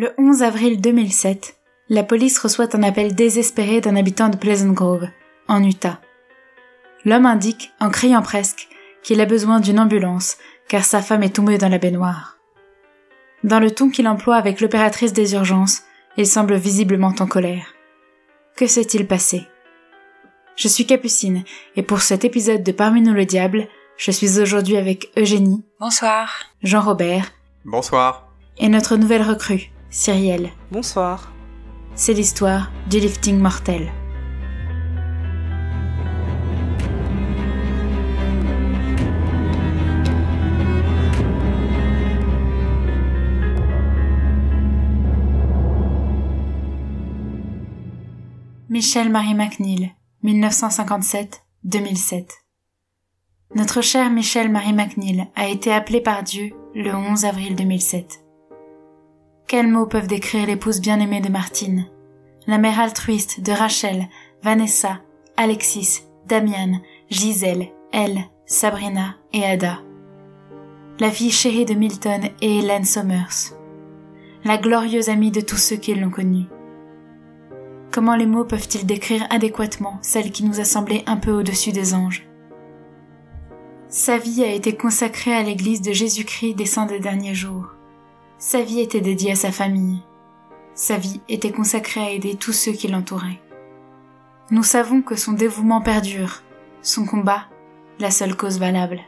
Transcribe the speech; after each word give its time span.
Le 0.00 0.14
11 0.16 0.44
avril 0.44 0.80
2007, 0.80 1.56
la 1.88 2.04
police 2.04 2.38
reçoit 2.38 2.76
un 2.76 2.84
appel 2.84 3.16
désespéré 3.16 3.80
d'un 3.80 3.96
habitant 3.96 4.28
de 4.28 4.36
Pleasant 4.36 4.70
Grove, 4.70 5.08
en 5.48 5.64
Utah. 5.64 6.00
L'homme 7.04 7.26
indique, 7.26 7.72
en 7.80 7.90
criant 7.90 8.22
presque, 8.22 8.68
qu'il 9.02 9.20
a 9.20 9.26
besoin 9.26 9.58
d'une 9.58 9.80
ambulance, 9.80 10.36
car 10.68 10.84
sa 10.84 11.02
femme 11.02 11.24
est 11.24 11.34
tombée 11.34 11.58
dans 11.58 11.68
la 11.68 11.78
baignoire. 11.78 12.38
Dans 13.42 13.58
le 13.58 13.72
ton 13.72 13.90
qu'il 13.90 14.06
emploie 14.06 14.36
avec 14.36 14.60
l'opératrice 14.60 15.12
des 15.12 15.34
urgences, 15.34 15.82
il 16.16 16.28
semble 16.28 16.54
visiblement 16.54 17.12
en 17.18 17.26
colère. 17.26 17.74
Que 18.54 18.68
s'est-il 18.68 19.04
passé? 19.04 19.48
Je 20.54 20.68
suis 20.68 20.86
Capucine, 20.86 21.42
et 21.74 21.82
pour 21.82 22.02
cet 22.02 22.24
épisode 22.24 22.62
de 22.62 22.70
Parmi 22.70 23.00
nous 23.00 23.14
le 23.14 23.24
diable, 23.24 23.66
je 23.96 24.12
suis 24.12 24.38
aujourd'hui 24.38 24.76
avec 24.76 25.10
Eugénie. 25.18 25.64
Bonsoir. 25.80 26.44
Jean-Robert. 26.62 27.32
Bonsoir. 27.64 28.28
Et 28.58 28.68
notre 28.68 28.96
nouvelle 28.96 29.22
recrue, 29.22 29.72
Cyrielle. 29.90 30.50
Bonsoir. 30.70 31.32
C'est 31.94 32.12
l'histoire 32.12 32.70
du 32.90 33.00
lifting 33.00 33.38
mortel. 33.38 33.90
Michel 48.68 49.10
Marie 49.10 49.34
McNeil, 49.34 49.94
1957-2007. 50.22 52.28
Notre 53.54 53.80
cher 53.80 54.10
Michel 54.10 54.50
Marie 54.50 54.74
McNeil 54.74 55.28
a 55.34 55.48
été 55.48 55.72
appelé 55.72 56.02
par 56.02 56.22
Dieu 56.22 56.50
le 56.74 56.94
11 56.94 57.24
avril 57.24 57.56
2007. 57.56 58.27
Quels 59.48 59.68
mots 59.68 59.86
peuvent 59.86 60.06
décrire 60.08 60.46
l'épouse 60.46 60.78
bien-aimée 60.78 61.22
de 61.22 61.30
Martine, 61.30 61.86
la 62.46 62.58
mère 62.58 62.78
altruiste 62.78 63.40
de 63.40 63.50
Rachel, 63.50 64.06
Vanessa, 64.42 65.00
Alexis, 65.38 66.02
Damian, 66.26 66.82
Gisèle, 67.08 67.70
Elle, 67.90 68.18
Sabrina 68.44 69.16
et 69.32 69.46
Ada, 69.46 69.78
la 71.00 71.10
fille 71.10 71.30
chérie 71.30 71.64
de 71.64 71.72
Milton 71.72 72.28
et 72.42 72.58
Hélène 72.58 72.84
Somers, 72.84 73.54
la 74.44 74.58
glorieuse 74.58 75.08
amie 75.08 75.30
de 75.30 75.40
tous 75.40 75.56
ceux 75.56 75.76
qui 75.76 75.94
l'ont 75.94 76.10
connue. 76.10 76.44
Comment 77.90 78.16
les 78.16 78.26
mots 78.26 78.44
peuvent-ils 78.44 78.84
décrire 78.84 79.26
adéquatement 79.30 79.98
celle 80.02 80.30
qui 80.30 80.44
nous 80.44 80.60
a 80.60 80.64
semblé 80.64 81.04
un 81.06 81.16
peu 81.16 81.32
au-dessus 81.32 81.72
des 81.72 81.94
anges? 81.94 82.28
Sa 83.88 84.18
vie 84.18 84.44
a 84.44 84.52
été 84.52 84.76
consacrée 84.76 85.34
à 85.34 85.42
l'église 85.42 85.80
de 85.80 85.92
Jésus-Christ 85.92 86.52
des 86.52 86.66
saints 86.66 86.84
des 86.84 87.00
derniers 87.00 87.34
jours. 87.34 87.77
Sa 88.40 88.62
vie 88.62 88.78
était 88.78 89.00
dédiée 89.00 89.32
à 89.32 89.34
sa 89.34 89.50
famille. 89.50 90.00
Sa 90.74 90.96
vie 90.96 91.20
était 91.28 91.50
consacrée 91.50 92.00
à 92.00 92.10
aider 92.12 92.36
tous 92.36 92.52
ceux 92.52 92.70
qui 92.70 92.86
l'entouraient. 92.86 93.40
Nous 94.52 94.62
savons 94.62 95.02
que 95.02 95.16
son 95.16 95.32
dévouement 95.32 95.80
perdure, 95.80 96.44
son 96.80 97.04
combat, 97.04 97.46
la 97.98 98.12
seule 98.12 98.36
cause 98.36 98.60
valable. 98.60 99.00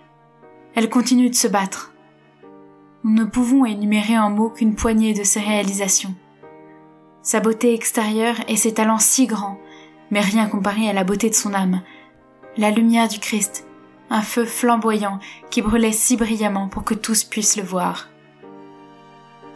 Elle 0.75 0.91
continue 0.91 1.31
de 1.31 1.37
se 1.37 1.47
battre. 1.47 1.95
Nous 3.05 3.13
ne 3.13 3.25
pouvons 3.25 3.65
énumérer 3.65 4.19
en 4.19 4.31
mots 4.31 4.51
qu'une 4.51 4.75
poignée 4.75 5.15
de 5.15 5.23
ses 5.23 5.41
réalisations. 5.41 6.15
Sa 7.23 7.39
beauté 7.39 7.73
extérieure 7.73 8.37
et 8.49 8.57
ses 8.57 8.75
talents 8.75 8.99
si 8.99 9.29
grands, 9.29 9.61
mais 10.11 10.21
rien 10.21 10.49
comparé 10.49 10.89
à 10.89 10.93
la 10.93 11.05
beauté 11.05 11.31
de 11.31 11.37
son 11.37 11.55
âme. 11.55 11.83
La 12.57 12.73
lumière 12.73 13.07
du 13.07 13.21
Christ, 13.21 13.65
un 14.11 14.23
feu 14.23 14.45
flamboyant 14.45 15.21
qui 15.51 15.63
brûlait 15.63 15.93
si 15.93 16.17
brillamment 16.17 16.67
pour 16.67 16.83
que 16.83 16.95
tous 16.95 17.23
puissent 17.23 17.57
le 17.57 17.63
voir 17.63 18.10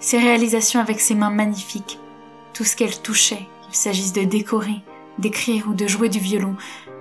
ses 0.04 0.18
réalisations 0.18 0.80
avec 0.80 1.00
ses 1.00 1.14
mains 1.14 1.30
magnifiques, 1.30 1.98
tout 2.52 2.62
ce 2.62 2.76
qu'elle 2.76 3.00
touchait, 3.00 3.48
qu'il 3.62 3.74
s'agisse 3.74 4.12
de 4.12 4.22
décorer, 4.22 4.82
d'écrire 5.18 5.66
ou 5.66 5.72
de 5.72 5.86
jouer 5.86 6.10
du 6.10 6.18
violon, 6.18 6.56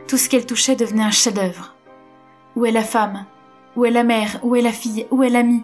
tout 0.07 0.17
ce 0.17 0.29
qu'elle 0.29 0.45
touchait 0.45 0.77
devenait 0.77 1.03
un 1.03 1.11
chef-d'œuvre. 1.11 1.75
Où 2.55 2.65
est 2.65 2.71
la 2.71 2.83
femme? 2.83 3.25
Où 3.75 3.83
est 3.83 3.91
la 3.91 4.03
mère? 4.03 4.39
Où 4.41 4.55
est 4.55 4.61
la 4.61 4.71
fille? 4.71 5.05
Où 5.11 5.21
est 5.21 5.29
l'ami? 5.29 5.63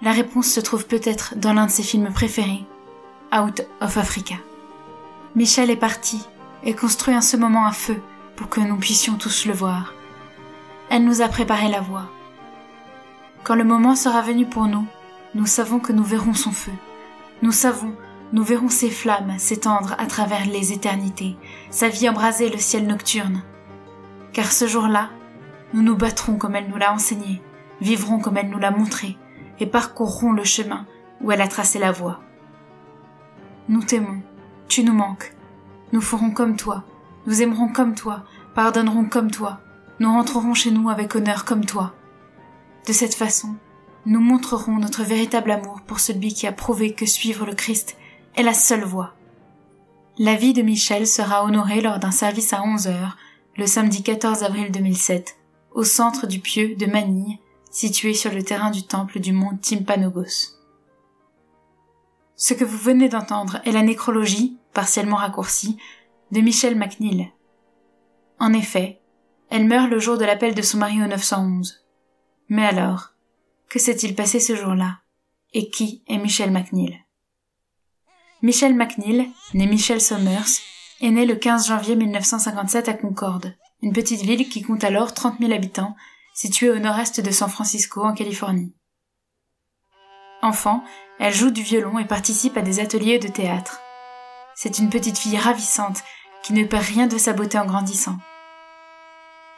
La 0.00 0.12
réponse 0.12 0.46
se 0.46 0.60
trouve 0.60 0.86
peut-être 0.86 1.34
dans 1.36 1.54
l'un 1.54 1.66
de 1.66 1.72
ses 1.72 1.82
films 1.82 2.12
préférés, 2.12 2.64
Out 3.36 3.62
of 3.80 3.96
Africa. 3.96 4.36
Michel 5.34 5.70
est 5.70 5.76
parti 5.76 6.20
et 6.62 6.74
construit 6.74 7.16
en 7.16 7.20
ce 7.20 7.36
moment 7.36 7.66
un 7.66 7.72
feu 7.72 8.00
pour 8.36 8.48
que 8.48 8.60
nous 8.60 8.76
puissions 8.76 9.14
tous 9.14 9.46
le 9.46 9.52
voir. 9.52 9.92
Elle 10.88 11.04
nous 11.04 11.20
a 11.20 11.26
préparé 11.26 11.68
la 11.68 11.80
voie. 11.80 12.08
Quand 13.42 13.56
le 13.56 13.64
moment 13.64 13.96
sera 13.96 14.22
venu 14.22 14.46
pour 14.46 14.66
nous, 14.66 14.86
nous 15.34 15.46
savons 15.46 15.80
que 15.80 15.92
nous 15.92 16.04
verrons 16.04 16.34
son 16.34 16.52
feu. 16.52 16.72
Nous 17.42 17.52
savons, 17.52 17.94
nous 18.32 18.42
verrons 18.42 18.68
ses 18.68 18.90
flammes 18.90 19.38
s'étendre 19.38 19.94
à 19.98 20.06
travers 20.06 20.46
les 20.46 20.72
éternités, 20.72 21.36
sa 21.70 21.88
vie 21.88 22.08
embraser 22.08 22.48
le 22.48 22.58
ciel 22.58 22.86
nocturne. 22.86 23.42
Car 24.32 24.50
ce 24.52 24.66
jour-là, 24.66 25.10
nous 25.72 25.82
nous 25.82 25.96
battrons 25.96 26.36
comme 26.36 26.54
elle 26.56 26.68
nous 26.68 26.76
l'a 26.76 26.92
enseigné, 26.92 27.42
vivrons 27.80 28.18
comme 28.18 28.36
elle 28.36 28.50
nous 28.50 28.58
l'a 28.58 28.70
montré, 28.70 29.16
et 29.60 29.66
parcourrons 29.66 30.32
le 30.32 30.44
chemin 30.44 30.86
où 31.20 31.32
elle 31.32 31.40
a 31.40 31.48
tracé 31.48 31.78
la 31.78 31.92
voie. 31.92 32.20
Nous 33.68 33.82
t'aimons, 33.82 34.20
tu 34.68 34.84
nous 34.84 34.94
manques. 34.94 35.34
Nous 35.92 36.00
ferons 36.00 36.30
comme 36.30 36.56
toi, 36.56 36.84
nous 37.26 37.42
aimerons 37.42 37.68
comme 37.68 37.94
toi, 37.94 38.24
pardonnerons 38.54 39.04
comme 39.04 39.30
toi, 39.30 39.60
nous 40.00 40.10
rentrerons 40.10 40.54
chez 40.54 40.70
nous 40.70 40.90
avec 40.90 41.14
honneur 41.14 41.44
comme 41.44 41.64
toi. 41.64 41.94
De 42.86 42.92
cette 42.92 43.14
façon, 43.14 43.54
nous 44.06 44.20
montrerons 44.20 44.78
notre 44.78 45.02
véritable 45.02 45.50
amour 45.50 45.80
pour 45.82 46.00
celui 46.00 46.34
qui 46.34 46.46
a 46.46 46.52
prouvé 46.52 46.92
que 46.92 47.06
suivre 47.06 47.46
le 47.46 47.54
Christ 47.54 47.96
est 48.36 48.42
la 48.42 48.54
seule 48.54 48.84
voie. 48.84 49.14
La 50.18 50.34
vie 50.34 50.52
de 50.52 50.62
Michel 50.62 51.06
sera 51.06 51.44
honorée 51.44 51.80
lors 51.80 51.98
d'un 51.98 52.10
service 52.10 52.52
à 52.52 52.62
11 52.62 52.86
heures, 52.86 53.16
le 53.56 53.66
samedi 53.66 54.02
14 54.02 54.42
avril 54.42 54.70
2007, 54.70 55.36
au 55.72 55.84
centre 55.84 56.26
du 56.26 56.40
pieu 56.40 56.76
de 56.76 56.86
Manille, 56.86 57.38
situé 57.70 58.14
sur 58.14 58.32
le 58.32 58.42
terrain 58.42 58.70
du 58.70 58.84
temple 58.84 59.18
du 59.18 59.32
mont 59.32 59.56
Timpanogos. 59.56 60.54
Ce 62.36 62.54
que 62.54 62.64
vous 62.64 62.78
venez 62.78 63.08
d'entendre 63.08 63.60
est 63.64 63.72
la 63.72 63.82
nécrologie, 63.82 64.58
partiellement 64.72 65.16
raccourcie, 65.16 65.78
de 66.30 66.40
Michel 66.40 66.76
McNeil. 66.76 67.32
En 68.38 68.52
effet, 68.52 69.00
elle 69.50 69.66
meurt 69.66 69.88
le 69.88 69.98
jour 69.98 70.18
de 70.18 70.24
l'appel 70.24 70.54
de 70.54 70.62
son 70.62 70.78
mari 70.78 71.02
au 71.02 71.06
911. 71.06 71.84
Mais 72.48 72.66
alors, 72.66 73.13
que 73.68 73.78
s'est-il 73.78 74.14
passé 74.14 74.40
ce 74.40 74.54
jour-là? 74.54 74.98
Et 75.52 75.70
qui 75.70 76.02
est 76.08 76.18
Michel 76.18 76.50
McNeil 76.50 77.00
Michel 78.42 78.74
McNeil, 78.74 79.30
né 79.54 79.66
Michel 79.66 80.00
Somers, 80.00 80.60
est 81.00 81.10
né 81.10 81.24
le 81.24 81.36
15 81.36 81.68
janvier 81.68 81.96
1957 81.96 82.88
à 82.88 82.94
Concorde, 82.94 83.56
une 83.82 83.92
petite 83.92 84.22
ville 84.22 84.48
qui 84.48 84.62
compte 84.62 84.84
alors 84.84 85.14
30 85.14 85.38
000 85.40 85.52
habitants, 85.52 85.96
située 86.34 86.70
au 86.70 86.78
nord-est 86.78 87.20
de 87.20 87.30
San 87.30 87.48
Francisco 87.48 88.02
en 88.02 88.12
Californie. 88.12 88.74
Enfant, 90.42 90.84
elle 91.18 91.32
joue 91.32 91.50
du 91.50 91.62
violon 91.62 91.98
et 91.98 92.04
participe 92.04 92.56
à 92.56 92.62
des 92.62 92.80
ateliers 92.80 93.18
de 93.18 93.28
théâtre. 93.28 93.80
C'est 94.54 94.78
une 94.78 94.90
petite 94.90 95.18
fille 95.18 95.38
ravissante 95.38 96.02
qui 96.42 96.52
ne 96.52 96.64
perd 96.64 96.84
rien 96.84 97.06
de 97.06 97.16
sa 97.16 97.32
beauté 97.32 97.58
en 97.58 97.64
grandissant. 97.64 98.18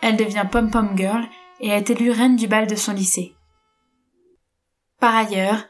Elle 0.01 0.17
devient 0.17 0.47
pom-pom 0.51 0.97
girl 0.97 1.27
et 1.61 1.71
est 1.71 1.91
élue 1.91 2.13
reine 2.13 2.37
du 2.37 2.47
bal 2.47 2.67
de 2.67 2.77
son 2.77 2.93
lycée. 2.93 3.35
Par 5.07 5.15
ailleurs, 5.15 5.63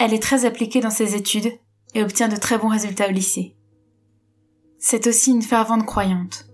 elle 0.00 0.12
est 0.12 0.20
très 0.20 0.44
appliquée 0.44 0.80
dans 0.80 0.90
ses 0.90 1.14
études 1.14 1.52
et 1.94 2.02
obtient 2.02 2.26
de 2.26 2.34
très 2.34 2.58
bons 2.58 2.66
résultats 2.66 3.06
au 3.06 3.12
lycée. 3.12 3.54
C'est 4.80 5.06
aussi 5.06 5.30
une 5.30 5.42
fervente 5.42 5.86
croyante. 5.86 6.46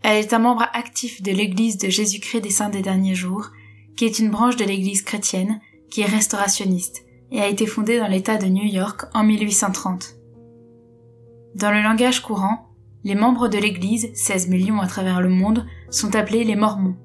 Elle 0.00 0.16
est 0.16 0.32
un 0.32 0.38
membre 0.38 0.64
actif 0.72 1.20
de 1.22 1.30
l'Église 1.30 1.76
de 1.76 1.90
Jésus-Christ 1.90 2.40
des 2.40 2.48
Saints 2.48 2.70
des 2.70 2.80
Derniers 2.80 3.14
Jours, 3.14 3.50
qui 3.98 4.06
est 4.06 4.18
une 4.18 4.30
branche 4.30 4.56
de 4.56 4.64
l'Église 4.64 5.02
chrétienne 5.02 5.60
qui 5.90 6.00
est 6.00 6.06
restaurationniste 6.06 7.04
et 7.32 7.42
a 7.42 7.48
été 7.48 7.66
fondée 7.66 7.98
dans 7.98 8.08
l'État 8.08 8.38
de 8.38 8.46
New 8.46 8.64
York 8.64 9.04
en 9.12 9.22
1830. 9.24 10.16
Dans 11.54 11.70
le 11.70 11.82
langage 11.82 12.22
courant, 12.22 12.70
les 13.04 13.14
membres 13.14 13.48
de 13.48 13.58
l'Église, 13.58 14.10
16 14.14 14.48
millions 14.48 14.80
à 14.80 14.86
travers 14.86 15.20
le 15.20 15.28
monde, 15.28 15.66
sont 15.90 16.16
appelés 16.16 16.44
les 16.44 16.56
Mormons. 16.56 16.96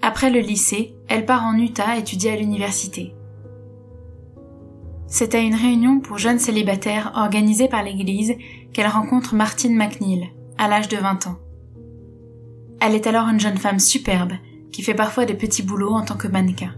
Après 0.00 0.30
le 0.30 0.38
lycée, 0.38 0.94
elle 1.08 1.24
part 1.24 1.44
en 1.44 1.56
Utah 1.56 1.96
étudier 1.96 2.32
à 2.32 2.36
l'université. 2.36 3.14
C'est 5.06 5.34
à 5.34 5.38
une 5.38 5.54
réunion 5.54 6.00
pour 6.00 6.18
jeunes 6.18 6.38
célibataires 6.38 7.12
organisée 7.14 7.68
par 7.68 7.82
l'église 7.82 8.34
qu'elle 8.74 8.86
rencontre 8.86 9.34
Martine 9.34 9.74
McNeil, 9.74 10.30
à 10.58 10.68
l'âge 10.68 10.88
de 10.88 10.98
20 10.98 11.26
ans. 11.28 11.38
Elle 12.80 12.94
est 12.94 13.06
alors 13.06 13.28
une 13.28 13.40
jeune 13.40 13.56
femme 13.56 13.78
superbe, 13.78 14.34
qui 14.70 14.82
fait 14.82 14.94
parfois 14.94 15.24
des 15.24 15.34
petits 15.34 15.62
boulots 15.62 15.94
en 15.94 16.04
tant 16.04 16.16
que 16.16 16.28
mannequin. 16.28 16.74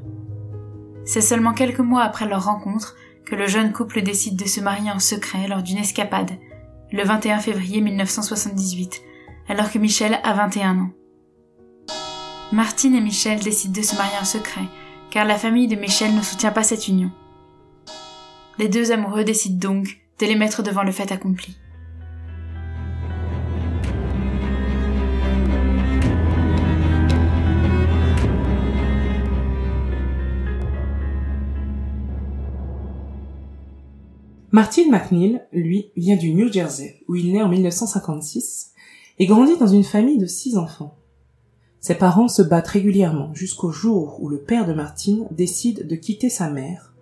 C'est 1.04 1.20
seulement 1.20 1.54
quelques 1.54 1.80
mois 1.80 2.02
après 2.02 2.26
leur 2.26 2.44
rencontre 2.44 2.94
que 3.26 3.34
le 3.34 3.48
jeune 3.48 3.72
couple 3.72 4.02
décide 4.02 4.36
de 4.36 4.46
se 4.46 4.60
marier 4.60 4.92
en 4.92 5.00
secret 5.00 5.48
lors 5.48 5.62
d'une 5.62 5.78
escapade, 5.78 6.30
le 6.92 7.02
21 7.02 7.40
février 7.40 7.80
1978, 7.80 9.02
alors 9.48 9.70
que 9.70 9.78
Michel 9.78 10.20
a 10.22 10.32
21 10.34 10.78
ans. 10.78 10.90
Martine 12.52 12.96
et 12.96 13.00
Michel 13.00 13.38
décident 13.38 13.80
de 13.80 13.86
se 13.86 13.94
marier 13.94 14.18
en 14.20 14.24
secret, 14.24 14.64
car 15.10 15.24
la 15.24 15.38
famille 15.38 15.68
de 15.68 15.76
Michel 15.76 16.16
ne 16.16 16.20
soutient 16.20 16.50
pas 16.50 16.64
cette 16.64 16.88
union. 16.88 17.12
les 18.58 18.68
deux 18.68 18.90
amoureux 18.90 19.22
décident 19.22 19.68
donc 19.68 20.00
de 20.18 20.26
les 20.26 20.34
mettre 20.34 20.64
devant 20.64 20.82
le 20.82 20.90
fait 20.90 21.12
accompli. 21.12 21.56
Martin 34.50 34.90
McNeil, 34.90 35.40
lui, 35.52 35.92
vient 35.96 36.16
du 36.16 36.34
New 36.34 36.52
Jersey, 36.52 37.00
où 37.06 37.14
il 37.14 37.32
naît 37.32 37.42
en 37.42 37.48
1956, 37.48 38.72
et 39.20 39.26
grandit 39.26 39.56
dans 39.56 39.68
une 39.68 39.84
famille 39.84 40.18
de 40.18 40.26
six 40.26 40.56
enfants. 40.56 40.99
Ses 41.80 41.94
parents 41.94 42.28
se 42.28 42.42
battent 42.42 42.68
régulièrement 42.68 43.34
jusqu'au 43.34 43.70
jour 43.70 44.18
où 44.20 44.28
le 44.28 44.42
père 44.42 44.66
de 44.66 44.74
Martine 44.74 45.26
décide 45.30 45.86
de 45.86 45.96
quitter 45.96 46.28
sa 46.28 46.50
mère 46.50 46.92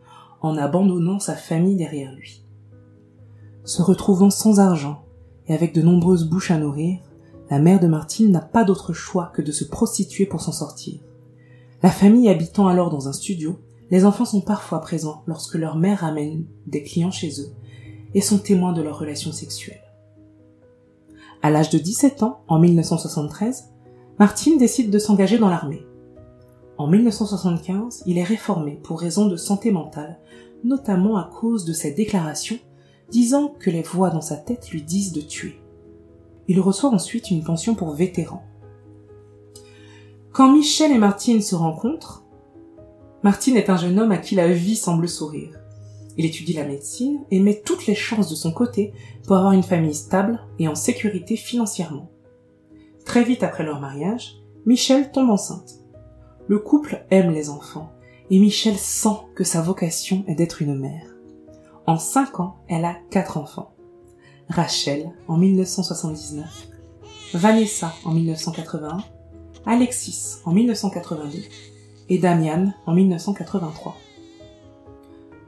en 0.40 0.56
abandonnant 0.56 1.18
sa 1.18 1.34
famille 1.34 1.74
derrière 1.74 2.14
lui. 2.14 2.44
Se 3.64 3.82
retrouvant 3.82 4.30
sans 4.30 4.60
argent 4.60 5.04
et 5.48 5.54
avec 5.54 5.74
de 5.74 5.82
nombreuses 5.82 6.28
bouches 6.28 6.52
à 6.52 6.58
nourrir, 6.58 7.00
la 7.50 7.58
mère 7.58 7.80
de 7.80 7.88
Martine 7.88 8.30
n'a 8.30 8.40
pas 8.40 8.62
d'autre 8.62 8.92
choix 8.92 9.32
que 9.34 9.42
de 9.42 9.50
se 9.50 9.64
prostituer 9.64 10.26
pour 10.26 10.40
s'en 10.40 10.52
sortir. 10.52 11.00
La 11.82 11.90
famille 11.90 12.28
habitant 12.28 12.68
alors 12.68 12.90
dans 12.90 13.08
un 13.08 13.12
studio, 13.12 13.58
les 13.90 14.04
enfants 14.04 14.26
sont 14.26 14.42
parfois 14.42 14.80
présents 14.80 15.22
lorsque 15.26 15.54
leur 15.56 15.76
mère 15.76 16.04
amène 16.04 16.44
des 16.66 16.84
clients 16.84 17.10
chez 17.10 17.40
eux 17.40 17.52
et 18.14 18.20
sont 18.20 18.38
témoins 18.38 18.72
de 18.72 18.82
leurs 18.82 18.98
relations 18.98 19.32
sexuelles. 19.32 19.82
À 21.42 21.50
l'âge 21.50 21.70
de 21.70 21.78
17 21.78 22.22
ans, 22.22 22.42
en 22.48 22.58
1973, 22.58 23.70
Martine 24.18 24.58
décide 24.58 24.90
de 24.90 24.98
s'engager 24.98 25.38
dans 25.38 25.48
l'armée. 25.48 25.86
En 26.76 26.88
1975, 26.88 28.02
il 28.04 28.18
est 28.18 28.24
réformé 28.24 28.80
pour 28.82 29.00
raison 29.00 29.28
de 29.28 29.36
santé 29.36 29.70
mentale, 29.70 30.18
notamment 30.64 31.16
à 31.16 31.30
cause 31.40 31.64
de 31.64 31.72
ses 31.72 31.92
déclarations 31.92 32.58
disant 33.10 33.54
que 33.60 33.70
les 33.70 33.82
voix 33.82 34.10
dans 34.10 34.20
sa 34.20 34.36
tête 34.36 34.70
lui 34.70 34.82
disent 34.82 35.12
de 35.12 35.20
tuer. 35.20 35.60
Il 36.48 36.58
reçoit 36.60 36.90
ensuite 36.90 37.30
une 37.30 37.44
pension 37.44 37.76
pour 37.76 37.92
vétéran. 37.92 38.42
Quand 40.32 40.50
Michel 40.50 40.90
et 40.90 40.98
Martine 40.98 41.40
se 41.40 41.54
rencontrent, 41.54 42.24
Martine 43.22 43.56
est 43.56 43.70
un 43.70 43.76
jeune 43.76 44.00
homme 44.00 44.12
à 44.12 44.18
qui 44.18 44.34
la 44.34 44.52
vie 44.52 44.76
semble 44.76 45.08
sourire. 45.08 45.60
Il 46.16 46.26
étudie 46.26 46.54
la 46.54 46.66
médecine 46.66 47.20
et 47.30 47.38
met 47.38 47.62
toutes 47.64 47.86
les 47.86 47.94
chances 47.94 48.28
de 48.28 48.34
son 48.34 48.50
côté 48.50 48.92
pour 49.28 49.36
avoir 49.36 49.52
une 49.52 49.62
famille 49.62 49.94
stable 49.94 50.40
et 50.58 50.66
en 50.66 50.74
sécurité 50.74 51.36
financièrement. 51.36 52.10
Très 53.08 53.24
vite 53.24 53.42
après 53.42 53.64
leur 53.64 53.80
mariage, 53.80 54.36
Michel 54.66 55.10
tombe 55.10 55.30
enceinte. 55.30 55.78
Le 56.46 56.58
couple 56.58 57.06
aime 57.10 57.30
les 57.30 57.48
enfants 57.48 57.90
et 58.28 58.38
Michel 58.38 58.76
sent 58.76 59.16
que 59.34 59.44
sa 59.44 59.62
vocation 59.62 60.24
est 60.26 60.34
d'être 60.34 60.60
une 60.60 60.78
mère. 60.78 61.06
En 61.86 61.96
cinq 61.96 62.38
ans, 62.38 62.58
elle 62.68 62.84
a 62.84 62.98
quatre 63.10 63.38
enfants. 63.38 63.72
Rachel 64.50 65.10
en 65.26 65.38
1979, 65.38 66.68
Vanessa 67.32 67.94
en 68.04 68.12
1981, 68.12 68.98
Alexis 69.64 70.40
en 70.44 70.52
1982 70.52 71.38
et 72.10 72.18
Damian 72.18 72.74
en 72.84 72.92
1983. 72.92 73.96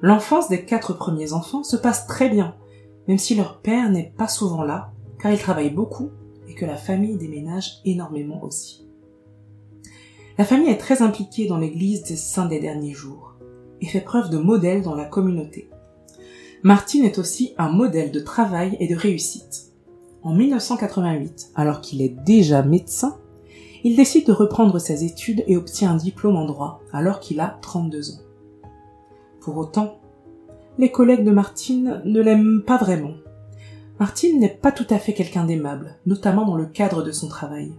L'enfance 0.01 0.49
des 0.49 0.65
quatre 0.65 0.95
premiers 0.95 1.35
enfants 1.35 1.63
se 1.63 1.77
passe 1.77 2.07
très 2.07 2.31
bien, 2.31 2.55
même 3.07 3.19
si 3.19 3.35
leur 3.35 3.61
père 3.61 3.91
n'est 3.91 4.15
pas 4.17 4.29
souvent 4.29 4.63
là, 4.63 4.93
car 5.19 5.31
il 5.31 5.39
travaille 5.39 5.71
beaucoup 5.71 6.11
et 6.51 6.55
que 6.55 6.67
la 6.67 6.77
famille 6.77 7.17
déménage 7.17 7.81
énormément 7.85 8.43
aussi. 8.43 8.85
La 10.37 10.45
famille 10.45 10.71
est 10.71 10.79
très 10.79 11.01
impliquée 11.01 11.47
dans 11.47 11.59
l'église 11.59 12.03
des 12.03 12.17
saints 12.17 12.47
des 12.47 12.59
derniers 12.61 12.93
jours 12.93 13.37
et 13.81 13.87
fait 13.87 14.01
preuve 14.01 14.31
de 14.31 14.39
modèle 14.39 14.83
dans 14.83 14.95
la 14.95 15.05
communauté. 15.05 15.71
Martine 16.63 17.05
est 17.05 17.19
aussi 17.19 17.55
un 17.57 17.71
modèle 17.71 18.11
de 18.11 18.21
travail 18.21 18.77
et 18.81 18.89
de 18.89 18.97
réussite. 18.97 19.73
En 20.23 20.35
1988, 20.35 21.53
alors 21.55 21.81
qu'il 21.81 22.03
est 22.03 22.17
déjà 22.25 22.63
médecin, 22.63 23.17
il 23.85 23.97
décide 23.97 24.27
de 24.27 24.33
reprendre 24.33 24.79
ses 24.79 25.05
études 25.05 25.45
et 25.47 25.57
obtient 25.57 25.93
un 25.93 25.97
diplôme 25.97 26.37
en 26.37 26.45
droit 26.45 26.83
alors 26.93 27.21
qu'il 27.21 27.41
a 27.41 27.59
32 27.63 28.11
ans. 28.11 28.21
Pour 29.41 29.57
autant, 29.57 30.01
les 30.79 30.91
collègues 30.91 31.25
de 31.25 31.31
Martine 31.31 32.03
ne 32.05 32.21
l'aiment 32.21 32.63
pas 32.67 32.77
vraiment 32.77 33.15
Martine 34.01 34.41
n'est 34.41 34.49
pas 34.49 34.73
tout 34.73 34.87
à 34.89 34.99
fait 34.99 35.13
quelqu'un 35.13 35.45
d'aimable, 35.45 35.99
notamment 36.07 36.47
dans 36.47 36.57
le 36.57 36.65
cadre 36.65 37.03
de 37.03 37.13
son 37.13 37.29
travail. 37.29 37.75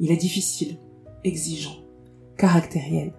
Il 0.00 0.10
est 0.10 0.16
difficile, 0.16 0.78
exigeant, 1.24 1.76
caractériel. 2.38 3.12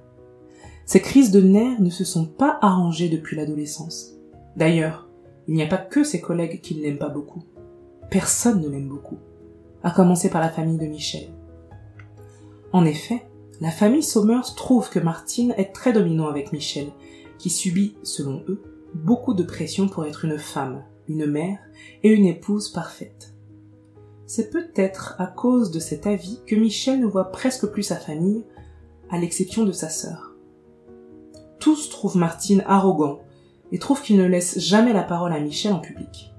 Ses 0.88 1.00
crises 1.00 1.30
de 1.30 1.42
nerfs 1.42 1.80
ne 1.80 1.92
se 1.92 2.04
sont 2.04 2.26
pas 2.26 2.58
arrangées 2.64 3.08
depuis 3.08 3.36
l'adolescence. 3.36 4.16
D'ailleurs, 4.58 5.08
il 5.48 5.54
n'y 5.54 5.62
a 5.62 5.68
pas 5.68 5.78
que 5.78 6.04
ses 6.04 6.22
collègues 6.22 6.60
qui 6.62 6.76
ne 6.76 6.82
l'aiment 6.82 6.98
pas 6.98 7.10
beaucoup. 7.10 7.44
Personne 8.10 8.62
ne 8.62 8.68
l'aime 8.68 8.90
beaucoup, 8.90 9.20
à 9.84 9.92
commencer 9.92 10.32
par 10.32 10.42
la 10.42 10.50
famille 10.50 10.80
de 10.80 10.88
Michel. 10.88 11.30
En 12.72 12.84
effet, 12.84 13.28
la 13.62 13.70
famille 13.70 14.02
Sommers 14.02 14.56
trouve 14.56 14.90
que 14.90 15.00
Martine 15.00 15.54
est 15.58 15.72
très 15.72 15.94
dominant 15.94 16.30
avec 16.30 16.52
Michel, 16.52 16.88
qui 17.38 17.52
subit, 17.52 17.96
selon 18.02 18.42
eux, 18.50 18.64
beaucoup 18.96 19.36
de 19.36 19.44
pression 19.44 19.88
pour 19.88 20.06
être 20.06 20.26
une 20.26 20.40
femme, 20.40 20.84
une 21.08 21.26
mère 21.26 21.60
et 22.04 22.10
une 22.10 22.26
épouse 22.26 22.70
parfaite. 22.70 23.34
C'est 24.26 24.50
peut-être 24.50 25.16
à 25.20 25.28
cause 25.28 25.72
de 25.72 25.80
cet 25.80 26.08
avis 26.08 26.42
que 26.48 26.56
Michel 26.56 27.00
ne 27.00 27.06
voit 27.06 27.32
presque 27.32 27.68
plus 27.68 27.84
sa 27.84 27.98
famille, 27.98 28.44
à 29.10 29.20
l'exception 29.20 29.64
de 29.64 29.72
sa 29.72 29.90
sœur. 29.90 30.34
Tous 31.60 31.90
trouvent 31.90 32.18
Martine 32.18 32.64
arrogant 32.66 33.20
et 33.72 33.80
trouvent 33.80 34.02
qu'il 34.02 34.18
ne 34.18 34.26
laisse 34.26 34.60
jamais 34.60 34.94
la 34.94 35.04
parole 35.04 35.34
à 35.34 35.40
Michel 35.40 35.74
en 35.74 35.80
public. 35.80 36.34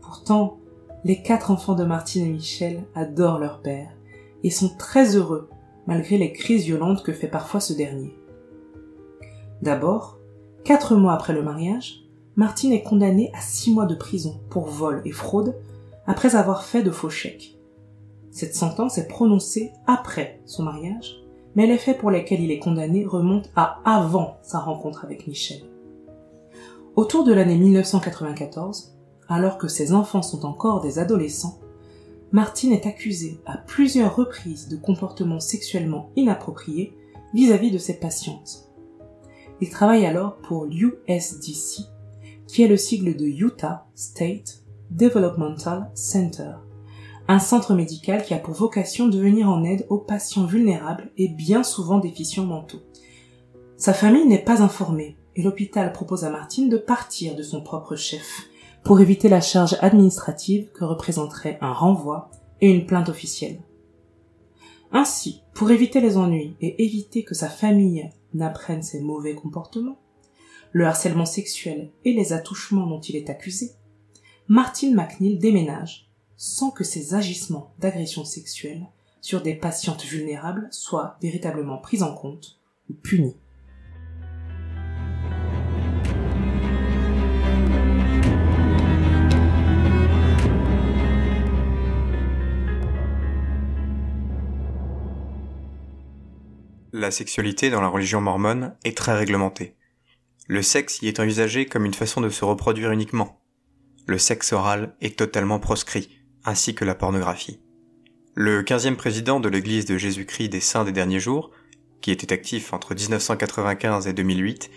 Pourtant, 0.00 0.58
les 1.04 1.22
quatre 1.22 1.50
enfants 1.50 1.74
de 1.74 1.84
Martine 1.84 2.26
et 2.26 2.30
Michel 2.30 2.82
adorent 2.94 3.38
leur 3.38 3.62
père 3.62 3.90
et 4.42 4.50
sont 4.50 4.76
très 4.76 5.16
heureux 5.16 5.48
malgré 5.86 6.18
les 6.18 6.32
crises 6.32 6.64
violentes 6.64 7.02
que 7.02 7.12
fait 7.12 7.28
parfois 7.28 7.60
ce 7.60 7.72
dernier. 7.72 8.14
D'abord, 9.62 10.18
quatre 10.64 10.96
mois 10.96 11.14
après 11.14 11.32
le 11.32 11.42
mariage, 11.42 12.04
Martine 12.40 12.72
est 12.72 12.82
condamnée 12.82 13.30
à 13.34 13.42
six 13.42 13.70
mois 13.70 13.84
de 13.84 13.94
prison 13.94 14.40
pour 14.48 14.64
vol 14.64 15.02
et 15.04 15.12
fraude 15.12 15.60
après 16.06 16.36
avoir 16.36 16.64
fait 16.64 16.82
de 16.82 16.90
faux 16.90 17.10
chèques. 17.10 17.58
Cette 18.30 18.54
sentence 18.54 18.96
est 18.96 19.08
prononcée 19.08 19.72
après 19.86 20.40
son 20.46 20.62
mariage, 20.62 21.22
mais 21.54 21.66
les 21.66 21.76
faits 21.76 21.98
pour 21.98 22.10
lesquels 22.10 22.40
il 22.40 22.50
est 22.50 22.58
condamné 22.58 23.04
remontent 23.04 23.50
à 23.56 23.82
avant 23.84 24.38
sa 24.40 24.58
rencontre 24.58 25.04
avec 25.04 25.26
Michel. 25.26 25.60
Autour 26.96 27.24
de 27.24 27.34
l'année 27.34 27.58
1994, 27.58 28.96
alors 29.28 29.58
que 29.58 29.68
ses 29.68 29.92
enfants 29.92 30.22
sont 30.22 30.46
encore 30.46 30.80
des 30.80 30.98
adolescents, 30.98 31.60
Martine 32.32 32.72
est 32.72 32.86
accusée 32.86 33.38
à 33.44 33.58
plusieurs 33.58 34.16
reprises 34.16 34.68
de 34.68 34.78
comportements 34.78 35.40
sexuellement 35.40 36.08
inappropriés 36.16 36.96
vis-à-vis 37.34 37.70
de 37.70 37.76
ses 37.76 38.00
patientes. 38.00 38.70
Il 39.60 39.68
travaille 39.68 40.06
alors 40.06 40.36
pour 40.36 40.64
l'USDC, 40.64 41.89
qui 42.50 42.64
est 42.64 42.68
le 42.68 42.76
sigle 42.76 43.16
de 43.16 43.26
Utah 43.26 43.86
State 43.94 44.64
Developmental 44.90 45.88
Center, 45.94 46.54
un 47.28 47.38
centre 47.38 47.74
médical 47.74 48.24
qui 48.24 48.34
a 48.34 48.38
pour 48.38 48.54
vocation 48.54 49.06
de 49.06 49.18
venir 49.20 49.48
en 49.48 49.62
aide 49.62 49.86
aux 49.88 49.98
patients 49.98 50.46
vulnérables 50.46 51.12
et 51.16 51.28
bien 51.28 51.62
souvent 51.62 52.00
déficients 52.00 52.46
mentaux. 52.46 52.82
Sa 53.76 53.94
famille 53.94 54.26
n'est 54.26 54.42
pas 54.42 54.62
informée 54.62 55.16
et 55.36 55.42
l'hôpital 55.42 55.92
propose 55.92 56.24
à 56.24 56.30
Martine 56.30 56.68
de 56.68 56.76
partir 56.76 57.36
de 57.36 57.44
son 57.44 57.62
propre 57.62 57.94
chef 57.94 58.48
pour 58.82 59.00
éviter 59.00 59.28
la 59.28 59.40
charge 59.40 59.76
administrative 59.80 60.70
que 60.72 60.84
représenterait 60.84 61.58
un 61.60 61.72
renvoi 61.72 62.32
et 62.60 62.68
une 62.68 62.84
plainte 62.84 63.08
officielle. 63.08 63.60
Ainsi, 64.90 65.42
pour 65.54 65.70
éviter 65.70 66.00
les 66.00 66.16
ennuis 66.16 66.56
et 66.60 66.82
éviter 66.82 67.22
que 67.22 67.36
sa 67.36 67.48
famille 67.48 68.10
n'apprenne 68.34 68.82
ses 68.82 69.00
mauvais 69.00 69.36
comportements, 69.36 69.99
le 70.72 70.86
harcèlement 70.86 71.26
sexuel 71.26 71.90
et 72.04 72.12
les 72.12 72.32
attouchements 72.32 72.86
dont 72.86 73.00
il 73.00 73.16
est 73.16 73.30
accusé, 73.30 73.72
Martin 74.48 74.94
McNeil 74.94 75.38
déménage 75.38 76.10
sans 76.36 76.70
que 76.70 76.84
ses 76.84 77.14
agissements 77.14 77.74
d'agression 77.78 78.24
sexuelle 78.24 78.86
sur 79.20 79.42
des 79.42 79.54
patientes 79.54 80.04
vulnérables 80.04 80.68
soient 80.70 81.18
véritablement 81.20 81.78
pris 81.78 82.02
en 82.02 82.14
compte 82.14 82.58
ou 82.88 82.94
punis. 82.94 83.36
La 96.92 97.10
sexualité 97.10 97.70
dans 97.70 97.80
la 97.80 97.88
religion 97.88 98.20
mormone 98.20 98.74
est 98.84 98.96
très 98.96 99.16
réglementée. 99.16 99.76
Le 100.50 100.62
sexe 100.62 101.00
y 101.00 101.06
est 101.06 101.20
envisagé 101.20 101.66
comme 101.66 101.84
une 101.84 101.94
façon 101.94 102.20
de 102.20 102.28
se 102.28 102.44
reproduire 102.44 102.90
uniquement. 102.90 103.40
Le 104.08 104.18
sexe 104.18 104.52
oral 104.52 104.96
est 105.00 105.16
totalement 105.16 105.60
proscrit, 105.60 106.08
ainsi 106.44 106.74
que 106.74 106.84
la 106.84 106.96
pornographie. 106.96 107.60
Le 108.34 108.64
quinzième 108.64 108.96
président 108.96 109.38
de 109.38 109.48
l'Église 109.48 109.84
de 109.84 109.96
Jésus-Christ 109.96 110.48
des 110.48 110.58
Saints 110.58 110.82
des 110.82 110.90
Derniers 110.90 111.20
Jours, 111.20 111.52
qui 112.00 112.10
était 112.10 112.32
actif 112.32 112.72
entre 112.72 112.96
1995 112.96 114.08
et 114.08 114.12
2008, 114.12 114.72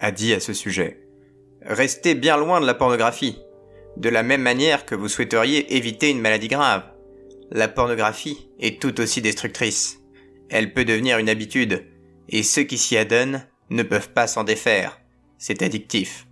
a 0.00 0.10
dit 0.10 0.34
à 0.34 0.40
ce 0.40 0.52
sujet 0.52 1.06
Restez 1.64 2.16
bien 2.16 2.36
loin 2.36 2.60
de 2.60 2.66
la 2.66 2.74
pornographie. 2.74 3.38
De 3.96 4.08
la 4.08 4.24
même 4.24 4.42
manière 4.42 4.84
que 4.86 4.96
vous 4.96 5.06
souhaiteriez 5.06 5.76
éviter 5.76 6.10
une 6.10 6.20
maladie 6.20 6.48
grave. 6.48 6.82
La 7.52 7.68
pornographie 7.68 8.48
est 8.58 8.82
tout 8.82 9.00
aussi 9.00 9.22
destructrice. 9.22 10.00
Elle 10.48 10.72
peut 10.72 10.84
devenir 10.84 11.18
une 11.18 11.28
habitude, 11.28 11.86
et 12.28 12.42
ceux 12.42 12.64
qui 12.64 12.76
s'y 12.76 12.96
adonnent 12.96 13.46
ne 13.70 13.84
peuvent 13.84 14.10
pas 14.10 14.26
s'en 14.26 14.42
défaire. 14.42 14.98
C'est 15.44 15.62
addictif. 15.62 16.28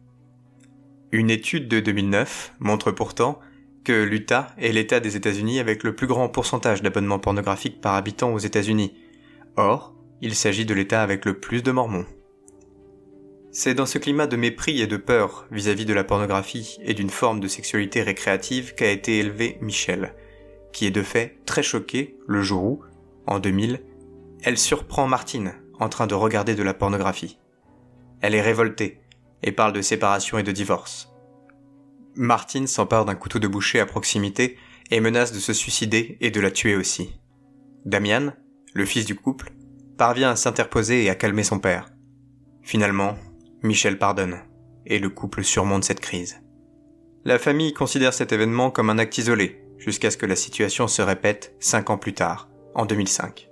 Une 1.11 1.31
étude 1.31 1.67
de 1.67 1.81
2009 1.81 2.55
montre 2.61 2.93
pourtant 2.93 3.40
que 3.83 4.05
l'Utah 4.05 4.55
est 4.57 4.71
l'État 4.71 5.00
des 5.00 5.17
États-Unis 5.17 5.59
avec 5.59 5.83
le 5.83 5.97
plus 5.97 6.07
grand 6.07 6.29
pourcentage 6.29 6.81
d'abonnements 6.81 7.19
pornographiques 7.19 7.81
par 7.81 7.97
habitant 7.97 8.33
aux 8.33 8.38
États-Unis. 8.38 8.95
Or, 9.57 9.97
il 10.21 10.37
s'agit 10.37 10.64
de 10.64 10.75
l'État 10.75 11.02
avec 11.02 11.25
le 11.25 11.40
plus 11.40 11.64
de 11.64 11.73
mormons. 11.73 12.07
C'est 13.50 13.75
dans 13.75 13.85
ce 13.85 13.99
climat 13.99 14.29
de 14.29 14.37
mépris 14.37 14.81
et 14.81 14.87
de 14.87 14.97
peur 14.97 15.49
vis-à-vis 15.50 15.87
de 15.87 15.95
la 15.95 16.05
pornographie 16.05 16.79
et 16.85 16.95
d'une 16.95 17.11
forme 17.11 17.40
de 17.40 17.49
sexualité 17.49 18.02
récréative 18.02 18.76
qu'a 18.76 18.93
été 18.93 19.19
élevé 19.19 19.59
Michel, 19.61 20.14
qui 20.73 20.87
est 20.87 20.93
de 20.93 21.02
fait 21.02 21.40
très 21.47 21.64
choqué 21.64 22.17
le 22.29 22.43
jour 22.43 22.62
où, 22.62 22.85
en 23.26 23.40
2000, 23.40 23.81
elle 24.45 24.57
surprend 24.57 25.09
Martine 25.09 25.55
en 25.81 25.88
train 25.88 26.07
de 26.07 26.14
regarder 26.14 26.55
de 26.55 26.62
la 26.62 26.75
pornographie. 26.75 27.40
Elle 28.21 28.37
est 28.37 28.43
révoltée 28.43 29.00
et 29.43 29.53
parle 29.53 29.73
de 29.73 29.83
séparation 29.83 30.39
et 30.39 30.43
de 30.43 30.53
divorce. 30.53 31.09
Martine 32.15 32.67
s'empare 32.67 33.05
d'un 33.05 33.15
couteau 33.15 33.39
de 33.39 33.49
boucher 33.49 33.81
à 33.81 33.87
proximité 33.87 34.59
et 34.91 35.01
menace 35.01 35.33
de 35.33 35.39
se 35.39 35.53
suicider 35.53 36.19
et 36.21 36.31
de 36.31 36.41
la 36.41 36.51
tuer 36.51 36.77
aussi. 36.77 37.21
Damian, 37.85 38.33
le 38.75 38.85
fils 38.85 39.07
du 39.07 39.15
couple, 39.15 39.53
parvient 39.97 40.31
à 40.31 40.37
s'interposer 40.37 41.05
et 41.05 41.11
à 41.11 41.15
calmer 41.15 41.45
son 41.45 41.59
père. 41.59 41.91
Finalement, 42.63 43.17
Michel 43.63 43.99
pardonne, 43.99 44.39
et 44.87 44.99
le 44.99 45.11
couple 45.11 45.45
surmonte 45.45 45.85
cette 45.85 46.01
crise. 46.01 46.41
La 47.25 47.39
famille 47.39 47.75
considère 47.75 48.15
cet 48.15 48.33
événement 48.33 48.71
comme 48.71 48.91
un 48.91 48.99
acte 48.99 49.19
isolé, 49.19 49.63
jusqu'à 49.79 50.11
ce 50.11 50.17
que 50.17 50.27
la 50.27 50.37
situation 50.37 50.89
se 50.89 51.03
répète 51.03 51.55
cinq 51.61 51.91
ans 51.91 51.99
plus 51.99 52.15
tard, 52.15 52.49
en 52.75 52.87
2005. 52.87 53.49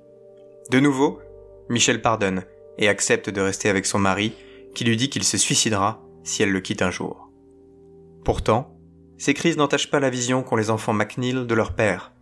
De 0.70 0.80
nouveau, 0.80 1.20
Michel 1.68 2.02
pardonne 2.02 2.44
et 2.78 2.88
accepte 2.88 3.30
de 3.30 3.40
rester 3.40 3.68
avec 3.68 3.86
son 3.86 3.98
mari, 3.98 4.34
qui 4.78 4.84
lui 4.84 4.96
dit 4.96 5.10
qu'il 5.10 5.24
se 5.24 5.36
suicidera 5.36 6.00
si 6.22 6.44
elle 6.44 6.52
le 6.52 6.60
quitte 6.60 6.82
un 6.82 6.92
jour. 6.92 7.32
Pourtant, 8.24 8.78
ces 9.16 9.34
crises 9.34 9.56
n'entachent 9.56 9.90
pas 9.90 9.98
la 9.98 10.08
vision 10.08 10.44
qu'ont 10.44 10.54
les 10.54 10.70
enfants 10.70 10.92
McNeil 10.92 11.44
de 11.48 11.54
leur 11.56 11.74
père, 11.74 12.12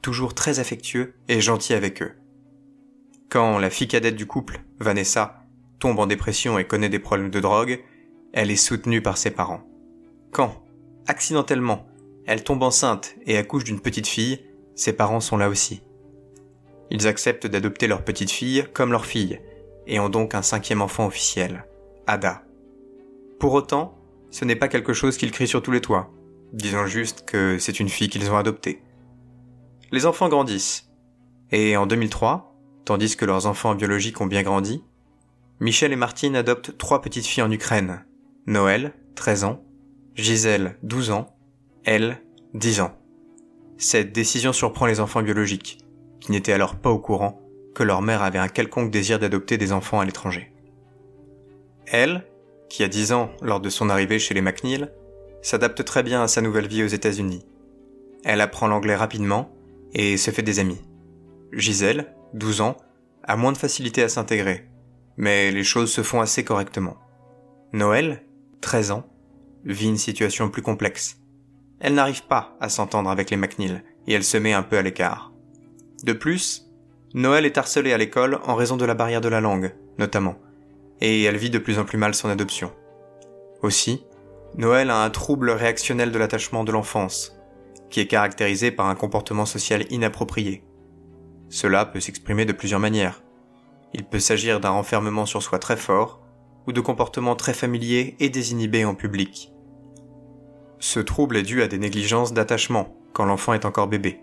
toujours 0.00 0.32
très 0.32 0.60
affectueux 0.60 1.14
et 1.26 1.40
gentil 1.40 1.74
avec 1.74 2.02
eux. 2.02 2.12
Quand 3.30 3.58
la 3.58 3.68
fille 3.68 3.88
cadette 3.88 4.14
du 4.14 4.26
couple, 4.26 4.60
Vanessa, 4.78 5.42
tombe 5.80 5.98
en 5.98 6.06
dépression 6.06 6.56
et 6.56 6.64
connaît 6.64 6.88
des 6.88 7.00
problèmes 7.00 7.32
de 7.32 7.40
drogue, 7.40 7.82
elle 8.32 8.52
est 8.52 8.54
soutenue 8.54 9.02
par 9.02 9.18
ses 9.18 9.32
parents. 9.32 9.64
Quand, 10.30 10.62
accidentellement, 11.08 11.84
elle 12.26 12.44
tombe 12.44 12.62
enceinte 12.62 13.16
et 13.26 13.36
accouche 13.38 13.64
d'une 13.64 13.80
petite 13.80 14.06
fille, 14.06 14.38
ses 14.76 14.92
parents 14.92 15.18
sont 15.18 15.36
là 15.36 15.48
aussi. 15.48 15.82
Ils 16.92 17.08
acceptent 17.08 17.48
d'adopter 17.48 17.88
leur 17.88 18.04
petite 18.04 18.30
fille 18.30 18.66
comme 18.72 18.92
leur 18.92 19.04
fille, 19.04 19.40
et 19.88 19.98
ont 19.98 20.10
donc 20.10 20.36
un 20.36 20.42
cinquième 20.42 20.80
enfant 20.80 21.06
officiel, 21.06 21.64
Ada. 22.06 22.44
Pour 23.38 23.52
autant, 23.52 23.98
ce 24.30 24.44
n'est 24.44 24.56
pas 24.56 24.68
quelque 24.68 24.92
chose 24.92 25.16
qu'ils 25.16 25.32
crient 25.32 25.48
sur 25.48 25.62
tous 25.62 25.72
les 25.72 25.80
toits. 25.80 26.10
Disons 26.52 26.86
juste 26.86 27.24
que 27.24 27.58
c'est 27.58 27.80
une 27.80 27.88
fille 27.88 28.08
qu'ils 28.08 28.30
ont 28.30 28.36
adoptée. 28.36 28.82
Les 29.92 30.06
enfants 30.06 30.28
grandissent. 30.28 30.90
Et 31.50 31.76
en 31.76 31.86
2003, 31.86 32.54
Tandis 32.84 33.16
que 33.16 33.24
leurs 33.24 33.46
enfants 33.46 33.74
biologiques 33.74 34.20
ont 34.20 34.26
bien 34.26 34.42
grandi, 34.42 34.84
Michel 35.58 35.92
et 35.92 35.96
Martine 35.96 36.36
adoptent 36.36 36.76
trois 36.76 37.00
petites 37.00 37.24
filles 37.24 37.42
en 37.42 37.50
Ukraine. 37.50 38.04
Noël, 38.46 38.92
13 39.14 39.44
ans, 39.44 39.64
Gisèle, 40.16 40.76
12 40.82 41.10
ans, 41.10 41.34
elle, 41.84 42.20
10 42.52 42.80
ans. 42.82 42.94
Cette 43.78 44.12
décision 44.12 44.52
surprend 44.52 44.84
les 44.84 45.00
enfants 45.00 45.22
biologiques, 45.22 45.78
qui 46.20 46.30
n'étaient 46.30 46.52
alors 46.52 46.76
pas 46.76 46.90
au 46.90 46.98
courant 46.98 47.40
que 47.74 47.82
leur 47.82 48.02
mère 48.02 48.22
avait 48.22 48.38
un 48.38 48.48
quelconque 48.48 48.90
désir 48.90 49.18
d'adopter 49.18 49.56
des 49.56 49.72
enfants 49.72 50.00
à 50.00 50.04
l'étranger. 50.04 50.52
Elle, 51.86 52.24
qui 52.68 52.82
a 52.82 52.88
10 52.88 53.12
ans 53.12 53.30
lors 53.42 53.60
de 53.60 53.68
son 53.68 53.90
arrivée 53.90 54.18
chez 54.18 54.34
les 54.34 54.40
McNeil, 54.40 54.88
s'adapte 55.42 55.84
très 55.84 56.02
bien 56.02 56.22
à 56.22 56.28
sa 56.28 56.40
nouvelle 56.40 56.66
vie 56.66 56.82
aux 56.82 56.88
États-Unis. 56.88 57.46
Elle 58.24 58.40
apprend 58.40 58.66
l'anglais 58.66 58.96
rapidement 58.96 59.54
et 59.92 60.16
se 60.16 60.30
fait 60.30 60.42
des 60.42 60.58
amis. 60.58 60.80
Gisèle, 61.52 62.14
12 62.32 62.62
ans, 62.62 62.76
a 63.22 63.36
moins 63.36 63.52
de 63.52 63.58
facilité 63.58 64.02
à 64.02 64.08
s'intégrer, 64.08 64.68
mais 65.16 65.50
les 65.50 65.64
choses 65.64 65.92
se 65.92 66.02
font 66.02 66.20
assez 66.20 66.44
correctement. 66.44 66.96
Noël, 67.72 68.24
13 68.60 68.90
ans, 68.90 69.06
vit 69.64 69.88
une 69.88 69.98
situation 69.98 70.48
plus 70.48 70.62
complexe. 70.62 71.18
Elle 71.80 71.94
n'arrive 71.94 72.26
pas 72.26 72.56
à 72.60 72.68
s'entendre 72.68 73.10
avec 73.10 73.30
les 73.30 73.36
McNeil 73.36 73.82
et 74.06 74.14
elle 74.14 74.24
se 74.24 74.36
met 74.36 74.52
un 74.52 74.62
peu 74.62 74.78
à 74.78 74.82
l'écart. 74.82 75.32
De 76.04 76.12
plus, 76.12 76.70
Noël 77.14 77.46
est 77.46 77.58
harcelée 77.58 77.92
à 77.92 77.98
l'école 77.98 78.40
en 78.44 78.54
raison 78.54 78.76
de 78.76 78.84
la 78.84 78.94
barrière 78.94 79.20
de 79.20 79.28
la 79.28 79.40
langue, 79.40 79.74
notamment, 79.98 80.36
et 81.04 81.22
elle 81.24 81.36
vit 81.36 81.50
de 81.50 81.58
plus 81.58 81.78
en 81.78 81.84
plus 81.84 81.98
mal 81.98 82.14
son 82.14 82.28
adoption. 82.28 82.72
Aussi, 83.62 84.04
Noël 84.56 84.90
a 84.90 85.02
un 85.02 85.10
trouble 85.10 85.50
réactionnel 85.50 86.12
de 86.12 86.18
l'attachement 86.18 86.64
de 86.64 86.72
l'enfance, 86.72 87.36
qui 87.90 88.00
est 88.00 88.06
caractérisé 88.06 88.70
par 88.70 88.86
un 88.86 88.94
comportement 88.94 89.46
social 89.46 89.84
inapproprié, 89.90 90.64
cela 91.54 91.84
peut 91.84 92.00
s'exprimer 92.00 92.46
de 92.46 92.52
plusieurs 92.52 92.80
manières. 92.80 93.22
Il 93.92 94.04
peut 94.04 94.18
s'agir 94.18 94.58
d'un 94.58 94.70
renfermement 94.70 95.24
sur 95.24 95.40
soi 95.40 95.60
très 95.60 95.76
fort, 95.76 96.20
ou 96.66 96.72
de 96.72 96.80
comportements 96.80 97.36
très 97.36 97.54
familiers 97.54 98.16
et 98.18 98.28
désinhibés 98.28 98.84
en 98.84 98.96
public. 98.96 99.52
Ce 100.80 100.98
trouble 100.98 101.36
est 101.36 101.42
dû 101.42 101.62
à 101.62 101.68
des 101.68 101.78
négligences 101.78 102.32
d'attachement 102.32 102.96
quand 103.12 103.24
l'enfant 103.24 103.52
est 103.52 103.66
encore 103.66 103.86
bébé, 103.86 104.20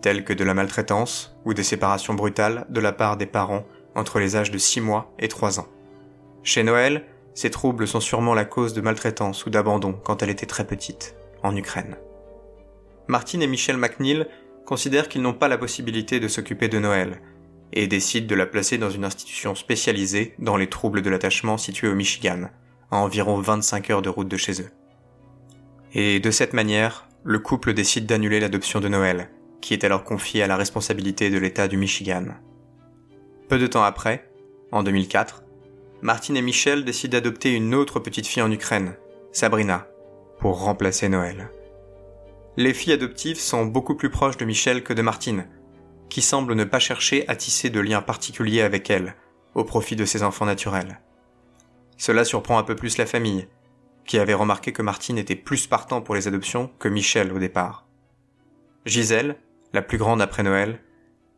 telles 0.00 0.24
que 0.24 0.32
de 0.32 0.44
la 0.44 0.54
maltraitance 0.54 1.36
ou 1.44 1.52
des 1.52 1.64
séparations 1.64 2.14
brutales 2.14 2.66
de 2.70 2.80
la 2.80 2.92
part 2.92 3.16
des 3.16 3.26
parents 3.26 3.64
entre 3.94 4.18
les 4.18 4.36
âges 4.36 4.50
de 4.50 4.56
6 4.56 4.80
mois 4.80 5.12
et 5.18 5.28
3 5.28 5.60
ans. 5.60 5.68
Chez 6.42 6.62
Noël, 6.62 7.04
ces 7.34 7.50
troubles 7.50 7.86
sont 7.86 8.00
sûrement 8.00 8.34
la 8.34 8.44
cause 8.44 8.74
de 8.74 8.80
maltraitance 8.80 9.46
ou 9.46 9.50
d'abandon 9.50 9.92
quand 9.92 10.22
elle 10.22 10.30
était 10.30 10.46
très 10.46 10.66
petite, 10.66 11.14
en 11.42 11.54
Ukraine. 11.54 11.96
Martine 13.08 13.42
et 13.42 13.46
Michel 13.46 13.76
McNeil 13.76 14.26
considèrent 14.66 15.08
qu'ils 15.08 15.22
n'ont 15.22 15.34
pas 15.34 15.48
la 15.48 15.58
possibilité 15.58 16.20
de 16.20 16.28
s'occuper 16.28 16.68
de 16.68 16.78
Noël, 16.78 17.20
et 17.72 17.86
décident 17.86 18.26
de 18.26 18.34
la 18.34 18.46
placer 18.46 18.78
dans 18.78 18.90
une 18.90 19.04
institution 19.04 19.54
spécialisée 19.54 20.34
dans 20.38 20.56
les 20.56 20.68
troubles 20.68 21.02
de 21.02 21.10
l'attachement 21.10 21.58
située 21.58 21.88
au 21.88 21.94
Michigan, 21.94 22.50
à 22.90 22.96
environ 22.96 23.40
25 23.40 23.90
heures 23.90 24.02
de 24.02 24.08
route 24.08 24.28
de 24.28 24.36
chez 24.36 24.60
eux. 24.62 24.70
Et 25.92 26.20
de 26.20 26.30
cette 26.30 26.52
manière, 26.52 27.08
le 27.24 27.38
couple 27.38 27.74
décide 27.74 28.06
d'annuler 28.06 28.40
l'adoption 28.40 28.80
de 28.80 28.88
Noël, 28.88 29.30
qui 29.60 29.74
est 29.74 29.84
alors 29.84 30.04
confiée 30.04 30.42
à 30.42 30.46
la 30.46 30.56
responsabilité 30.56 31.30
de 31.30 31.38
l'État 31.38 31.68
du 31.68 31.76
Michigan. 31.76 32.26
Peu 33.48 33.58
de 33.58 33.66
temps 33.66 33.82
après, 33.82 34.30
en 34.72 34.82
2004, 34.82 35.39
Martine 36.02 36.36
et 36.36 36.42
Michel 36.42 36.84
décident 36.84 37.12
d'adopter 37.12 37.52
une 37.52 37.74
autre 37.74 38.00
petite 38.00 38.26
fille 38.26 38.42
en 38.42 38.50
Ukraine, 38.50 38.96
Sabrina, 39.32 39.86
pour 40.38 40.62
remplacer 40.62 41.08
Noël 41.08 41.50
les 42.56 42.74
filles 42.74 42.92
adoptives 42.92 43.38
sont 43.38 43.64
beaucoup 43.64 43.94
plus 43.94 44.10
proches 44.10 44.36
de 44.36 44.44
Michel 44.44 44.82
que 44.82 44.92
de 44.92 45.02
Martine, 45.02 45.46
qui 46.08 46.20
semble 46.20 46.54
ne 46.54 46.64
pas 46.64 46.78
chercher 46.78 47.26
à 47.28 47.36
tisser 47.36 47.70
de 47.70 47.80
liens 47.80 48.02
particuliers 48.02 48.62
avec 48.62 48.90
elle, 48.90 49.14
au 49.54 49.64
profit 49.64 49.96
de 49.96 50.04
ses 50.04 50.22
enfants 50.22 50.46
naturels. 50.46 51.00
Cela 51.96 52.24
surprend 52.24 52.58
un 52.58 52.62
peu 52.62 52.74
plus 52.74 52.98
la 52.98 53.06
famille, 53.06 53.48
qui 54.04 54.18
avait 54.18 54.34
remarqué 54.34 54.72
que 54.72 54.82
Martine 54.82 55.18
était 55.18 55.36
plus 55.36 55.66
partant 55.66 56.02
pour 56.02 56.14
les 56.14 56.28
adoptions 56.28 56.70
que 56.78 56.88
Michel 56.88 57.32
au 57.32 57.38
départ. 57.38 57.86
Gisèle, 58.84 59.36
la 59.72 59.82
plus 59.82 59.98
grande 59.98 60.20
après 60.20 60.42
Noël, 60.42 60.82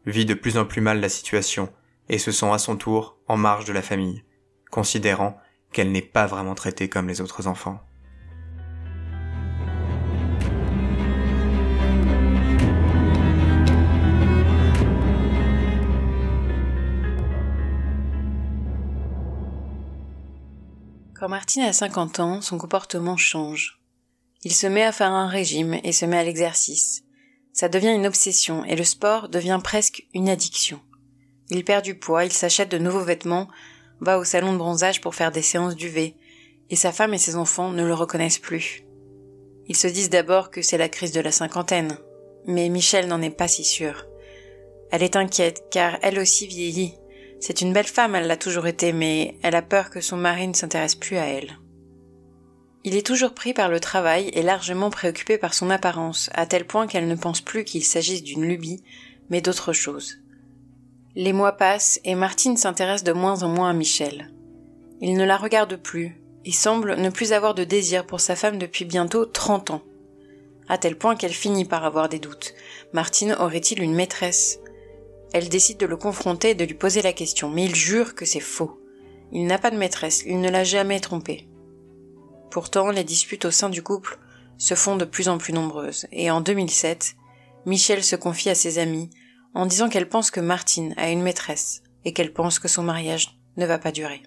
vit 0.07 0.25
de 0.25 0.35
plus 0.35 0.57
en 0.57 0.64
plus 0.64 0.81
mal 0.81 1.00
la 1.00 1.09
situation 1.09 1.73
et 2.09 2.19
se 2.19 2.33
sent 2.33 2.50
à 2.50 2.59
son 2.59 2.76
tour 2.76 3.19
en 3.28 3.37
marge 3.37 3.64
de 3.64 3.73
la 3.73 3.83
famille, 3.83 4.25
considérant 4.72 5.36
qu'elle 5.72 5.92
n'est 5.92 6.02
pas 6.02 6.26
vraiment 6.26 6.56
traitée 6.56 6.88
comme 6.88 7.06
les 7.06 7.20
autres 7.20 7.46
enfants. 7.46 7.78
Quand 21.14 21.28
Martine 21.28 21.62
a 21.62 21.72
50 21.72 22.18
ans, 22.18 22.40
son 22.40 22.58
comportement 22.58 23.16
change. 23.16 23.80
Il 24.42 24.52
se 24.52 24.66
met 24.66 24.82
à 24.82 24.90
faire 24.90 25.12
un 25.12 25.28
régime 25.28 25.74
et 25.84 25.92
se 25.92 26.04
met 26.04 26.18
à 26.18 26.24
l'exercice. 26.24 27.04
Ça 27.52 27.68
devient 27.68 27.94
une 27.94 28.06
obsession 28.06 28.64
et 28.64 28.74
le 28.74 28.84
sport 28.84 29.28
devient 29.28 29.60
presque 29.62 30.04
une 30.14 30.30
addiction. 30.30 30.80
Il 31.50 31.62
perd 31.64 31.84
du 31.84 31.94
poids, 31.94 32.24
il 32.24 32.32
s'achète 32.32 32.70
de 32.70 32.78
nouveaux 32.78 33.04
vêtements, 33.04 33.48
va 34.02 34.18
au 34.18 34.25
salon 34.25 34.52
de 34.52 34.59
bronzage 34.59 35.00
pour 35.00 35.14
faire 35.14 35.32
des 35.32 35.40
séances 35.40 35.75
d'UV, 35.75 36.14
et 36.68 36.76
sa 36.76 36.92
femme 36.92 37.14
et 37.14 37.18
ses 37.18 37.37
enfants 37.37 37.71
ne 37.71 37.87
le 37.87 37.94
reconnaissent 37.94 38.38
plus. 38.38 38.85
Ils 39.68 39.76
se 39.76 39.87
disent 39.87 40.11
d'abord 40.11 40.50
que 40.50 40.61
c'est 40.61 40.76
la 40.76 40.90
crise 40.90 41.12
de 41.12 41.21
la 41.21 41.32
cinquantaine, 41.32 41.97
mais 42.47 42.68
Michel 42.68 43.09
n'en 43.09 43.23
est 43.23 43.30
pas 43.30 43.49
si 43.49 43.64
sûre. 43.64 44.06
Elle 44.90 45.02
est 45.02 45.16
inquiète 45.16 45.64
car 45.71 45.97
elle 46.02 46.18
aussi 46.18 46.47
vieillit 46.47 46.94
c'est 47.42 47.61
une 47.61 47.73
belle 47.73 47.88
femme, 47.88 48.14
elle 48.14 48.28
l'a 48.28 48.37
toujours 48.37 48.68
été, 48.68 48.92
mais 48.92 49.35
elle 49.42 49.56
a 49.56 49.62
peur 49.62 49.90
que 49.90 50.00
son 50.00 50.16
mari 50.16 50.47
ne 50.47 50.52
s'intéresse 50.52 50.94
plus 50.94 51.16
à 51.16 51.26
elle. 51.26 51.59
Il 52.85 52.94
est 52.94 53.04
toujours 53.04 53.35
pris 53.35 53.52
par 53.52 53.68
le 53.68 53.80
travail 53.80 54.30
et 54.32 54.42
largement 54.42 54.90
préoccupé 54.90 55.38
par 55.38 55.52
son 55.52 55.68
apparence, 55.68 56.30
à 56.35 56.47
tel 56.47 56.64
point 56.64 56.87
qu'elle 56.87 57.09
ne 57.09 57.16
pense 57.16 57.40
plus 57.40 57.64
qu'il 57.64 57.82
s'agisse 57.82 58.23
d'une 58.23 58.47
lubie, 58.47 58.85
mais 59.28 59.40
d'autre 59.40 59.73
chose. 59.73 60.21
Les 61.14 61.35
mois 61.35 61.52
passent 61.52 62.00
et 62.04 62.14
Martine 62.14 62.57
s'intéresse 62.57 63.04
de 63.04 63.12
moins 63.12 63.42
en 63.42 63.49
moins 63.49 63.69
à 63.69 63.75
Michel. 63.75 64.31
Il 65.02 65.14
ne 65.14 65.25
la 65.26 65.37
regarde 65.37 65.76
plus 65.76 66.19
et 66.47 66.52
semble 66.52 66.97
ne 66.97 67.11
plus 67.11 67.35
avoir 67.35 67.54
de 67.54 67.64
désir 67.64 68.07
pour 68.07 68.21
sa 68.21 68.35
femme 68.35 68.57
depuis 68.57 68.87
bientôt 68.87 69.26
trente 69.26 69.71
ans. 69.71 69.83
À 70.69 70.78
tel 70.78 70.97
point 70.97 71.14
qu'elle 71.14 71.33
finit 71.33 71.66
par 71.66 71.85
avoir 71.85 72.09
des 72.09 72.19
doutes. 72.19 72.54
Martine 72.95 73.37
aurait-il 73.38 73.83
une 73.83 73.95
maîtresse? 73.95 74.61
Elle 75.35 75.50
décide 75.50 75.78
de 75.78 75.87
le 75.87 75.99
confronter 75.99 76.50
et 76.50 76.54
de 76.54 76.64
lui 76.64 76.75
poser 76.75 77.02
la 77.02 77.12
question, 77.12 77.50
mais 77.50 77.66
il 77.66 77.75
jure 77.75 78.14
que 78.14 78.25
c'est 78.25 78.40
faux. 78.40 78.81
Il 79.33 79.47
n'a 79.47 79.59
pas 79.59 79.71
de 79.71 79.76
maîtresse, 79.76 80.23
il 80.26 80.40
ne 80.40 80.49
l'a 80.49 80.64
jamais 80.64 81.00
trompée. 81.00 81.47
Pourtant, 82.50 82.90
les 82.90 83.04
disputes 83.04 83.45
au 83.45 83.50
sein 83.50 83.69
du 83.69 83.83
couple 83.83 84.19
se 84.57 84.75
font 84.75 84.97
de 84.97 85.04
plus 85.04 85.28
en 85.28 85.37
plus 85.37 85.52
nombreuses, 85.52 86.07
et 86.11 86.31
en 86.31 86.40
2007, 86.40 87.16
Michel 87.66 88.02
se 88.02 88.16
confie 88.16 88.50
à 88.50 88.54
ses 88.54 88.78
amis 88.78 89.11
en 89.54 89.66
disant 89.66 89.88
qu'elle 89.88 90.09
pense 90.09 90.30
que 90.30 90.40
Martine 90.40 90.94
a 90.97 91.11
une 91.11 91.23
maîtresse 91.23 91.82
et 92.04 92.12
qu'elle 92.12 92.32
pense 92.32 92.59
que 92.59 92.68
son 92.68 92.82
mariage 92.82 93.38
ne 93.56 93.66
va 93.66 93.78
pas 93.78 93.92
durer. 93.92 94.23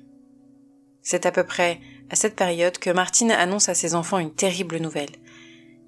C'est 1.01 1.25
à 1.25 1.31
peu 1.31 1.43
près 1.43 1.79
à 2.09 2.15
cette 2.15 2.35
période 2.35 2.77
que 2.77 2.89
Martine 2.89 3.31
annonce 3.31 3.69
à 3.69 3.73
ses 3.73 3.95
enfants 3.95 4.19
une 4.19 4.33
terrible 4.33 4.77
nouvelle. 4.77 5.09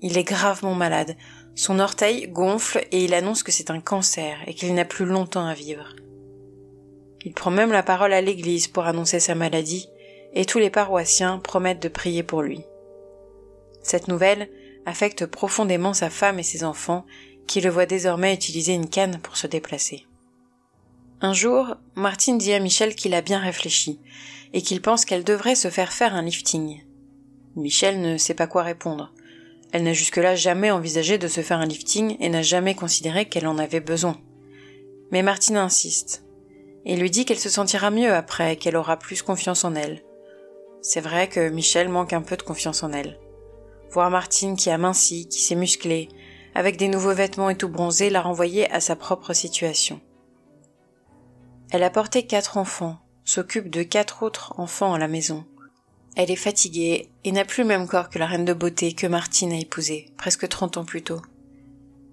Il 0.01 0.17
est 0.17 0.23
gravement 0.23 0.75
malade, 0.75 1.15
son 1.55 1.79
orteil 1.79 2.27
gonfle 2.27 2.85
et 2.91 3.03
il 3.03 3.13
annonce 3.13 3.41
que 3.43 3.51
c'est 3.51 3.71
un 3.71 3.79
cancer 3.79 4.37
et 4.45 4.53
qu'il 4.53 4.73
n'a 4.75 4.85
plus 4.85 5.05
longtemps 5.05 5.45
à 5.45 5.53
vivre. 5.53 5.95
Il 7.25 7.33
prend 7.33 7.51
même 7.51 7.71
la 7.71 7.83
parole 7.83 8.13
à 8.13 8.21
l'église 8.21 8.67
pour 8.67 8.85
annoncer 8.85 9.19
sa 9.19 9.35
maladie 9.35 9.87
et 10.33 10.45
tous 10.45 10.59
les 10.59 10.69
paroissiens 10.69 11.39
promettent 11.39 11.81
de 11.81 11.89
prier 11.89 12.23
pour 12.23 12.41
lui. 12.41 12.63
Cette 13.81 14.07
nouvelle 14.07 14.49
affecte 14.85 15.25
profondément 15.25 15.93
sa 15.93 16.09
femme 16.09 16.39
et 16.39 16.43
ses 16.43 16.63
enfants 16.63 17.05
qui 17.47 17.61
le 17.61 17.69
voient 17.69 17.85
désormais 17.85 18.33
utiliser 18.33 18.73
une 18.73 18.89
canne 18.89 19.19
pour 19.19 19.37
se 19.37 19.47
déplacer. 19.47 20.05
Un 21.21 21.33
jour, 21.33 21.75
Martine 21.95 22.37
dit 22.37 22.53
à 22.53 22.59
Michel 22.59 22.93
qu'il 22.93 23.15
a 23.15 23.21
bien 23.21 23.39
réfléchi 23.39 23.99
et 24.53 24.61
qu'il 24.61 24.81
pense 24.81 25.05
qu'elle 25.05 25.23
devrait 25.23 25.55
se 25.55 25.69
faire 25.69 25.91
faire 25.91 26.13
un 26.13 26.21
lifting. 26.21 26.83
Michel 27.55 28.01
ne 28.01 28.17
sait 28.17 28.35
pas 28.35 28.45
quoi 28.45 28.63
répondre. 28.63 29.11
Elle 29.71 29.83
n'a 29.83 29.93
jusque-là 29.93 30.35
jamais 30.35 30.71
envisagé 30.71 31.17
de 31.17 31.27
se 31.27 31.41
faire 31.41 31.59
un 31.59 31.65
lifting 31.65 32.17
et 32.19 32.29
n'a 32.29 32.43
jamais 32.43 32.75
considéré 32.75 33.25
qu'elle 33.25 33.47
en 33.47 33.57
avait 33.57 33.79
besoin. 33.79 34.19
Mais 35.11 35.23
Martine 35.23 35.57
insiste 35.57 36.23
et 36.85 36.95
lui 36.95 37.09
dit 37.09 37.25
qu'elle 37.25 37.39
se 37.39 37.49
sentira 37.49 37.91
mieux 37.91 38.13
après, 38.13 38.55
qu'elle 38.55 38.77
aura 38.77 38.97
plus 38.97 39.21
confiance 39.21 39.65
en 39.65 39.75
elle. 39.75 40.03
C'est 40.81 41.01
vrai 41.01 41.27
que 41.27 41.49
Michel 41.49 41.89
manque 41.89 42.13
un 42.13 42.21
peu 42.21 42.37
de 42.37 42.43
confiance 42.43 42.83
en 42.83 42.93
elle. 42.93 43.19
Voir 43.91 44.09
Martine 44.09 44.55
qui 44.55 44.69
a 44.69 44.77
minci, 44.77 45.27
qui 45.27 45.41
s'est 45.41 45.55
musclée, 45.55 46.07
avec 46.57 46.75
des 46.75 46.87
nouveaux 46.87 47.13
vêtements 47.13 47.51
et 47.51 47.55
tout 47.55 47.69
bronzé, 47.69 48.09
l'a 48.09 48.19
renvoyée 48.19 48.67
à 48.71 48.79
sa 48.79 48.95
propre 48.95 49.33
situation. 49.33 50.01
Elle 51.69 51.83
a 51.83 51.91
porté 51.91 52.25
quatre 52.25 52.57
enfants, 52.57 52.97
s'occupe 53.25 53.69
de 53.69 53.83
quatre 53.83 54.23
autres 54.23 54.55
enfants 54.57 54.95
à 54.95 54.97
la 54.97 55.07
maison. 55.07 55.45
Elle 56.15 56.31
est 56.31 56.35
fatiguée 56.35 57.11
et 57.23 57.31
n'a 57.31 57.45
plus 57.45 57.61
le 57.61 57.67
même 57.67 57.87
corps 57.87 58.09
que 58.09 58.17
la 58.17 58.25
reine 58.25 58.43
de 58.43 58.53
beauté 58.53 58.93
que 58.93 59.05
Martine 59.05 59.53
a 59.53 59.59
épousée, 59.59 60.07
presque 60.17 60.49
trente 60.49 60.77
ans 60.77 60.83
plus 60.83 61.03
tôt. 61.03 61.21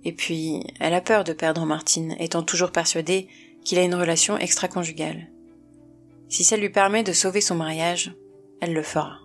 Et 0.05 0.13
puis, 0.13 0.63
elle 0.79 0.93
a 0.93 1.01
peur 1.01 1.25
de 1.25 1.33
perdre 1.33 1.65
Martine, 1.65 2.15
étant 2.19 2.43
toujours 2.43 2.71
persuadée 2.71 3.29
qu'il 3.65 3.79
a 3.79 3.83
une 3.83 3.95
relation 3.95 4.37
extra-conjugale. 4.37 5.31
Si 6.29 6.45
ça 6.45 6.59
lui 6.59 6.69
permet 6.69 7.03
de 7.03 7.15
sauver 7.15 7.41
son 7.41 7.55
mariage, 7.55 8.15
elle 8.61 8.75
le 8.75 8.83
fera. 8.83 9.24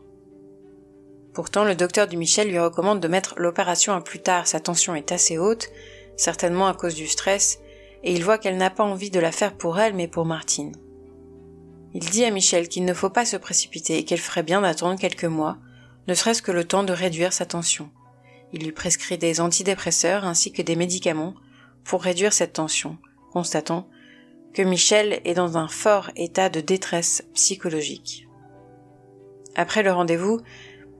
Pourtant, 1.33 1.63
le 1.63 1.75
docteur 1.75 2.07
du 2.07 2.17
Michel 2.17 2.49
lui 2.49 2.59
recommande 2.59 2.99
de 2.99 3.07
mettre 3.07 3.35
l'opération 3.37 3.93
à 3.93 4.01
plus 4.01 4.19
tard, 4.19 4.47
sa 4.47 4.59
tension 4.59 4.95
est 4.95 5.11
assez 5.11 5.37
haute, 5.37 5.69
certainement 6.17 6.67
à 6.67 6.73
cause 6.73 6.95
du 6.95 7.07
stress, 7.07 7.59
et 8.03 8.13
il 8.13 8.23
voit 8.23 8.37
qu'elle 8.37 8.57
n'a 8.57 8.69
pas 8.69 8.83
envie 8.83 9.11
de 9.11 9.19
la 9.19 9.31
faire 9.31 9.55
pour 9.55 9.79
elle, 9.79 9.93
mais 9.93 10.07
pour 10.07 10.25
Martine. 10.25 10.73
Il 11.93 12.01
dit 12.09 12.25
à 12.25 12.31
Michel 12.31 12.67
qu'il 12.67 12.85
ne 12.85 12.93
faut 12.93 13.09
pas 13.09 13.25
se 13.25 13.37
précipiter 13.37 13.97
et 13.97 14.05
qu'elle 14.05 14.19
ferait 14.19 14.43
bien 14.43 14.61
d'attendre 14.61 14.99
quelques 14.99 15.25
mois, 15.25 15.57
ne 16.07 16.13
serait-ce 16.13 16.41
que 16.41 16.51
le 16.51 16.63
temps 16.63 16.83
de 16.83 16.93
réduire 16.93 17.33
sa 17.33 17.45
tension. 17.45 17.89
Il 18.53 18.63
lui 18.63 18.71
prescrit 18.71 19.17
des 19.17 19.41
antidépresseurs 19.41 20.25
ainsi 20.25 20.51
que 20.51 20.61
des 20.61 20.75
médicaments 20.75 21.35
pour 21.83 22.01
réduire 22.01 22.33
cette 22.33 22.53
tension, 22.53 22.97
constatant 23.31 23.87
que 24.53 24.61
Michel 24.63 25.21
est 25.25 25.35
dans 25.35 25.57
un 25.57 25.67
fort 25.67 26.09
état 26.15 26.49
de 26.49 26.59
détresse 26.59 27.23
psychologique. 27.33 28.27
Après 29.55 29.83
le 29.83 29.91
rendez-vous, 29.91 30.41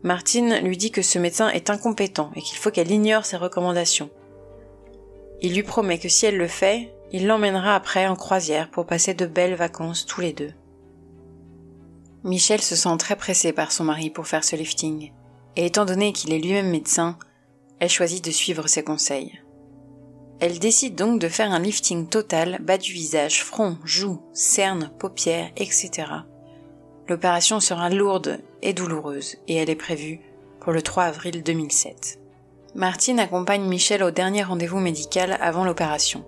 Martine 0.03 0.59
lui 0.59 0.77
dit 0.77 0.91
que 0.91 1.01
ce 1.01 1.19
médecin 1.19 1.49
est 1.49 1.69
incompétent 1.69 2.31
et 2.35 2.41
qu'il 2.41 2.57
faut 2.57 2.71
qu'elle 2.71 2.91
ignore 2.91 3.25
ses 3.25 3.37
recommandations. 3.37 4.09
Il 5.41 5.53
lui 5.55 5.63
promet 5.63 5.99
que 5.99 6.09
si 6.09 6.25
elle 6.25 6.37
le 6.37 6.47
fait, 6.47 6.93
il 7.11 7.27
l'emmènera 7.27 7.75
après 7.75 8.07
en 8.07 8.15
croisière 8.15 8.69
pour 8.69 8.85
passer 8.85 9.13
de 9.13 9.25
belles 9.25 9.55
vacances 9.55 10.05
tous 10.05 10.21
les 10.21 10.33
deux. 10.33 10.53
Michel 12.23 12.61
se 12.61 12.75
sent 12.75 12.97
très 12.97 13.15
pressé 13.15 13.53
par 13.53 13.71
son 13.71 13.85
mari 13.85 14.09
pour 14.09 14.27
faire 14.27 14.43
ce 14.43 14.55
lifting, 14.55 15.11
et 15.55 15.65
étant 15.65 15.85
donné 15.85 16.13
qu'il 16.13 16.33
est 16.33 16.39
lui-même 16.39 16.69
médecin, 16.69 17.17
elle 17.79 17.89
choisit 17.89 18.23
de 18.23 18.31
suivre 18.31 18.67
ses 18.67 18.83
conseils. 18.83 19.41
Elle 20.41 20.59
décide 20.59 20.95
donc 20.95 21.19
de 21.19 21.27
faire 21.27 21.51
un 21.51 21.59
lifting 21.59 22.07
total 22.07 22.59
bas 22.61 22.77
du 22.77 22.93
visage, 22.93 23.43
front, 23.43 23.77
joues, 23.83 24.21
cernes, 24.33 24.91
paupières, 24.99 25.51
etc. 25.57 26.07
L'opération 27.09 27.59
sera 27.59 27.89
lourde 27.89 28.39
et 28.61 28.73
douloureuse 28.73 29.37
et 29.47 29.55
elle 29.55 29.71
est 29.71 29.75
prévue 29.75 30.19
pour 30.59 30.71
le 30.71 30.83
3 30.83 31.05
avril 31.05 31.41
2007. 31.41 32.19
Martine 32.75 33.19
accompagne 33.19 33.63
Michel 33.63 34.03
au 34.03 34.11
dernier 34.11 34.43
rendez-vous 34.43 34.77
médical 34.77 35.35
avant 35.41 35.65
l'opération. 35.65 36.23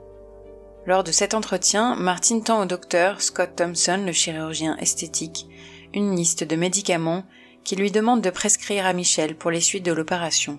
Lors 0.88 1.04
de 1.04 1.12
cet 1.12 1.36
entretien, 1.36 1.96
Martine 1.96 2.44
tend 2.44 2.64
au 2.64 2.66
docteur 2.66 3.22
Scott 3.22 3.52
Thompson, 3.56 4.02
le 4.04 4.12
chirurgien 4.12 4.76
esthétique, 4.78 5.46
une 5.94 6.16
liste 6.16 6.44
de 6.44 6.56
médicaments 6.56 7.26
qui 7.64 7.76
lui 7.76 7.92
demande 7.92 8.22
de 8.22 8.32
prescrire 8.32 8.88
à 8.88 8.94
Michel 8.94 9.36
pour 9.36 9.52
les 9.52 9.62
suites 9.62 9.86
de 9.86 9.94
l'opération. 9.94 10.58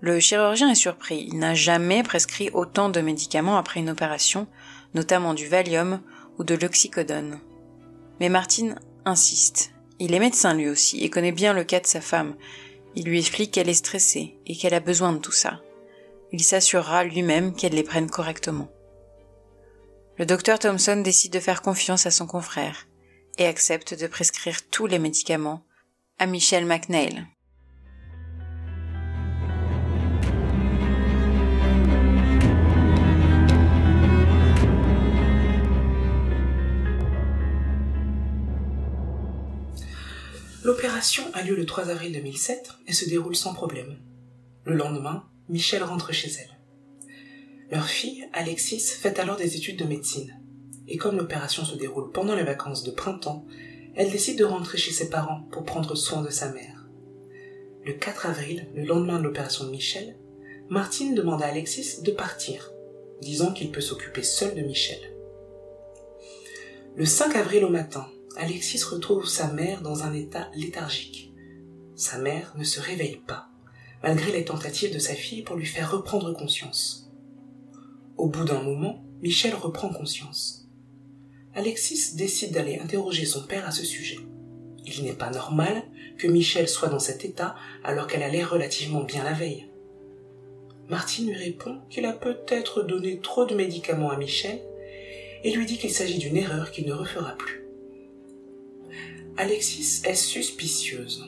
Le 0.00 0.18
chirurgien 0.18 0.68
est 0.68 0.74
surpris, 0.74 1.28
il 1.28 1.38
n'a 1.38 1.54
jamais 1.54 2.02
prescrit 2.02 2.50
autant 2.52 2.88
de 2.88 3.00
médicaments 3.00 3.56
après 3.56 3.78
une 3.78 3.90
opération, 3.90 4.48
notamment 4.94 5.32
du 5.32 5.46
Valium 5.46 6.00
ou 6.40 6.42
de 6.42 6.56
l'oxycodone. 6.56 7.38
Mais 8.18 8.28
Martine 8.28 8.80
insiste. 9.04 9.72
Il 9.98 10.14
est 10.14 10.18
médecin 10.18 10.54
lui 10.54 10.68
aussi 10.68 11.04
et 11.04 11.10
connaît 11.10 11.32
bien 11.32 11.52
le 11.52 11.64
cas 11.64 11.80
de 11.80 11.86
sa 11.86 12.00
femme. 12.00 12.34
Il 12.94 13.04
lui 13.04 13.18
explique 13.18 13.52
qu'elle 13.52 13.68
est 13.68 13.74
stressée 13.74 14.34
et 14.46 14.56
qu'elle 14.56 14.74
a 14.74 14.80
besoin 14.80 15.12
de 15.12 15.18
tout 15.18 15.32
ça. 15.32 15.60
Il 16.32 16.42
s'assurera 16.42 17.04
lui-même 17.04 17.54
qu'elle 17.54 17.74
les 17.74 17.82
prenne 17.82 18.10
correctement. 18.10 18.68
Le 20.18 20.26
docteur 20.26 20.58
Thompson 20.58 20.96
décide 20.96 21.32
de 21.32 21.40
faire 21.40 21.62
confiance 21.62 22.06
à 22.06 22.10
son 22.10 22.26
confrère 22.26 22.86
et 23.38 23.46
accepte 23.46 23.98
de 23.98 24.06
prescrire 24.06 24.68
tous 24.70 24.86
les 24.86 24.98
médicaments 24.98 25.64
à 26.18 26.26
Michelle 26.26 26.66
McNeil. 26.66 27.24
L'opération 40.64 41.24
a 41.34 41.42
lieu 41.42 41.56
le 41.56 41.66
3 41.66 41.90
avril 41.90 42.12
2007 42.12 42.70
et 42.86 42.92
se 42.92 43.08
déroule 43.08 43.34
sans 43.34 43.52
problème. 43.52 43.98
Le 44.64 44.76
lendemain, 44.76 45.24
Michelle 45.48 45.82
rentre 45.82 46.12
chez 46.12 46.30
elle. 46.38 46.56
Leur 47.72 47.88
fille, 47.88 48.28
Alexis, 48.32 48.78
fait 48.78 49.18
alors 49.18 49.34
des 49.34 49.56
études 49.56 49.80
de 49.80 49.84
médecine. 49.84 50.40
Et 50.86 50.98
comme 50.98 51.16
l'opération 51.16 51.64
se 51.64 51.74
déroule 51.74 52.12
pendant 52.12 52.36
les 52.36 52.44
vacances 52.44 52.84
de 52.84 52.92
printemps, 52.92 53.44
elle 53.96 54.12
décide 54.12 54.38
de 54.38 54.44
rentrer 54.44 54.78
chez 54.78 54.92
ses 54.92 55.10
parents 55.10 55.42
pour 55.50 55.64
prendre 55.64 55.96
soin 55.96 56.22
de 56.22 56.30
sa 56.30 56.52
mère. 56.52 56.86
Le 57.84 57.94
4 57.94 58.26
avril, 58.26 58.68
le 58.76 58.84
lendemain 58.84 59.18
de 59.18 59.24
l'opération 59.24 59.64
de 59.64 59.70
Michel, 59.70 60.16
Martine 60.68 61.16
demande 61.16 61.42
à 61.42 61.46
Alexis 61.46 62.02
de 62.02 62.12
partir, 62.12 62.70
disant 63.20 63.52
qu'il 63.52 63.72
peut 63.72 63.80
s'occuper 63.80 64.22
seul 64.22 64.54
de 64.54 64.62
Michel. 64.62 65.00
Le 66.94 67.04
5 67.04 67.34
avril 67.34 67.64
au 67.64 67.68
matin, 67.68 68.06
Alexis 68.36 68.82
retrouve 68.84 69.26
sa 69.26 69.52
mère 69.52 69.82
dans 69.82 70.04
un 70.04 70.14
état 70.14 70.48
léthargique. 70.54 71.32
Sa 71.94 72.18
mère 72.18 72.54
ne 72.56 72.64
se 72.64 72.80
réveille 72.80 73.20
pas, 73.26 73.48
malgré 74.02 74.32
les 74.32 74.44
tentatives 74.44 74.92
de 74.92 74.98
sa 74.98 75.14
fille 75.14 75.42
pour 75.42 75.56
lui 75.56 75.66
faire 75.66 75.90
reprendre 75.90 76.32
conscience. 76.32 77.10
Au 78.16 78.28
bout 78.28 78.44
d'un 78.44 78.62
moment, 78.62 79.04
Michel 79.20 79.54
reprend 79.54 79.90
conscience. 79.90 80.66
Alexis 81.54 82.16
décide 82.16 82.52
d'aller 82.52 82.78
interroger 82.78 83.26
son 83.26 83.42
père 83.42 83.66
à 83.66 83.70
ce 83.70 83.84
sujet. 83.84 84.18
Il 84.86 85.04
n'est 85.04 85.12
pas 85.12 85.30
normal 85.30 85.82
que 86.16 86.26
Michel 86.26 86.68
soit 86.68 86.88
dans 86.88 86.98
cet 86.98 87.24
état 87.26 87.54
alors 87.84 88.06
qu'elle 88.06 88.22
allait 88.22 88.44
relativement 88.44 89.04
bien 89.04 89.24
la 89.24 89.34
veille. 89.34 89.66
Martine 90.88 91.28
lui 91.28 91.36
répond 91.36 91.80
qu'il 91.90 92.06
a 92.06 92.12
peut-être 92.12 92.82
donné 92.82 93.18
trop 93.20 93.44
de 93.44 93.54
médicaments 93.54 94.10
à 94.10 94.16
Michel 94.16 94.60
et 95.44 95.52
lui 95.52 95.66
dit 95.66 95.76
qu'il 95.76 95.92
s'agit 95.92 96.18
d'une 96.18 96.36
erreur 96.36 96.70
qu'il 96.70 96.86
ne 96.86 96.92
refera 96.92 97.32
plus. 97.36 97.61
Alexis 99.38 100.02
est 100.04 100.14
suspicieuse. 100.14 101.24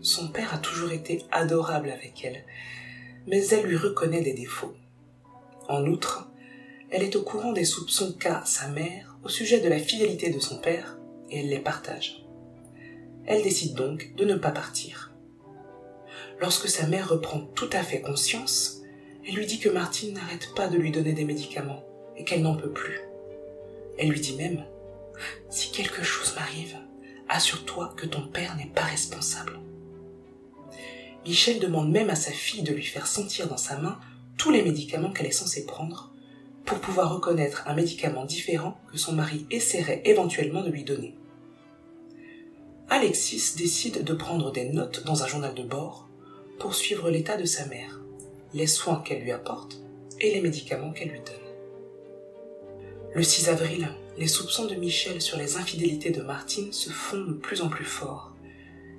son 0.00 0.28
père 0.28 0.54
a 0.54 0.58
toujours 0.58 0.92
été 0.92 1.24
adorable 1.32 1.90
avec 1.90 2.24
elle, 2.24 2.44
mais 3.26 3.44
elle 3.48 3.66
lui 3.66 3.76
reconnaît 3.76 4.22
des 4.22 4.32
défauts. 4.32 4.74
En 5.68 5.84
outre, 5.86 6.30
elle 6.90 7.02
est 7.02 7.16
au 7.16 7.22
courant 7.22 7.52
des 7.52 7.64
soupçons 7.64 8.12
qu'a 8.12 8.44
sa 8.44 8.68
mère 8.68 9.18
au 9.24 9.28
sujet 9.28 9.60
de 9.60 9.68
la 9.68 9.80
fidélité 9.80 10.30
de 10.30 10.38
son 10.38 10.58
père, 10.58 10.98
et 11.30 11.40
elle 11.40 11.48
les 11.48 11.58
partage. 11.58 12.24
Elle 13.26 13.42
décide 13.42 13.74
donc 13.74 14.14
de 14.14 14.24
ne 14.24 14.36
pas 14.36 14.52
partir. 14.52 15.12
Lorsque 16.40 16.68
sa 16.68 16.86
mère 16.86 17.08
reprend 17.08 17.40
tout 17.40 17.70
à 17.72 17.82
fait 17.82 18.00
conscience, 18.00 18.82
elle 19.26 19.34
lui 19.34 19.46
dit 19.46 19.58
que 19.58 19.68
Martine 19.68 20.14
n'arrête 20.14 20.54
pas 20.54 20.68
de 20.68 20.78
lui 20.78 20.92
donner 20.92 21.12
des 21.12 21.24
médicaments 21.24 21.84
et 22.16 22.22
qu'elle 22.24 22.42
n'en 22.42 22.56
peut 22.56 22.72
plus. 22.72 23.00
Elle 23.98 24.10
lui 24.10 24.20
dit 24.20 24.36
même, 24.36 24.64
si 25.50 25.72
quelque 25.72 26.04
chose 26.04 26.34
m'arrive, 26.36 26.78
assure-toi 27.28 27.94
que 27.96 28.06
ton 28.06 28.26
père 28.26 28.56
n'est 28.56 28.72
pas 28.74 28.82
responsable. 28.82 29.58
Michel 31.26 31.60
demande 31.60 31.90
même 31.90 32.10
à 32.10 32.14
sa 32.14 32.32
fille 32.32 32.62
de 32.62 32.72
lui 32.72 32.84
faire 32.84 33.06
sentir 33.06 33.48
dans 33.48 33.56
sa 33.56 33.78
main 33.78 33.98
tous 34.38 34.50
les 34.50 34.62
médicaments 34.62 35.12
qu'elle 35.12 35.26
est 35.26 35.32
censée 35.32 35.66
prendre 35.66 36.12
pour 36.64 36.78
pouvoir 36.78 37.14
reconnaître 37.14 37.64
un 37.66 37.74
médicament 37.74 38.24
différent 38.24 38.78
que 38.90 38.98
son 38.98 39.12
mari 39.12 39.46
essaierait 39.50 40.02
éventuellement 40.04 40.62
de 40.62 40.70
lui 40.70 40.84
donner. 40.84 41.14
Alexis 42.90 43.54
décide 43.56 44.04
de 44.04 44.14
prendre 44.14 44.52
des 44.52 44.70
notes 44.70 45.04
dans 45.04 45.22
un 45.22 45.26
journal 45.26 45.54
de 45.54 45.62
bord 45.62 46.08
pour 46.58 46.74
suivre 46.74 47.10
l'état 47.10 47.36
de 47.36 47.44
sa 47.44 47.66
mère, 47.66 48.00
les 48.54 48.66
soins 48.66 49.02
qu'elle 49.04 49.22
lui 49.22 49.32
apporte 49.32 49.80
et 50.20 50.32
les 50.32 50.40
médicaments 50.40 50.92
qu'elle 50.92 51.10
lui 51.10 51.20
donne. 51.20 51.34
Le 53.14 53.22
6 53.22 53.48
avril, 53.48 53.88
les 54.18 54.26
soupçons 54.26 54.66
de 54.66 54.74
Michel 54.74 55.22
sur 55.22 55.38
les 55.38 55.56
infidélités 55.58 56.10
de 56.10 56.22
Martine 56.22 56.72
se 56.72 56.90
font 56.90 57.20
de 57.20 57.34
plus 57.34 57.62
en 57.62 57.68
plus 57.68 57.84
forts, 57.84 58.34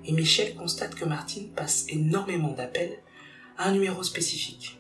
et 0.06 0.14
Michel 0.14 0.56
constate 0.56 0.96
que 0.96 1.04
Martine 1.04 1.52
passe 1.52 1.86
énormément 1.90 2.54
d'appels 2.54 3.00
à 3.58 3.68
un 3.68 3.74
numéro 3.74 4.02
spécifique. 4.02 4.80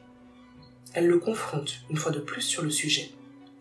Elle 0.93 1.07
le 1.07 1.19
confronte 1.19 1.81
une 1.89 1.97
fois 1.97 2.13
de 2.13 2.21
plus 2.21 2.41
sur 2.41 2.61
le 2.61 2.69
sujet, 2.69 3.11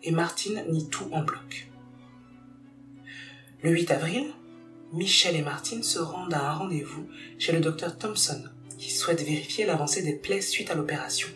et 0.03 0.11
Martine 0.11 0.63
nie 0.69 0.87
tout 0.87 1.09
en 1.11 1.21
bloc. 1.21 1.69
Le 3.61 3.71
8 3.71 3.91
avril, 3.91 4.27
Michel 4.93 5.35
et 5.35 5.41
Martine 5.41 5.83
se 5.83 5.99
rendent 5.99 6.33
à 6.33 6.49
un 6.49 6.53
rendez-vous 6.53 7.09
chez 7.37 7.51
le 7.51 7.59
docteur 7.59 7.97
Thompson, 7.97 8.41
qui 8.77 8.89
souhaite 8.89 9.21
vérifier 9.21 9.65
l'avancée 9.65 10.01
des 10.01 10.15
plaies 10.15 10.39
suite 10.39 10.71
à 10.71 10.75
l'opération. 10.75 11.27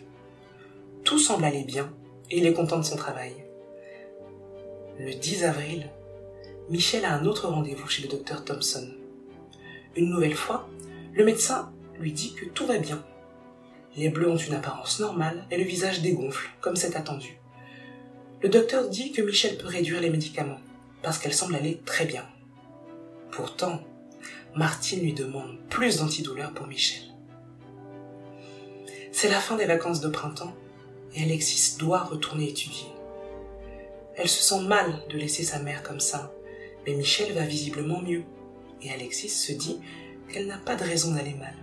Tout 1.04 1.18
semble 1.18 1.44
aller 1.44 1.64
bien, 1.64 1.92
et 2.30 2.38
il 2.38 2.46
est 2.46 2.54
content 2.54 2.78
de 2.78 2.84
son 2.84 2.96
travail. 2.96 3.43
Le 4.96 5.12
10 5.12 5.42
avril, 5.42 5.90
Michel 6.70 7.04
a 7.04 7.14
un 7.14 7.24
autre 7.24 7.48
rendez-vous 7.48 7.88
chez 7.88 8.02
le 8.02 8.08
docteur 8.08 8.44
Thompson. 8.44 8.88
Une 9.96 10.08
nouvelle 10.08 10.36
fois, 10.36 10.68
le 11.14 11.24
médecin 11.24 11.72
lui 11.98 12.12
dit 12.12 12.32
que 12.34 12.44
tout 12.44 12.64
va 12.64 12.78
bien. 12.78 13.04
Les 13.96 14.08
bleus 14.08 14.30
ont 14.30 14.36
une 14.36 14.54
apparence 14.54 15.00
normale 15.00 15.46
et 15.50 15.56
le 15.56 15.64
visage 15.64 16.00
dégonfle, 16.00 16.48
comme 16.60 16.76
c'est 16.76 16.94
attendu. 16.94 17.40
Le 18.40 18.48
docteur 18.48 18.88
dit 18.88 19.10
que 19.10 19.20
Michel 19.20 19.58
peut 19.58 19.66
réduire 19.66 20.00
les 20.00 20.10
médicaments, 20.10 20.60
parce 21.02 21.18
qu'elle 21.18 21.34
semble 21.34 21.56
aller 21.56 21.80
très 21.84 22.04
bien. 22.04 22.24
Pourtant, 23.32 23.82
Martine 24.54 25.00
lui 25.00 25.12
demande 25.12 25.58
plus 25.70 25.96
d'antidouleurs 25.96 26.54
pour 26.54 26.68
Michel. 26.68 27.02
C'est 29.10 29.28
la 29.28 29.40
fin 29.40 29.56
des 29.56 29.66
vacances 29.66 30.00
de 30.00 30.08
printemps 30.08 30.54
et 31.16 31.24
Alexis 31.24 31.78
doit 31.78 32.04
retourner 32.04 32.48
étudier. 32.48 32.93
Elle 34.16 34.28
se 34.28 34.42
sent 34.42 34.62
mal 34.62 35.02
de 35.10 35.18
laisser 35.18 35.42
sa 35.42 35.58
mère 35.58 35.82
comme 35.82 36.00
ça, 36.00 36.32
mais 36.86 36.94
Michel 36.94 37.32
va 37.32 37.44
visiblement 37.44 38.00
mieux, 38.00 38.24
et 38.82 38.90
Alexis 38.90 39.28
se 39.28 39.52
dit 39.52 39.80
qu'elle 40.28 40.46
n'a 40.46 40.58
pas 40.58 40.76
de 40.76 40.84
raison 40.84 41.14
d'aller 41.14 41.34
mal. 41.34 41.54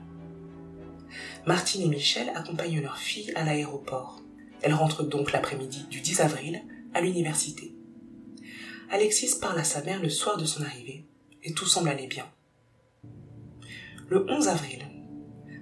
Martine 1.45 1.83
et 1.83 1.87
Michel 1.87 2.29
accompagnent 2.35 2.81
leur 2.81 2.97
fille 2.97 3.31
à 3.35 3.43
l'aéroport. 3.43 4.21
Elle 4.61 4.73
rentre 4.73 5.03
donc 5.03 5.31
l'après-midi 5.31 5.85
du 5.89 6.01
10 6.01 6.21
avril 6.21 6.61
à 6.93 7.01
l'université. 7.01 7.73
Alexis 8.89 9.39
parle 9.39 9.59
à 9.59 9.63
sa 9.63 9.81
mère 9.81 10.01
le 10.01 10.09
soir 10.09 10.37
de 10.37 10.45
son 10.45 10.63
arrivée, 10.63 11.05
et 11.43 11.53
tout 11.53 11.65
semble 11.65 11.89
aller 11.89 12.07
bien. 12.07 12.29
Le 14.09 14.29
11 14.29 14.49
avril, 14.49 14.85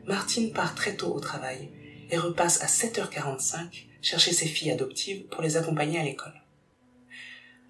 Martine 0.07 0.51
part 0.51 0.73
très 0.73 0.95
tôt 0.95 1.13
au 1.13 1.19
travail 1.19 1.69
et 2.09 2.17
repasse 2.17 2.63
à 2.63 2.65
7h45 2.65 3.85
chercher 4.01 4.33
ses 4.33 4.47
filles 4.47 4.71
adoptives 4.71 5.27
pour 5.27 5.43
les 5.43 5.55
accompagner 5.55 5.99
à 5.99 6.03
l'école. 6.03 6.38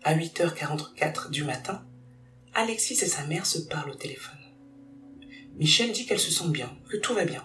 À 0.04 0.16
8h44 0.16 1.30
du 1.30 1.44
matin, 1.44 1.84
Alexis 2.54 2.94
et 3.02 3.08
sa 3.08 3.26
mère 3.26 3.46
se 3.46 3.60
parlent 3.60 3.92
au 3.92 3.96
téléphone. 3.96 4.40
Michel 5.58 5.92
dit 5.92 6.06
qu'elle 6.06 6.20
se 6.20 6.32
sent 6.32 6.48
bien, 6.50 6.72
que 6.90 6.96
tout 6.96 7.14
va 7.14 7.26
bien. 7.26 7.44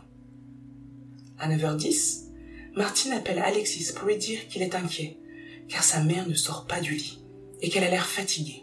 À 1.36 1.48
9h10, 1.48 2.26
Martine 2.76 3.12
appelle 3.12 3.40
Alexis 3.40 3.92
pour 3.92 4.06
lui 4.06 4.16
dire 4.18 4.46
qu'il 4.46 4.62
est 4.62 4.76
inquiet, 4.76 5.18
car 5.68 5.82
sa 5.82 6.04
mère 6.04 6.28
ne 6.28 6.34
sort 6.34 6.66
pas 6.66 6.80
du 6.80 6.94
lit 6.94 7.24
et 7.60 7.70
qu'elle 7.70 7.82
a 7.82 7.90
l'air 7.90 8.06
fatiguée. 8.06 8.62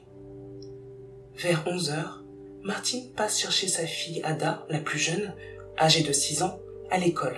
Vers 1.35 1.65
11h, 1.65 2.21
Martine 2.63 3.11
passe 3.11 3.39
chercher 3.41 3.67
sa 3.67 3.85
fille 3.85 4.21
Ada, 4.23 4.65
la 4.69 4.79
plus 4.79 4.99
jeune, 4.99 5.33
âgée 5.77 6.03
de 6.03 6.13
6 6.13 6.43
ans, 6.43 6.61
à 6.89 6.97
l'école. 6.97 7.37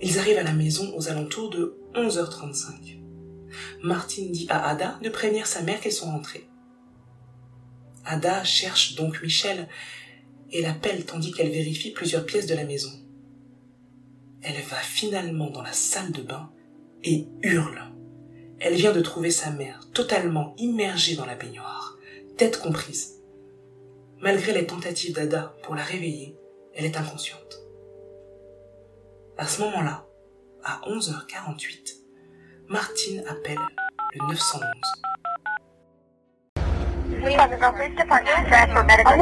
Ils 0.00 0.18
arrivent 0.18 0.38
à 0.38 0.42
la 0.42 0.54
maison 0.54 0.90
aux 0.96 1.08
alentours 1.10 1.50
de 1.50 1.76
11h35. 1.94 2.99
Martine 3.82 4.32
dit 4.32 4.46
à 4.48 4.68
Ada 4.68 4.98
de 5.02 5.08
prévenir 5.08 5.46
sa 5.46 5.62
mère 5.62 5.80
qu'elles 5.80 5.92
sont 5.92 6.10
rentrées. 6.10 6.48
Ada 8.04 8.44
cherche 8.44 8.94
donc 8.94 9.22
Michel 9.22 9.68
et 10.52 10.62
l'appelle 10.62 11.04
tandis 11.04 11.32
qu'elle 11.32 11.50
vérifie 11.50 11.92
plusieurs 11.92 12.26
pièces 12.26 12.46
de 12.46 12.54
la 12.54 12.64
maison. 12.64 12.90
Elle 14.42 14.60
va 14.62 14.76
finalement 14.76 15.50
dans 15.50 15.62
la 15.62 15.72
salle 15.72 16.12
de 16.12 16.22
bain 16.22 16.50
et 17.04 17.26
hurle. 17.42 17.82
Elle 18.58 18.74
vient 18.74 18.92
de 18.92 19.00
trouver 19.00 19.30
sa 19.30 19.50
mère 19.50 19.80
totalement 19.92 20.54
immergée 20.58 21.16
dans 21.16 21.26
la 21.26 21.34
baignoire, 21.34 21.98
tête 22.36 22.60
comprise. 22.60 23.20
Malgré 24.18 24.52
les 24.52 24.66
tentatives 24.66 25.14
d'Ada 25.14 25.54
pour 25.62 25.74
la 25.74 25.82
réveiller, 25.82 26.36
elle 26.74 26.84
est 26.84 26.96
inconsciente. 26.96 27.62
À 29.38 29.46
ce 29.46 29.62
moment-là, 29.62 30.06
à 30.62 30.80
11h48, 30.86 31.99
Martine 32.70 33.24
appelle 33.28 33.58
le 34.14 34.26
911. 34.28 34.70
We 37.24 37.32
have 37.32 37.50
the 37.50 37.56
police 37.56 37.96
department 37.96 38.48
for 38.72 38.84
medical 38.84 39.12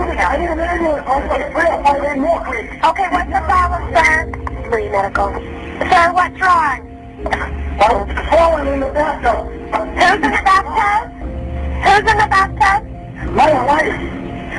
Okay, 2.91 3.09
what's 3.11 3.33
the 3.33 3.41
problem, 3.49 3.83
sir? 3.95 4.69
Free 4.71 4.89
medical. 4.91 5.33
Sir, 5.33 6.13
what's 6.13 6.39
wrong? 6.43 6.85
I'm 7.81 8.27
falling 8.29 8.67
in 8.75 8.81
the 8.81 8.91
bathtub. 8.93 9.49
Who's 9.49 10.15
in 10.15 10.21
the 10.21 10.43
bathtub? 10.45 11.11
Who's 11.83 12.05
in 12.13 12.17
the 12.19 12.29
bathtub? 12.29 12.85
My 13.33 13.51
wife, 13.65 13.97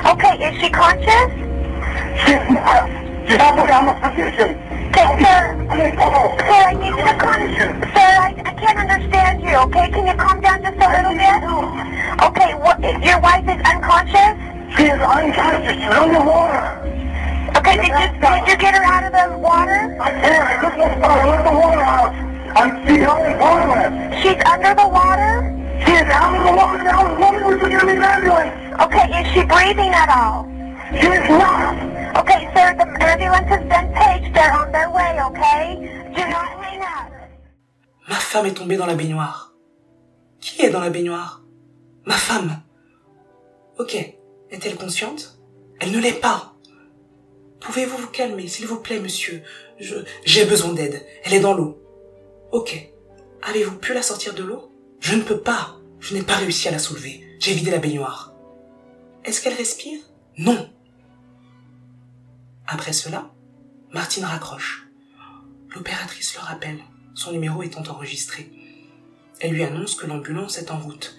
Okay, 0.06 0.34
is 0.48 0.60
she 0.60 0.68
conscious? 0.68 1.30
she's 2.26 2.42
not. 2.50 2.90
She's 3.28 3.38
not 3.38 3.70
on 3.70 3.86
the 3.86 3.94
position. 4.02 4.69
Okay, 4.90 5.22
sir. 5.22 5.54
I 5.70 5.94
Sir, 5.94 6.62
I 6.66 6.74
need 6.74 6.90
you 6.90 7.06
to 7.06 7.14
calm 7.14 7.46
Sir, 7.94 8.10
I, 8.26 8.34
I 8.42 8.52
can't 8.58 8.78
understand 8.78 9.40
you, 9.40 9.54
okay? 9.70 9.86
Can 9.86 10.06
you 10.06 10.14
calm 10.18 10.40
down 10.40 10.62
just 10.66 10.82
a 10.82 10.88
little 10.90 11.14
bit? 11.14 11.38
Okay, 12.26 12.50
what, 12.58 12.82
your 12.82 13.20
wife 13.22 13.46
is 13.46 13.62
unconscious? 13.70 14.34
she 14.74 14.90
is 14.90 14.98
unconscious. 14.98 15.78
She's 15.78 15.94
underwater. 15.94 16.74
Okay, 17.54 17.76
did 17.78 17.86
you, 17.86 18.06
did 18.18 18.48
you 18.50 18.56
get 18.58 18.74
her 18.74 18.82
out 18.82 19.06
of 19.06 19.14
the 19.14 19.38
water? 19.38 19.94
I 20.02 20.10
can't. 20.10 20.42
I 20.42 20.54
just 20.58 20.74
want 20.74 20.92
to 20.98 21.28
let 21.30 21.44
the 21.46 21.54
water 21.54 21.82
out. 21.86 22.10
I'm 22.58 22.70
she's 22.82 23.06
on 23.06 23.22
the 23.22 23.34
toilet. 23.38 23.90
She's 24.26 24.42
under 24.42 24.74
the 24.74 24.88
water? 24.90 25.54
She 25.86 25.92
is 25.94 26.10
out 26.10 26.34
of 26.34 26.42
the 26.42 26.54
water 26.58 26.82
now. 26.82 27.14
Woman, 27.14 27.46
we 27.46 27.60
should 27.62 27.70
get 27.70 27.86
an 27.86 28.02
ambulance. 28.02 28.58
Okay, 28.82 29.06
is 29.22 29.26
she 29.30 29.46
breathing 29.46 29.94
at 29.94 30.10
all? 30.10 30.49
Okay, 30.92 32.48
sir, 32.54 32.74
the 32.74 32.84
ambulance 33.04 33.48
has. 33.48 34.32
They're 34.32 34.52
on 34.52 34.72
their 34.72 34.90
way, 34.90 35.20
okay? 35.28 35.64
Do. 36.14 36.22
Ma 38.08 38.16
femme 38.16 38.46
est 38.46 38.54
tombée 38.54 38.76
dans 38.76 38.86
la 38.86 38.94
baignoire. 38.94 39.54
Qui 40.40 40.62
est 40.62 40.70
dans 40.70 40.80
la 40.80 40.90
baignoire? 40.90 41.42
Ma 42.04 42.16
femme. 42.16 42.62
Ok. 43.78 43.94
Est-elle 44.50 44.76
consciente? 44.76 45.38
Elle 45.78 45.92
ne 45.92 46.00
l'est 46.00 46.20
pas. 46.20 46.54
Pouvez-vous 47.60 47.96
vous 47.96 48.08
calmer, 48.08 48.48
s'il 48.48 48.66
vous 48.66 48.80
plaît, 48.80 48.98
monsieur? 48.98 49.42
Je, 49.78 49.96
j'ai 50.24 50.44
besoin 50.44 50.72
d'aide. 50.72 51.06
Elle 51.24 51.34
est 51.34 51.40
dans 51.40 51.54
l'eau. 51.54 51.78
Ok. 52.50 52.90
Avez-vous 53.42 53.76
pu 53.78 53.94
la 53.94 54.02
sortir 54.02 54.34
de 54.34 54.42
l'eau? 54.42 54.72
Je 54.98 55.14
ne 55.14 55.22
peux 55.22 55.40
pas. 55.40 55.76
Je 56.00 56.14
n'ai 56.14 56.22
pas 56.22 56.34
réussi 56.36 56.66
à 56.66 56.72
la 56.72 56.78
soulever. 56.78 57.24
J'ai 57.38 57.52
vidé 57.52 57.70
la 57.70 57.78
baignoire. 57.78 58.34
Est-ce 59.24 59.40
qu'elle 59.40 59.54
respire? 59.54 60.00
Non. 60.38 60.68
Après 62.72 62.92
cela, 62.92 63.32
Martine 63.90 64.24
raccroche. 64.24 64.86
L'opératrice 65.74 66.36
le 66.36 66.40
rappelle, 66.40 66.78
son 67.14 67.32
numéro 67.32 67.64
étant 67.64 67.82
enregistré. 67.82 68.48
Elle 69.40 69.54
lui 69.54 69.64
annonce 69.64 69.96
que 69.96 70.06
l'ambulance 70.06 70.56
est 70.56 70.70
en 70.70 70.78
route. 70.78 71.16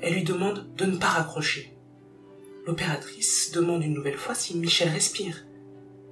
Elle 0.00 0.14
lui 0.14 0.22
demande 0.22 0.72
de 0.76 0.84
ne 0.84 0.96
pas 0.96 1.08
raccrocher. 1.08 1.76
L'opératrice 2.68 3.50
demande 3.50 3.82
une 3.82 3.94
nouvelle 3.94 4.16
fois 4.16 4.36
si 4.36 4.56
Michel 4.56 4.90
respire. 4.90 5.44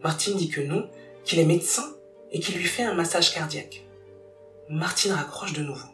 Martine 0.02 0.36
dit 0.36 0.48
que 0.48 0.60
non, 0.60 0.90
qu'il 1.24 1.38
est 1.38 1.44
médecin 1.44 1.86
et 2.32 2.40
qu'il 2.40 2.56
lui 2.56 2.64
fait 2.64 2.82
un 2.82 2.94
massage 2.94 3.32
cardiaque. 3.32 3.86
Martine 4.68 5.12
raccroche 5.12 5.52
de 5.52 5.62
nouveau. 5.62 5.88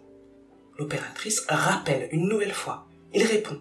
L'opératrice 0.79 1.45
rappelle 1.51 2.09
une 2.13 2.29
nouvelle 2.29 2.55
fois. 2.55 2.87
Il 3.13 3.25
répond. 3.25 3.61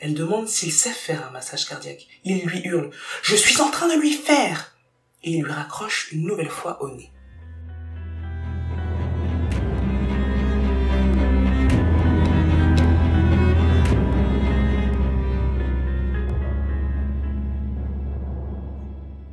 Elle 0.00 0.14
demande 0.14 0.46
s'il 0.46 0.70
sait 0.70 0.90
faire 0.90 1.26
un 1.28 1.32
massage 1.32 1.66
cardiaque. 1.66 2.06
Il 2.24 2.42
lui 2.42 2.60
hurle. 2.60 2.90
Je 3.22 3.34
suis 3.34 3.60
en 3.60 3.70
train 3.70 3.88
de 3.88 4.00
lui 4.00 4.12
faire. 4.12 4.76
Et 5.24 5.32
il 5.32 5.42
lui 5.42 5.50
raccroche 5.50 6.12
une 6.12 6.24
nouvelle 6.24 6.48
fois 6.48 6.80
au 6.82 6.90
nez. 6.94 7.10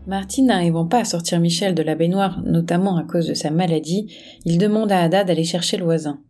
Martine 0.08 0.48
n'arrivant 0.48 0.86
pas 0.86 1.00
à 1.00 1.06
sortir 1.06 1.40
Michel 1.40 1.74
de 1.74 1.82
la 1.82 1.96
baignoire, 1.96 2.42
notamment 2.44 2.98
à 2.98 3.04
cause 3.04 3.28
de 3.28 3.34
sa 3.34 3.50
maladie, 3.50 4.16
il 4.46 4.60
demande 4.60 4.92
à 4.92 5.02
Ada 5.02 5.24
d'aller 5.24 5.44
chercher 5.44 5.78
le 5.78 5.84
voisin. 5.84 6.22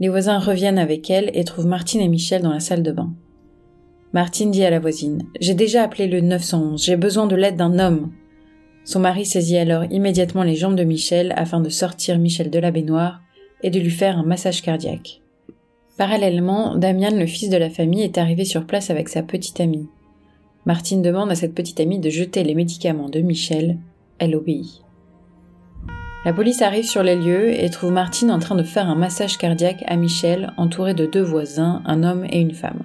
Les 0.00 0.08
voisins 0.08 0.38
reviennent 0.38 0.78
avec 0.78 1.08
elle 1.10 1.30
et 1.32 1.44
trouvent 1.44 1.66
Martine 1.66 2.00
et 2.00 2.08
Michel 2.08 2.42
dans 2.42 2.52
la 2.52 2.60
salle 2.60 2.82
de 2.82 2.92
bain. 2.92 3.12
Martine 4.14 4.50
dit 4.50 4.64
à 4.64 4.70
la 4.70 4.80
voisine 4.80 5.22
J'ai 5.38 5.54
déjà 5.54 5.82
appelé 5.82 6.08
le 6.08 6.20
911, 6.20 6.82
j'ai 6.82 6.96
besoin 6.96 7.26
de 7.26 7.36
l'aide 7.36 7.56
d'un 7.56 7.78
homme. 7.78 8.12
Son 8.84 9.00
mari 9.00 9.26
saisit 9.26 9.58
alors 9.58 9.84
immédiatement 9.90 10.44
les 10.44 10.56
jambes 10.56 10.76
de 10.76 10.84
Michel 10.84 11.34
afin 11.36 11.60
de 11.60 11.68
sortir 11.68 12.18
Michel 12.18 12.48
de 12.48 12.58
la 12.58 12.70
baignoire 12.70 13.20
et 13.62 13.68
de 13.68 13.78
lui 13.78 13.90
faire 13.90 14.18
un 14.18 14.22
massage 14.22 14.62
cardiaque. 14.62 15.20
Parallèlement, 15.98 16.76
Damian, 16.76 17.10
le 17.10 17.26
fils 17.26 17.50
de 17.50 17.58
la 17.58 17.68
famille, 17.68 18.02
est 18.02 18.16
arrivé 18.16 18.46
sur 18.46 18.66
place 18.66 18.88
avec 18.88 19.10
sa 19.10 19.22
petite 19.22 19.60
amie. 19.60 19.88
Martine 20.64 21.02
demande 21.02 21.30
à 21.30 21.34
cette 21.34 21.54
petite 21.54 21.80
amie 21.80 21.98
de 21.98 22.08
jeter 22.08 22.44
les 22.44 22.54
médicaments 22.54 23.10
de 23.10 23.20
Michel. 23.20 23.78
Elle 24.18 24.36
obéit. 24.36 24.84
La 26.24 26.32
police 26.32 26.62
arrive 26.62 26.84
sur 26.84 27.02
les 27.02 27.16
lieux 27.16 27.62
et 27.62 27.68
trouve 27.68 27.92
Martine 27.92 28.30
en 28.30 28.38
train 28.38 28.54
de 28.56 28.62
faire 28.62 28.88
un 28.88 28.94
massage 28.94 29.36
cardiaque 29.36 29.84
à 29.86 29.96
Michel, 29.96 30.52
entouré 30.56 30.94
de 30.94 31.04
deux 31.04 31.22
voisins, 31.22 31.82
un 31.84 32.02
homme 32.02 32.24
et 32.30 32.40
une 32.40 32.54
femme. 32.54 32.84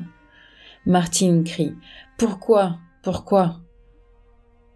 Martine 0.85 1.45
crie 1.45 1.75
Pourquoi? 2.17 2.77
Pourquoi? 3.03 3.61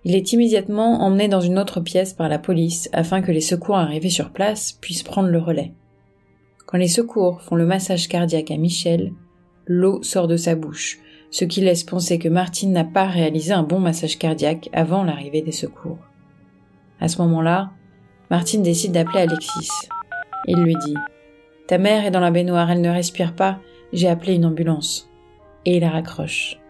Il 0.05 0.15
est 0.15 0.31
immédiatement 0.31 1.01
emmené 1.01 1.27
dans 1.27 1.41
une 1.41 1.59
autre 1.59 1.81
pièce 1.81 2.13
par 2.13 2.29
la 2.29 2.39
police 2.39 2.89
afin 2.93 3.21
que 3.21 3.33
les 3.33 3.41
secours 3.41 3.75
arrivés 3.75 4.09
sur 4.09 4.31
place 4.31 4.71
puissent 4.71 5.03
prendre 5.03 5.27
le 5.27 5.37
relais. 5.37 5.73
Quand 6.65 6.77
les 6.77 6.87
secours 6.87 7.41
font 7.41 7.55
le 7.55 7.65
massage 7.65 8.07
cardiaque 8.07 8.51
à 8.51 8.57
Michel, 8.57 9.11
l'eau 9.65 10.01
sort 10.01 10.29
de 10.29 10.37
sa 10.37 10.55
bouche, 10.55 10.99
ce 11.29 11.43
qui 11.43 11.59
laisse 11.59 11.83
penser 11.83 12.19
que 12.19 12.29
Martine 12.29 12.71
n'a 12.71 12.85
pas 12.85 13.07
réalisé 13.07 13.51
un 13.51 13.63
bon 13.63 13.79
massage 13.79 14.17
cardiaque 14.17 14.69
avant 14.71 15.03
l'arrivée 15.03 15.41
des 15.41 15.51
secours. 15.51 15.99
À 17.01 17.09
ce 17.09 17.21
moment-là, 17.21 17.71
Martine 18.31 18.63
décide 18.63 18.93
d'appeler 18.93 19.23
Alexis. 19.23 19.69
Il 20.47 20.55
lui 20.59 20.75
dit 20.85 20.95
Ta 21.67 21.77
mère 21.77 22.05
est 22.05 22.11
dans 22.11 22.21
la 22.21 22.31
baignoire, 22.31 22.71
elle 22.71 22.79
ne 22.79 22.89
respire 22.89 23.35
pas, 23.35 23.59
j'ai 23.91 24.07
appelé 24.07 24.35
une 24.35 24.45
ambulance. 24.45 25.09
Et 25.67 25.75
il 25.75 25.81
la 25.81 25.89
raccroche. 25.89 26.61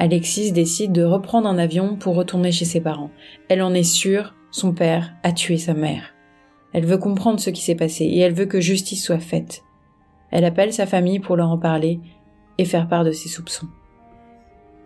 Alexis 0.00 0.50
décide 0.50 0.90
de 0.90 1.04
reprendre 1.04 1.48
un 1.48 1.58
avion 1.58 1.94
pour 1.94 2.16
retourner 2.16 2.50
chez 2.50 2.64
ses 2.64 2.80
parents. 2.80 3.12
Elle 3.48 3.62
en 3.62 3.72
est 3.72 3.84
sûre, 3.84 4.34
son 4.50 4.72
père 4.72 5.14
a 5.22 5.30
tué 5.30 5.58
sa 5.58 5.74
mère. 5.74 6.12
Elle 6.72 6.86
veut 6.86 6.98
comprendre 6.98 7.38
ce 7.38 7.50
qui 7.50 7.62
s'est 7.62 7.76
passé 7.76 8.04
et 8.04 8.18
elle 8.18 8.34
veut 8.34 8.46
que 8.46 8.60
justice 8.60 9.04
soit 9.04 9.20
faite. 9.20 9.62
Elle 10.32 10.44
appelle 10.44 10.72
sa 10.72 10.86
famille 10.86 11.20
pour 11.20 11.36
leur 11.36 11.50
en 11.50 11.58
parler 11.58 12.00
et 12.58 12.64
faire 12.64 12.88
part 12.88 13.04
de 13.04 13.12
ses 13.12 13.28
soupçons. 13.28 13.68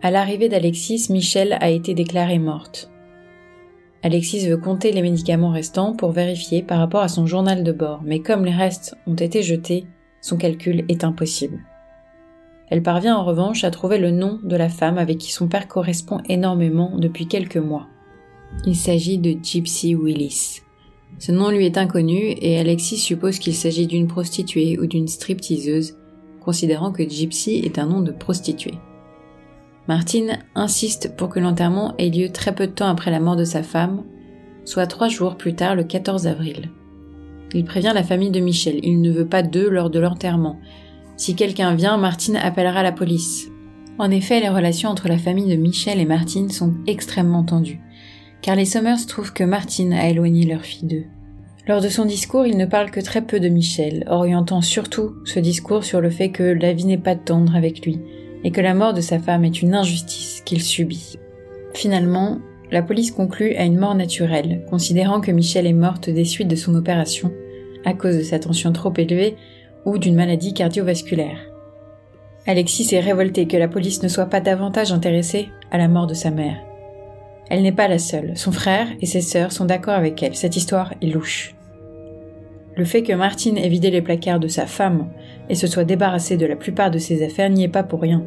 À 0.03 0.11
l'arrivée 0.11 0.47
d'Alexis, 0.47 1.07
Michel 1.09 1.57
a 1.61 1.71
été 1.71 1.95
déclarée 1.95 2.37
morte. 2.37 2.91
Alexis 4.03 4.47
veut 4.47 4.57
compter 4.57 4.91
les 4.91 5.01
médicaments 5.01 5.49
restants 5.49 5.95
pour 5.95 6.11
vérifier 6.11 6.61
par 6.61 6.77
rapport 6.77 7.01
à 7.01 7.07
son 7.07 7.25
journal 7.25 7.63
de 7.63 7.71
bord, 7.71 8.01
mais 8.05 8.19
comme 8.19 8.45
les 8.45 8.53
restes 8.53 8.95
ont 9.07 9.15
été 9.15 9.41
jetés, 9.41 9.87
son 10.21 10.37
calcul 10.37 10.85
est 10.89 11.03
impossible. 11.03 11.59
Elle 12.73 12.81
parvient 12.81 13.15
en 13.15 13.23
revanche 13.23 13.63
à 13.63 13.69
trouver 13.69 13.99
le 13.99 14.09
nom 14.09 14.39
de 14.41 14.55
la 14.55 14.67
femme 14.67 14.97
avec 14.97 15.19
qui 15.19 15.31
son 15.31 15.47
père 15.47 15.67
correspond 15.67 16.21
énormément 16.27 16.97
depuis 16.97 17.27
quelques 17.27 17.57
mois. 17.57 17.85
Il 18.65 18.75
s'agit 18.75 19.19
de 19.19 19.35
Gypsy 19.43 19.93
Willis. 19.93 20.61
Ce 21.19 21.31
nom 21.31 21.51
lui 21.51 21.67
est 21.67 21.77
inconnu 21.77 22.33
et 22.35 22.57
Alexis 22.57 22.97
suppose 22.97 23.37
qu'il 23.37 23.53
s'agit 23.53 23.85
d'une 23.85 24.07
prostituée 24.07 24.79
ou 24.79 24.87
d'une 24.87 25.07
stripteaseuse 25.07 25.97
considérant 26.41 26.91
que 26.91 27.07
Gypsy 27.07 27.61
est 27.63 27.77
un 27.77 27.85
nom 27.85 28.01
de 28.01 28.11
prostituée. 28.11 28.79
Martine 29.87 30.39
insiste 30.55 31.15
pour 31.15 31.29
que 31.29 31.39
l'enterrement 31.39 31.93
ait 31.99 32.09
lieu 32.09 32.31
très 32.31 32.55
peu 32.55 32.65
de 32.65 32.71
temps 32.71 32.89
après 32.89 33.11
la 33.11 33.19
mort 33.19 33.35
de 33.35 33.45
sa 33.45 33.61
femme, 33.61 34.03
soit 34.65 34.87
trois 34.87 35.09
jours 35.09 35.37
plus 35.37 35.53
tard 35.53 35.75
le 35.75 35.83
14 35.83 36.25
avril. 36.25 36.71
Il 37.53 37.65
prévient 37.65 37.91
la 37.93 38.01
famille 38.01 38.31
de 38.31 38.39
Michel, 38.39 38.79
il 38.81 38.99
ne 38.99 39.11
veut 39.11 39.27
pas 39.27 39.43
d'eux 39.43 39.69
lors 39.69 39.91
de 39.91 39.99
l'enterrement. 39.99 40.57
Si 41.15 41.35
quelqu'un 41.35 41.75
vient, 41.75 41.97
Martine 41.97 42.37
appellera 42.37 42.83
la 42.83 42.91
police. 42.91 43.49
En 43.99 44.09
effet, 44.09 44.39
les 44.39 44.49
relations 44.49 44.89
entre 44.89 45.07
la 45.07 45.17
famille 45.17 45.49
de 45.49 45.61
Michel 45.61 45.99
et 45.99 46.05
Martine 46.05 46.49
sont 46.49 46.73
extrêmement 46.87 47.43
tendues, 47.43 47.79
car 48.41 48.55
les 48.55 48.65
Summers 48.65 49.05
trouvent 49.07 49.33
que 49.33 49.43
Martine 49.43 49.93
a 49.93 50.09
éloigné 50.09 50.45
leur 50.45 50.61
fille 50.61 50.87
d'eux. 50.87 51.05
Lors 51.67 51.79
de 51.79 51.89
son 51.89 52.05
discours, 52.05 52.45
il 52.45 52.57
ne 52.57 52.65
parle 52.65 52.91
que 52.91 52.99
très 52.99 53.21
peu 53.21 53.39
de 53.39 53.47
Michel, 53.47 54.03
orientant 54.09 54.61
surtout 54.61 55.13
ce 55.23 55.39
discours 55.39 55.83
sur 55.83 56.01
le 56.01 56.09
fait 56.09 56.29
que 56.29 56.43
la 56.43 56.73
vie 56.73 56.85
n'est 56.85 56.97
pas 56.97 57.15
tendre 57.15 57.55
avec 57.55 57.85
lui, 57.85 57.99
et 58.43 58.51
que 58.51 58.59
la 58.59 58.73
mort 58.73 58.93
de 58.93 59.01
sa 59.01 59.19
femme 59.19 59.45
est 59.45 59.61
une 59.61 59.75
injustice 59.75 60.41
qu'il 60.43 60.61
subit. 60.61 61.17
Finalement, 61.73 62.39
la 62.71 62.81
police 62.81 63.11
conclut 63.11 63.53
à 63.53 63.63
une 63.63 63.77
mort 63.77 63.95
naturelle, 63.95 64.65
considérant 64.69 65.21
que 65.21 65.31
Michel 65.31 65.67
est 65.67 65.73
morte 65.73 66.09
des 66.09 66.25
suites 66.25 66.47
de 66.47 66.55
son 66.55 66.75
opération, 66.75 67.31
à 67.85 67.93
cause 67.93 68.17
de 68.17 68.23
sa 68.23 68.39
tension 68.39 68.73
trop 68.73 68.91
élevée 68.97 69.35
ou 69.85 69.97
d'une 69.97 70.15
maladie 70.15 70.53
cardiovasculaire. 70.53 71.39
Alexis 72.45 72.93
est 72.93 72.99
révolté 72.99 73.47
que 73.47 73.57
la 73.57 73.67
police 73.67 74.03
ne 74.03 74.07
soit 74.07 74.25
pas 74.25 74.41
davantage 74.41 74.91
intéressée 74.91 75.49
à 75.71 75.77
la 75.77 75.87
mort 75.87 76.07
de 76.07 76.13
sa 76.13 76.29
mère. 76.29 76.57
Elle 77.49 77.61
n'est 77.61 77.71
pas 77.71 77.87
la 77.87 77.99
seule. 77.99 78.35
Son 78.35 78.51
frère 78.51 78.87
et 79.01 79.05
ses 79.05 79.21
sœurs 79.21 79.51
sont 79.51 79.65
d'accord 79.65 79.93
avec 79.93 80.21
elle. 80.23 80.35
Cette 80.35 80.57
histoire 80.57 80.93
est 81.01 81.07
louche. 81.07 81.55
Le 82.75 82.85
fait 82.85 83.03
que 83.03 83.13
Martine 83.13 83.57
ait 83.57 83.69
vidé 83.69 83.91
les 83.91 84.01
placards 84.01 84.39
de 84.39 84.47
sa 84.47 84.65
femme 84.65 85.09
et 85.49 85.55
se 85.55 85.67
soit 85.67 85.83
débarrassée 85.83 86.37
de 86.37 86.45
la 86.45 86.55
plupart 86.55 86.89
de 86.89 86.97
ses 86.97 87.23
affaires 87.23 87.49
n'y 87.49 87.63
est 87.63 87.69
pas 87.69 87.83
pour 87.83 88.01
rien. 88.01 88.23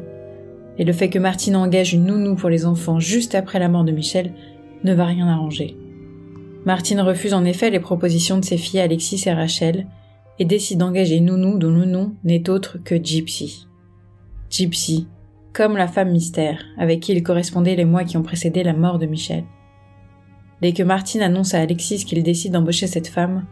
Et 0.77 0.85
le 0.85 0.93
fait 0.93 1.09
que 1.09 1.19
Martine 1.19 1.55
engage 1.55 1.93
une 1.93 2.05
nounou 2.05 2.35
pour 2.35 2.49
les 2.49 2.65
enfants 2.65 2.99
juste 2.99 3.35
après 3.35 3.59
la 3.59 3.67
mort 3.67 3.83
de 3.83 3.91
Michel 3.91 4.31
ne 4.83 4.93
va 4.93 5.05
rien 5.05 5.27
arranger. 5.27 5.75
Martine 6.65 7.01
refuse 7.01 7.33
en 7.33 7.45
effet 7.45 7.69
les 7.69 7.79
propositions 7.79 8.37
de 8.37 8.45
ses 8.45 8.57
filles 8.57 8.79
Alexis 8.79 9.23
et 9.25 9.33
Rachel 9.33 9.87
et 10.39 10.45
décide 10.45 10.79
d'engager 10.79 11.19
Nounou 11.19 11.57
dont 11.57 11.71
le 11.71 11.85
nom 11.85 12.13
n'est 12.23 12.49
autre 12.49 12.77
que 12.83 12.95
Gypsy. 12.95 13.67
Gypsy, 14.49 15.07
comme 15.53 15.75
la 15.75 15.87
femme 15.87 16.11
mystère, 16.11 16.63
avec 16.77 16.99
qui 16.99 17.11
il 17.11 17.23
correspondait 17.23 17.75
les 17.75 17.85
mois 17.85 18.03
qui 18.03 18.17
ont 18.17 18.23
précédé 18.23 18.63
la 18.63 18.73
mort 18.73 18.99
de 18.99 19.05
Michel. 19.05 19.43
Dès 20.61 20.73
que 20.73 20.83
Martine 20.83 21.21
annonce 21.21 21.53
à 21.53 21.61
Alexis 21.61 22.05
qu'il 22.05 22.23
décide 22.23 22.53
d'embaucher 22.53 22.87
cette 22.87 23.07
femme, 23.07 23.45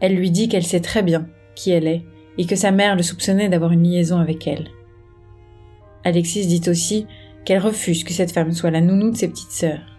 elle 0.00 0.14
lui 0.14 0.30
dit 0.30 0.48
qu'elle 0.48 0.64
sait 0.64 0.80
très 0.80 1.02
bien 1.02 1.28
qui 1.54 1.70
elle 1.70 1.86
est 1.86 2.04
et 2.38 2.46
que 2.46 2.56
sa 2.56 2.70
mère 2.70 2.96
le 2.96 3.02
soupçonnait 3.02 3.48
d'avoir 3.48 3.72
une 3.72 3.84
liaison 3.84 4.18
avec 4.18 4.46
elle. 4.46 4.68
Alexis 6.04 6.46
dit 6.46 6.68
aussi 6.68 7.06
qu'elle 7.44 7.58
refuse 7.58 8.04
que 8.04 8.12
cette 8.12 8.32
femme 8.32 8.52
soit 8.52 8.70
la 8.70 8.80
nounou 8.80 9.10
de 9.10 9.16
ses 9.16 9.28
petites 9.28 9.50
sœurs. 9.50 9.96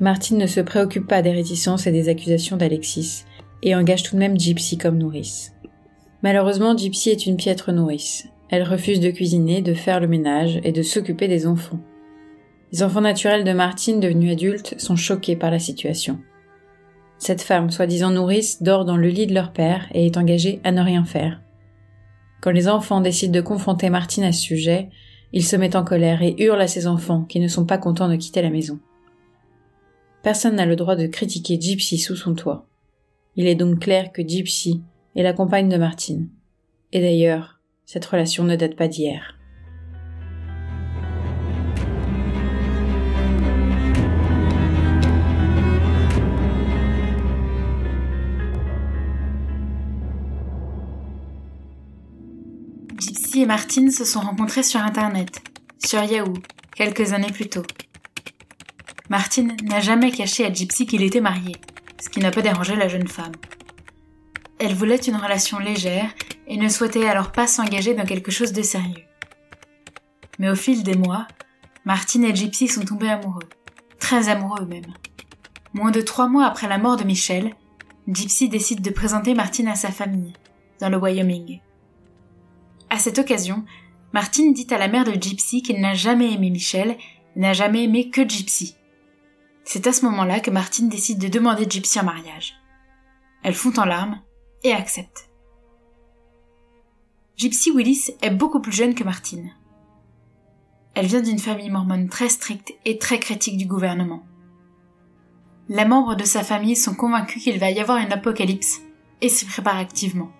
Martine 0.00 0.38
ne 0.38 0.46
se 0.46 0.60
préoccupe 0.60 1.06
pas 1.06 1.22
des 1.22 1.32
réticences 1.32 1.86
et 1.86 1.92
des 1.92 2.08
accusations 2.08 2.56
d'Alexis 2.56 3.24
et 3.66 3.74
engage 3.74 4.04
tout 4.04 4.14
de 4.14 4.20
même 4.20 4.38
Gypsy 4.38 4.78
comme 4.78 4.96
nourrice. 4.96 5.52
Malheureusement, 6.22 6.76
Gypsy 6.76 7.10
est 7.10 7.26
une 7.26 7.36
piètre 7.36 7.72
nourrice. 7.72 8.28
Elle 8.48 8.62
refuse 8.62 9.00
de 9.00 9.10
cuisiner, 9.10 9.60
de 9.60 9.74
faire 9.74 10.00
le 10.00 10.06
ménage 10.06 10.60
et 10.62 10.70
de 10.70 10.82
s'occuper 10.82 11.26
des 11.26 11.48
enfants. 11.48 11.80
Les 12.72 12.84
enfants 12.84 13.00
naturels 13.00 13.44
de 13.44 13.52
Martine, 13.52 13.98
devenus 13.98 14.32
adultes, 14.32 14.78
sont 14.78 14.94
choqués 14.94 15.34
par 15.34 15.50
la 15.50 15.58
situation. 15.58 16.20
Cette 17.18 17.42
femme, 17.42 17.70
soi-disant 17.70 18.10
nourrice, 18.10 18.62
dort 18.62 18.84
dans 18.84 18.96
le 18.96 19.08
lit 19.08 19.26
de 19.26 19.34
leur 19.34 19.52
père 19.52 19.88
et 19.92 20.06
est 20.06 20.16
engagée 20.16 20.60
à 20.62 20.70
ne 20.70 20.82
rien 20.82 21.04
faire. 21.04 21.40
Quand 22.40 22.52
les 22.52 22.68
enfants 22.68 23.00
décident 23.00 23.32
de 23.32 23.40
confronter 23.40 23.90
Martine 23.90 24.24
à 24.24 24.32
ce 24.32 24.42
sujet, 24.42 24.90
il 25.32 25.44
se 25.44 25.56
met 25.56 25.74
en 25.74 25.82
colère 25.82 26.22
et 26.22 26.36
hurle 26.38 26.60
à 26.60 26.68
ses 26.68 26.86
enfants 26.86 27.24
qui 27.24 27.40
ne 27.40 27.48
sont 27.48 27.64
pas 27.64 27.78
contents 27.78 28.08
de 28.08 28.16
quitter 28.16 28.42
la 28.42 28.50
maison. 28.50 28.78
Personne 30.22 30.54
n'a 30.54 30.66
le 30.66 30.76
droit 30.76 30.94
de 30.94 31.06
critiquer 31.06 31.60
Gypsy 31.60 31.98
sous 31.98 32.14
son 32.14 32.34
toit. 32.34 32.68
Il 33.38 33.46
est 33.46 33.54
donc 33.54 33.80
clair 33.80 34.12
que 34.12 34.26
Gypsy 34.26 34.82
est 35.14 35.22
la 35.22 35.34
compagne 35.34 35.68
de 35.68 35.76
Martine. 35.76 36.30
Et 36.92 37.00
d'ailleurs, 37.00 37.60
cette 37.84 38.06
relation 38.06 38.44
ne 38.44 38.56
date 38.56 38.76
pas 38.76 38.88
d'hier. 38.88 39.34
Gypsy 52.98 53.42
et 53.42 53.46
Martine 53.46 53.90
se 53.90 54.06
sont 54.06 54.20
rencontrés 54.20 54.62
sur 54.62 54.80
Internet, 54.80 55.42
sur 55.84 56.02
Yahoo, 56.02 56.32
quelques 56.74 57.12
années 57.12 57.32
plus 57.32 57.50
tôt. 57.50 57.66
Martine 59.10 59.54
n'a 59.62 59.80
jamais 59.80 60.10
caché 60.10 60.46
à 60.46 60.52
Gypsy 60.52 60.86
qu'il 60.86 61.02
était 61.02 61.20
marié, 61.20 61.52
ce 62.00 62.08
qui 62.08 62.20
n'a 62.20 62.30
pas 62.30 62.42
dérangé 62.42 62.76
la 62.76 62.88
jeune 62.88 63.08
femme. 63.08 63.32
Elle 64.58 64.74
voulait 64.74 64.96
une 64.96 65.16
relation 65.16 65.58
légère 65.58 66.10
et 66.46 66.56
ne 66.56 66.68
souhaitait 66.68 67.06
alors 67.06 67.32
pas 67.32 67.46
s'engager 67.46 67.94
dans 67.94 68.06
quelque 68.06 68.30
chose 68.30 68.52
de 68.52 68.62
sérieux. 68.62 69.04
Mais 70.38 70.50
au 70.50 70.54
fil 70.54 70.82
des 70.82 70.96
mois, 70.96 71.26
Martine 71.84 72.24
et 72.24 72.34
Gypsy 72.34 72.68
sont 72.68 72.84
tombés 72.84 73.08
amoureux, 73.08 73.48
très 73.98 74.28
amoureux 74.28 74.66
même. 74.66 74.92
Moins 75.72 75.90
de 75.90 76.00
trois 76.00 76.28
mois 76.28 76.46
après 76.46 76.68
la 76.68 76.78
mort 76.78 76.96
de 76.96 77.04
Michel, 77.04 77.54
Gypsy 78.08 78.48
décide 78.48 78.82
de 78.82 78.90
présenter 78.90 79.34
Martine 79.34 79.68
à 79.68 79.74
sa 79.74 79.90
famille, 79.90 80.32
dans 80.80 80.88
le 80.88 80.96
Wyoming. 80.96 81.60
À 82.88 82.98
cette 82.98 83.18
occasion, 83.18 83.64
Martine 84.12 84.52
dit 84.52 84.66
à 84.70 84.78
la 84.78 84.88
mère 84.88 85.04
de 85.04 85.12
Gypsy 85.12 85.62
qu'il 85.62 85.80
n'a 85.80 85.94
jamais 85.94 86.32
aimé 86.32 86.50
Michel 86.50 86.96
n'a 87.34 87.52
jamais 87.52 87.84
aimé 87.84 88.08
que 88.08 88.26
Gypsy. 88.26 88.76
C'est 89.68 89.88
à 89.88 89.92
ce 89.92 90.04
moment-là 90.06 90.38
que 90.38 90.52
Martine 90.52 90.88
décide 90.88 91.18
de 91.18 91.26
demander 91.26 91.66
Gypsy 91.68 91.98
en 91.98 92.04
mariage. 92.04 92.54
Elle 93.42 93.52
fond 93.52 93.72
en 93.76 93.84
larmes 93.84 94.20
et 94.62 94.72
accepte. 94.72 95.28
Gypsy 97.36 97.72
Willis 97.72 98.12
est 98.22 98.30
beaucoup 98.30 98.60
plus 98.60 98.72
jeune 98.72 98.94
que 98.94 99.02
Martine. 99.02 99.52
Elle 100.94 101.06
vient 101.06 101.20
d'une 101.20 101.40
famille 101.40 101.68
mormone 101.68 102.08
très 102.08 102.28
stricte 102.28 102.74
et 102.84 102.98
très 102.98 103.18
critique 103.18 103.58
du 103.58 103.66
gouvernement. 103.66 104.24
Les 105.68 105.84
membres 105.84 106.14
de 106.14 106.24
sa 106.24 106.44
famille 106.44 106.76
sont 106.76 106.94
convaincus 106.94 107.42
qu'il 107.42 107.58
va 107.58 107.72
y 107.72 107.80
avoir 107.80 107.98
une 107.98 108.12
apocalypse 108.12 108.80
et 109.20 109.28
s'y 109.28 109.46
préparent 109.46 109.78
activement. 109.78 110.30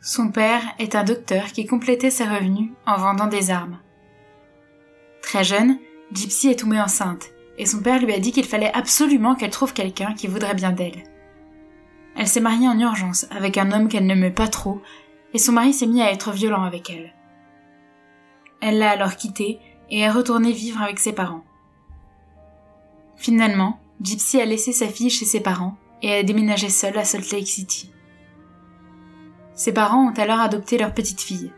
Son 0.00 0.30
père 0.30 0.62
est 0.78 0.94
un 0.94 1.04
docteur 1.04 1.52
qui 1.52 1.66
complétait 1.66 2.10
ses 2.10 2.24
revenus 2.24 2.70
en 2.86 2.96
vendant 2.96 3.26
des 3.26 3.50
armes. 3.50 3.80
Très 5.20 5.44
jeune, 5.44 5.78
Gypsy 6.10 6.48
est 6.48 6.60
tombée 6.60 6.80
enceinte 6.80 7.33
et 7.58 7.66
son 7.66 7.80
père 7.80 8.00
lui 8.00 8.12
a 8.12 8.18
dit 8.18 8.32
qu'il 8.32 8.44
fallait 8.44 8.72
absolument 8.72 9.34
qu'elle 9.34 9.50
trouve 9.50 9.72
quelqu'un 9.72 10.14
qui 10.14 10.26
voudrait 10.26 10.54
bien 10.54 10.72
d'elle. 10.72 11.04
Elle 12.16 12.28
s'est 12.28 12.40
mariée 12.40 12.68
en 12.68 12.78
urgence 12.78 13.26
avec 13.30 13.58
un 13.58 13.72
homme 13.72 13.88
qu'elle 13.88 14.06
n'aimait 14.06 14.30
pas 14.30 14.48
trop 14.48 14.80
et 15.32 15.38
son 15.38 15.52
mari 15.52 15.72
s'est 15.72 15.86
mis 15.86 16.02
à 16.02 16.12
être 16.12 16.32
violent 16.32 16.62
avec 16.62 16.90
elle. 16.90 17.12
Elle 18.60 18.78
l'a 18.78 18.90
alors 18.90 19.16
quitté 19.16 19.58
et 19.90 20.00
est 20.00 20.10
retournée 20.10 20.52
vivre 20.52 20.80
avec 20.80 20.98
ses 20.98 21.12
parents. 21.12 21.44
Finalement, 23.16 23.80
Gypsy 24.00 24.40
a 24.40 24.44
laissé 24.44 24.72
sa 24.72 24.88
fille 24.88 25.10
chez 25.10 25.24
ses 25.24 25.40
parents 25.40 25.76
et 26.02 26.14
a 26.14 26.22
déménagé 26.22 26.68
seule 26.68 26.98
à 26.98 27.04
Salt 27.04 27.30
Lake 27.32 27.46
City. 27.46 27.92
Ses 29.54 29.72
parents 29.72 30.08
ont 30.08 30.18
alors 30.18 30.40
adopté 30.40 30.78
leur 30.78 30.94
petite 30.94 31.20
fille. 31.20 31.52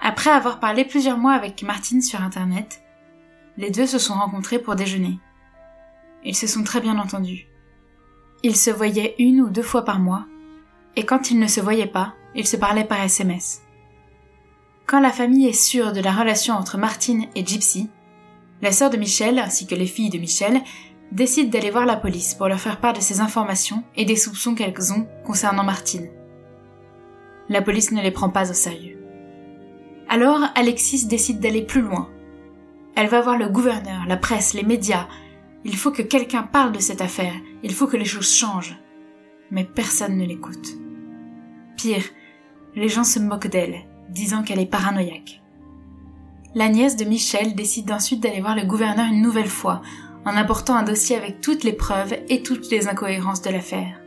Après 0.00 0.30
avoir 0.30 0.60
parlé 0.60 0.84
plusieurs 0.84 1.18
mois 1.18 1.32
avec 1.32 1.62
Martine 1.62 2.02
sur 2.02 2.22
Internet, 2.22 2.82
les 3.58 3.70
deux 3.70 3.86
se 3.86 3.98
sont 3.98 4.14
rencontrés 4.14 4.60
pour 4.60 4.76
déjeuner. 4.76 5.18
Ils 6.24 6.36
se 6.36 6.46
sont 6.46 6.62
très 6.62 6.80
bien 6.80 6.96
entendus. 6.96 7.48
Ils 8.44 8.56
se 8.56 8.70
voyaient 8.70 9.16
une 9.18 9.40
ou 9.40 9.50
deux 9.50 9.62
fois 9.62 9.84
par 9.84 9.98
mois, 9.98 10.26
et 10.94 11.04
quand 11.04 11.32
ils 11.32 11.40
ne 11.40 11.48
se 11.48 11.60
voyaient 11.60 11.86
pas, 11.86 12.14
ils 12.36 12.46
se 12.46 12.56
parlaient 12.56 12.84
par 12.84 13.00
SMS. 13.00 13.62
Quand 14.86 15.00
la 15.00 15.10
famille 15.10 15.48
est 15.48 15.52
sûre 15.52 15.92
de 15.92 16.00
la 16.00 16.12
relation 16.12 16.54
entre 16.54 16.78
Martine 16.78 17.26
et 17.34 17.44
Gypsy, 17.44 17.90
la 18.62 18.70
sœur 18.70 18.90
de 18.90 18.96
Michel 18.96 19.40
ainsi 19.40 19.66
que 19.66 19.74
les 19.74 19.86
filles 19.86 20.10
de 20.10 20.18
Michel 20.18 20.60
décident 21.10 21.50
d'aller 21.50 21.70
voir 21.70 21.84
la 21.84 21.96
police 21.96 22.34
pour 22.34 22.48
leur 22.48 22.60
faire 22.60 22.80
part 22.80 22.92
de 22.92 23.00
ces 23.00 23.20
informations 23.20 23.82
et 23.96 24.04
des 24.04 24.16
soupçons 24.16 24.54
qu'elles 24.54 24.92
ont 24.92 25.08
concernant 25.26 25.64
Martine. 25.64 26.08
La 27.48 27.60
police 27.60 27.90
ne 27.90 28.02
les 28.02 28.10
prend 28.12 28.30
pas 28.30 28.50
au 28.50 28.54
sérieux. 28.54 29.02
Alors 30.08 30.42
Alexis 30.54 31.06
décide 31.06 31.40
d'aller 31.40 31.62
plus 31.62 31.82
loin. 31.82 32.08
Elle 32.94 33.08
va 33.08 33.20
voir 33.20 33.38
le 33.38 33.48
gouverneur, 33.48 34.06
la 34.06 34.16
presse, 34.16 34.54
les 34.54 34.62
médias. 34.62 35.08
Il 35.64 35.76
faut 35.76 35.90
que 35.90 36.02
quelqu'un 36.02 36.42
parle 36.42 36.72
de 36.72 36.80
cette 36.80 37.00
affaire, 37.00 37.34
il 37.62 37.72
faut 37.72 37.86
que 37.86 37.96
les 37.96 38.04
choses 38.04 38.32
changent. 38.32 38.76
Mais 39.50 39.64
personne 39.64 40.16
ne 40.16 40.26
l'écoute. 40.26 40.76
Pire, 41.76 42.04
les 42.74 42.88
gens 42.88 43.04
se 43.04 43.18
moquent 43.18 43.48
d'elle, 43.48 43.86
disant 44.08 44.42
qu'elle 44.42 44.60
est 44.60 44.66
paranoïaque. 44.66 45.40
La 46.54 46.68
nièce 46.68 46.96
de 46.96 47.04
Michel 47.04 47.54
décide 47.54 47.90
ensuite 47.90 48.20
d'aller 48.20 48.40
voir 48.40 48.56
le 48.56 48.64
gouverneur 48.64 49.06
une 49.06 49.22
nouvelle 49.22 49.48
fois 49.48 49.82
en 50.24 50.36
apportant 50.36 50.76
un 50.76 50.82
dossier 50.82 51.16
avec 51.16 51.40
toutes 51.40 51.64
les 51.64 51.72
preuves 51.72 52.14
et 52.28 52.42
toutes 52.42 52.70
les 52.70 52.88
incohérences 52.88 53.42
de 53.42 53.50
l'affaire. 53.50 54.00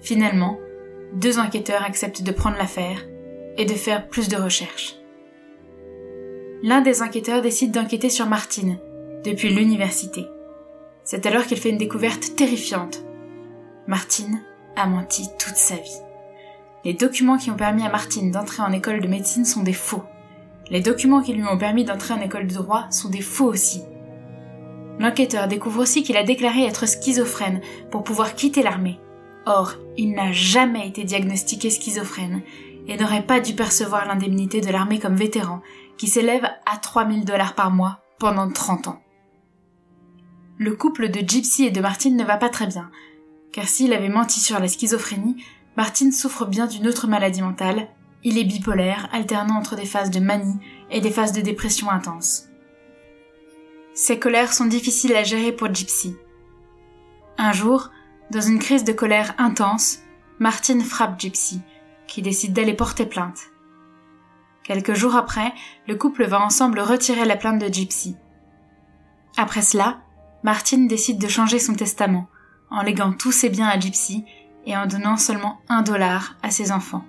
Finalement, 0.00 0.58
deux 1.14 1.38
enquêteurs 1.38 1.84
acceptent 1.84 2.22
de 2.22 2.32
prendre 2.32 2.56
l'affaire 2.56 3.06
et 3.56 3.64
de 3.64 3.74
faire 3.74 4.08
plus 4.08 4.28
de 4.28 4.36
recherches. 4.36 4.96
L'un 6.64 6.80
des 6.80 7.02
enquêteurs 7.02 7.42
décide 7.42 7.72
d'enquêter 7.72 8.08
sur 8.08 8.26
Martine, 8.26 8.78
depuis 9.24 9.52
l'université. 9.52 10.26
C'est 11.02 11.26
alors 11.26 11.44
qu'il 11.44 11.58
fait 11.58 11.70
une 11.70 11.78
découverte 11.78 12.36
terrifiante. 12.36 13.02
Martine 13.88 14.40
a 14.76 14.86
menti 14.86 15.26
toute 15.40 15.56
sa 15.56 15.74
vie. 15.74 15.98
Les 16.84 16.94
documents 16.94 17.36
qui 17.36 17.50
ont 17.50 17.56
permis 17.56 17.84
à 17.84 17.90
Martine 17.90 18.30
d'entrer 18.30 18.62
en 18.62 18.70
école 18.70 19.00
de 19.00 19.08
médecine 19.08 19.44
sont 19.44 19.64
des 19.64 19.72
faux. 19.72 20.04
Les 20.70 20.80
documents 20.80 21.20
qui 21.20 21.32
lui 21.32 21.44
ont 21.44 21.58
permis 21.58 21.84
d'entrer 21.84 22.14
en 22.14 22.20
école 22.20 22.46
de 22.46 22.54
droit 22.54 22.86
sont 22.90 23.10
des 23.10 23.22
faux 23.22 23.46
aussi. 23.46 23.82
L'enquêteur 25.00 25.48
découvre 25.48 25.82
aussi 25.82 26.04
qu'il 26.04 26.16
a 26.16 26.22
déclaré 26.22 26.64
être 26.64 26.86
schizophrène 26.86 27.60
pour 27.90 28.04
pouvoir 28.04 28.36
quitter 28.36 28.62
l'armée. 28.62 29.00
Or, 29.46 29.74
il 29.96 30.12
n'a 30.12 30.30
jamais 30.30 30.86
été 30.86 31.02
diagnostiqué 31.02 31.70
schizophrène 31.70 32.42
et 32.86 32.96
n'aurait 32.96 33.26
pas 33.26 33.40
dû 33.40 33.54
percevoir 33.54 34.06
l'indemnité 34.06 34.60
de 34.60 34.70
l'armée 34.70 34.98
comme 34.98 35.16
vétéran, 35.16 35.60
qui 36.02 36.08
s'élève 36.08 36.50
à 36.66 36.78
3000 36.78 37.24
dollars 37.24 37.54
par 37.54 37.70
mois 37.70 38.00
pendant 38.18 38.50
30 38.50 38.88
ans. 38.88 39.00
Le 40.58 40.74
couple 40.74 41.10
de 41.10 41.20
Gypsy 41.20 41.64
et 41.64 41.70
de 41.70 41.80
Martine 41.80 42.16
ne 42.16 42.24
va 42.24 42.38
pas 42.38 42.48
très 42.48 42.66
bien, 42.66 42.90
car 43.52 43.68
s'il 43.68 43.92
avait 43.92 44.08
menti 44.08 44.40
sur 44.40 44.58
la 44.58 44.66
schizophrénie, 44.66 45.44
Martine 45.76 46.10
souffre 46.10 46.44
bien 46.44 46.66
d'une 46.66 46.88
autre 46.88 47.06
maladie 47.06 47.40
mentale, 47.40 47.86
il 48.24 48.36
est 48.36 48.42
bipolaire, 48.42 49.08
alternant 49.12 49.54
entre 49.54 49.76
des 49.76 49.84
phases 49.84 50.10
de 50.10 50.18
manie 50.18 50.58
et 50.90 51.00
des 51.00 51.12
phases 51.12 51.30
de 51.30 51.40
dépression 51.40 51.88
intense. 51.88 52.48
Ces 53.94 54.18
colères 54.18 54.52
sont 54.52 54.66
difficiles 54.66 55.14
à 55.14 55.22
gérer 55.22 55.52
pour 55.52 55.72
Gypsy. 55.72 56.16
Un 57.38 57.52
jour, 57.52 57.90
dans 58.32 58.40
une 58.40 58.58
crise 58.58 58.82
de 58.82 58.92
colère 58.92 59.36
intense, 59.38 60.00
Martine 60.40 60.82
frappe 60.82 61.20
Gypsy, 61.20 61.60
qui 62.08 62.22
décide 62.22 62.54
d'aller 62.54 62.74
porter 62.74 63.06
plainte. 63.06 63.51
Quelques 64.64 64.94
jours 64.94 65.16
après, 65.16 65.52
le 65.88 65.96
couple 65.96 66.24
va 66.24 66.40
ensemble 66.40 66.80
retirer 66.80 67.24
la 67.24 67.36
plainte 67.36 67.60
de 67.60 67.72
Gypsy. 67.72 68.16
Après 69.36 69.62
cela, 69.62 70.02
Martine 70.42 70.86
décide 70.86 71.18
de 71.18 71.28
changer 71.28 71.58
son 71.58 71.74
testament, 71.74 72.28
en 72.70 72.82
léguant 72.82 73.12
tous 73.12 73.32
ses 73.32 73.48
biens 73.48 73.68
à 73.68 73.78
Gypsy 73.78 74.24
et 74.66 74.76
en 74.76 74.86
donnant 74.86 75.16
seulement 75.16 75.60
un 75.68 75.82
dollar 75.82 76.36
à 76.42 76.50
ses 76.50 76.72
enfants. 76.72 77.04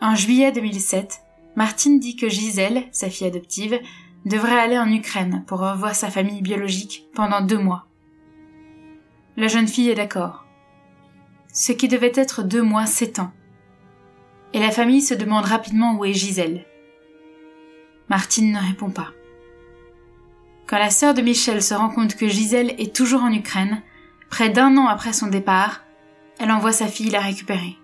En 0.00 0.14
juillet 0.14 0.52
2007, 0.52 1.22
Martine 1.56 1.98
dit 1.98 2.16
que 2.16 2.28
Gisèle, 2.28 2.84
sa 2.92 3.10
fille 3.10 3.26
adoptive, 3.26 3.80
devrait 4.24 4.58
aller 4.58 4.78
en 4.78 4.90
Ukraine 4.90 5.44
pour 5.46 5.58
revoir 5.58 5.94
sa 5.94 6.10
famille 6.10 6.42
biologique 6.42 7.06
pendant 7.14 7.40
deux 7.40 7.58
mois. 7.58 7.86
La 9.36 9.48
jeune 9.48 9.68
fille 9.68 9.90
est 9.90 9.94
d'accord. 9.94 10.44
Ce 11.52 11.72
qui 11.72 11.88
devait 11.88 12.12
être 12.14 12.42
deux 12.42 12.62
mois 12.62 12.86
s'étend. 12.86 13.32
Et 14.52 14.60
la 14.60 14.70
famille 14.70 15.02
se 15.02 15.14
demande 15.14 15.44
rapidement 15.44 15.96
où 15.96 16.04
est 16.04 16.14
Gisèle. 16.14 16.64
Martine 18.08 18.52
ne 18.52 18.58
répond 18.58 18.90
pas. 18.90 19.08
Quand 20.66 20.78
la 20.78 20.90
sœur 20.90 21.14
de 21.14 21.22
Michel 21.22 21.62
se 21.62 21.74
rend 21.74 21.90
compte 21.90 22.14
que 22.14 22.28
Gisèle 22.28 22.74
est 22.78 22.94
toujours 22.94 23.22
en 23.22 23.32
Ukraine, 23.32 23.82
près 24.30 24.50
d'un 24.50 24.76
an 24.76 24.86
après 24.86 25.12
son 25.12 25.26
départ, 25.26 25.82
elle 26.38 26.50
envoie 26.50 26.72
sa 26.72 26.86
fille 26.86 27.10
la 27.10 27.20
récupérer. 27.20 27.76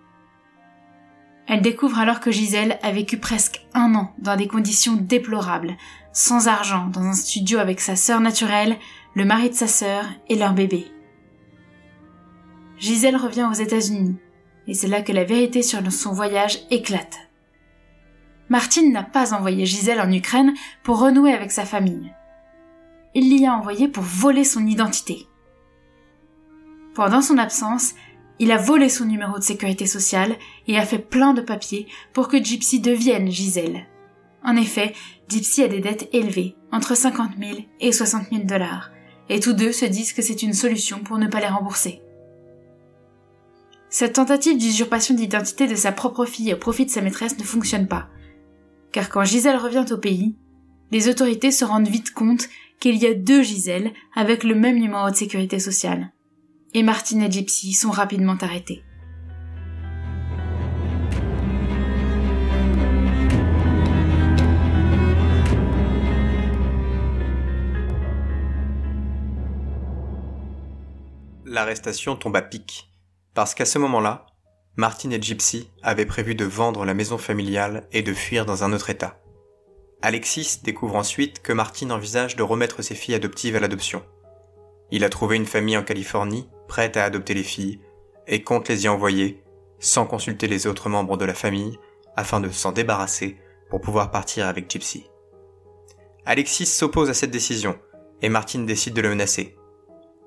Elle 1.47 1.61
découvre 1.61 1.99
alors 1.99 2.21
que 2.21 2.31
Gisèle 2.31 2.79
a 2.83 2.91
vécu 2.91 3.19
presque 3.19 3.67
un 3.75 3.95
an 3.95 4.15
dans 4.19 4.37
des 4.37 4.49
conditions 4.49 4.95
déplorables, 4.95 5.77
sans 6.13 6.49
argent, 6.49 6.87
dans 6.87 7.03
un 7.03 7.13
studio 7.13 7.59
avec 7.59 7.81
sa 7.81 7.97
sœur 7.97 8.21
naturelle, 8.21 8.79
le 9.15 9.25
mari 9.25 9.51
de 9.51 9.55
sa 9.55 9.67
sœur 9.67 10.07
et 10.29 10.37
leur 10.37 10.55
bébé. 10.55 10.87
Gisèle 12.79 13.17
revient 13.17 13.49
aux 13.51 13.55
États-Unis, 13.55 14.17
et 14.67 14.75
c'est 14.75 14.89
là 14.89 15.03
que 15.03 15.13
la 15.13 15.25
vérité 15.25 15.63
sur 15.63 15.81
son 15.93 16.13
voyage 16.13 16.59
éclate. 16.71 17.19
Martine 18.49 18.93
n'a 18.93 19.03
pas 19.03 19.33
envoyé 19.35 19.67
Gisèle 19.67 20.01
en 20.01 20.13
Ukraine 20.13 20.55
pour 20.83 21.01
renouer 21.01 21.33
avec 21.33 21.51
sa 21.51 21.65
famille. 21.65 22.13
Il 23.15 23.31
l'y 23.31 23.47
a 23.47 23.55
envoyée 23.55 23.89
pour 23.89 24.03
voler 24.03 24.45
son 24.45 24.67
identité. 24.67 25.27
Pendant 26.95 27.23
son 27.23 27.39
absence, 27.39 27.95
il 28.39 28.53
a 28.53 28.57
volé 28.57 28.89
son 28.89 29.05
numéro 29.05 29.39
de 29.39 29.45
sécurité 29.45 29.87
sociale 29.87 30.37
et 30.67 30.79
a 30.79 30.85
fait 30.85 30.99
plein 30.99 31.35
de 31.35 31.41
papiers 31.41 31.87
pour 32.13 32.29
que 32.29 32.43
Gypsy 32.43 32.81
devienne 32.81 33.31
Gisèle. 33.31 33.87
En 34.45 34.57
effet, 34.57 34.93
Gypsy 35.29 35.63
a 35.63 35.69
des 35.69 35.81
dettes 35.81 36.09
élevées, 36.13 36.55
entre 36.71 36.95
50 36.95 37.33
000 37.39 37.59
et 37.81 37.93
60 37.93 38.29
000 38.31 38.45
dollars, 38.45 38.91
et 39.29 39.41
tous 39.41 39.55
deux 39.55 39.73
se 39.73 39.87
disent 39.87 40.13
que 40.13 40.21
c'est 40.23 40.43
une 40.43 40.53
solution 40.53 40.99
pour 40.99 41.19
ne 41.19 41.29
pas 41.29 41.41
les 41.41 41.47
rembourser. 41.47 42.03
Cette 43.97 44.15
tentative 44.15 44.59
d'usurpation 44.59 45.15
d'identité 45.15 45.69
de 45.69 45.77
sa 45.77 45.93
propre 45.93 46.25
fille 46.25 46.53
au 46.53 46.57
profit 46.57 46.85
de 46.85 46.91
sa 46.91 47.01
maîtresse 47.01 47.39
ne 47.39 47.45
fonctionne 47.45 47.87
pas, 47.87 48.09
car 48.91 49.09
quand 49.09 49.23
Gisèle 49.23 49.57
revient 49.57 49.85
au 49.93 49.99
pays, 49.99 50.35
Les 50.91 51.09
autorités 51.09 51.53
se 51.53 51.65
rendent 51.65 51.87
vite 51.87 52.13
compte 52.13 52.49
qu'il 52.81 52.97
y 52.97 53.07
a 53.07 53.15
deux 53.15 53.45
Gisèle 53.45 53.93
avec 54.17 54.43
le 54.43 54.57
même 54.57 54.81
numéro 54.81 55.09
de 55.09 55.15
sécurité 55.15 55.61
sociale. 55.61 56.13
Et 56.73 56.83
Martine 56.83 57.23
et 57.23 57.31
Gypsy 57.31 57.73
sont 57.73 57.93
rapidement 57.93 58.37
arrêtés. 58.41 58.83
L'arrestation 71.45 72.17
tombe 72.17 72.35
à 72.35 72.43
pic, 72.43 72.91
parce 73.35 73.55
qu'à 73.55 73.65
ce 73.65 73.79
moment-là, 73.79 74.27
Martine 74.77 75.13
et 75.13 75.23
Gypsy 75.23 75.71
avaient 75.83 76.07
prévu 76.07 76.35
de 76.35 76.45
vendre 76.45 76.85
la 76.85 76.95
maison 76.95 77.19
familiale 77.19 77.87
et 77.93 78.03
de 78.03 78.15
fuir 78.15 78.47
dans 78.47 78.65
un 78.65 78.73
autre 78.73 78.91
état. 78.91 79.21
Alexis 80.03 80.61
découvre 80.63 80.97
ensuite 80.97 81.43
que 81.43 81.53
Martine 81.53 81.93
envisage 81.93 82.37
de 82.37 82.43
remettre 82.43 82.83
ses 82.83 82.95
filles 82.95 83.15
adoptives 83.15 83.57
à 83.57 83.61
l'adoption. 83.61 84.05
Il 84.91 85.05
a 85.05 85.09
trouvé 85.09 85.37
une 85.37 85.47
famille 85.47 85.77
en 85.77 85.83
Californie 85.83 86.49
prête 86.69 86.97
à 86.97 87.05
adopter 87.05 87.35
les 87.35 87.43
filles 87.43 87.81
et 88.27 88.43
compte 88.43 88.69
les 88.69 88.85
y 88.85 88.89
envoyer 88.89 89.43
sans 89.79 90.07
consulter 90.07 90.47
les 90.47 90.67
autres 90.67 90.89
membres 90.89 91.17
de 91.17 91.25
la 91.25 91.35
famille 91.35 91.79
afin 92.17 92.41
de 92.41 92.51
s'en 92.51 92.73
débarrasser 92.73 93.39
pour 93.71 93.81
pouvoir 93.81 94.11
partir 94.11 94.47
avec 94.47 94.71
Gypsy. 94.71 95.07
Alexis 96.27 96.67
s'oppose 96.67 97.11
à 97.11 97.15
cette 97.15 97.31
décision 97.31 97.79
et 98.23 98.29
Martine 98.29 98.67
décide 98.67 98.95
de 98.95 99.03
le 99.03 99.11
menacer. 99.11 99.57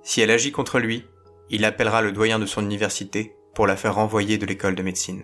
Si 0.04 0.22
elle 0.22 0.32
agit 0.32 0.52
contre 0.52 0.80
lui, 0.80 1.06
il 1.50 1.66
appellera 1.66 2.02
le 2.02 2.12
doyen 2.12 2.40
de 2.40 2.46
son 2.46 2.64
université 2.64 3.36
pour 3.54 3.68
la 3.68 3.76
faire 3.76 3.96
renvoyer 3.96 4.38
de 4.38 4.46
l'école 4.46 4.76
de 4.76 4.84
médecine. 4.84 5.24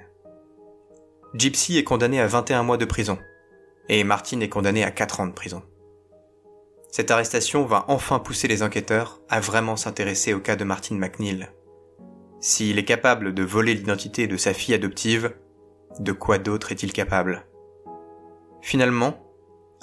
Gypsy 1.34 1.78
est 1.78 1.84
condamné 1.84 2.20
à 2.20 2.28
21 2.28 2.64
mois 2.64 2.78
de 2.78 2.86
prison, 2.86 3.18
et 3.90 4.04
Martine 4.04 4.42
est 4.42 4.50
condamné 4.50 4.84
à 4.84 4.92
4 4.92 5.20
ans 5.20 5.28
de 5.28 5.34
prison. 5.34 5.64
Cette 6.92 7.10
arrestation 7.10 7.66
va 7.66 7.86
enfin 7.88 8.20
pousser 8.20 8.48
les 8.48 8.62
enquêteurs 8.62 9.20
à 9.28 9.40
vraiment 9.40 9.76
s'intéresser 9.76 10.34
au 10.34 10.40
cas 10.40 10.56
de 10.56 10.64
Martine 10.64 11.00
McNeil. 11.00 11.48
S'il 12.40 12.78
est 12.78 12.86
capable 12.86 13.34
de 13.34 13.44
voler 13.44 13.74
l'identité 13.74 14.28
de 14.28 14.38
sa 14.38 14.54
fille 14.54 14.76
adoptive, 14.76 15.34
de 16.00 16.12
quoi 16.12 16.38
d'autre 16.38 16.72
est-il 16.72 16.94
capable? 16.94 17.48
Finalement, 18.62 19.24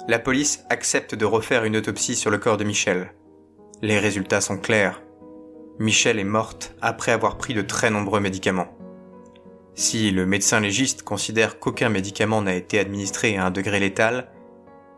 la 0.07 0.19
police 0.19 0.63
accepte 0.69 1.13
de 1.13 1.25
refaire 1.25 1.65
une 1.65 1.77
autopsie 1.77 2.15
sur 2.15 2.31
le 2.31 2.37
corps 2.37 2.57
de 2.57 2.63
Michel. 2.63 3.13
Les 3.81 3.99
résultats 3.99 4.41
sont 4.41 4.57
clairs. 4.57 5.01
Michelle 5.79 6.19
est 6.19 6.23
morte 6.23 6.75
après 6.81 7.11
avoir 7.11 7.37
pris 7.37 7.53
de 7.53 7.61
très 7.61 7.89
nombreux 7.89 8.19
médicaments. 8.19 8.67
Si 9.73 10.11
le 10.11 10.25
médecin 10.25 10.59
légiste 10.59 11.03
considère 11.03 11.59
qu'aucun 11.59 11.89
médicament 11.89 12.41
n'a 12.41 12.55
été 12.55 12.77
administré 12.77 13.37
à 13.37 13.45
un 13.45 13.51
degré 13.51 13.79
létal, 13.79 14.27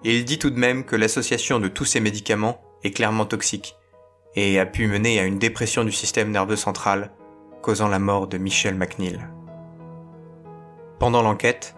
il 0.03 0.25
dit 0.25 0.39
tout 0.39 0.49
de 0.49 0.59
même 0.59 0.83
que 0.83 0.95
l'association 0.95 1.59
de 1.59 1.67
tous 1.67 1.85
ces 1.85 1.99
médicaments 1.99 2.59
est 2.83 2.91
clairement 2.91 3.25
toxique 3.25 3.75
et 4.35 4.59
a 4.59 4.65
pu 4.65 4.87
mener 4.87 5.19
à 5.19 5.25
une 5.25 5.39
dépression 5.39 5.83
du 5.83 5.91
système 5.91 6.31
nerveux 6.31 6.55
central, 6.55 7.11
causant 7.61 7.87
la 7.87 7.99
mort 7.99 8.27
de 8.27 8.37
Michel 8.37 8.75
McNeil. 8.75 9.19
Pendant 10.99 11.21
l'enquête, 11.21 11.75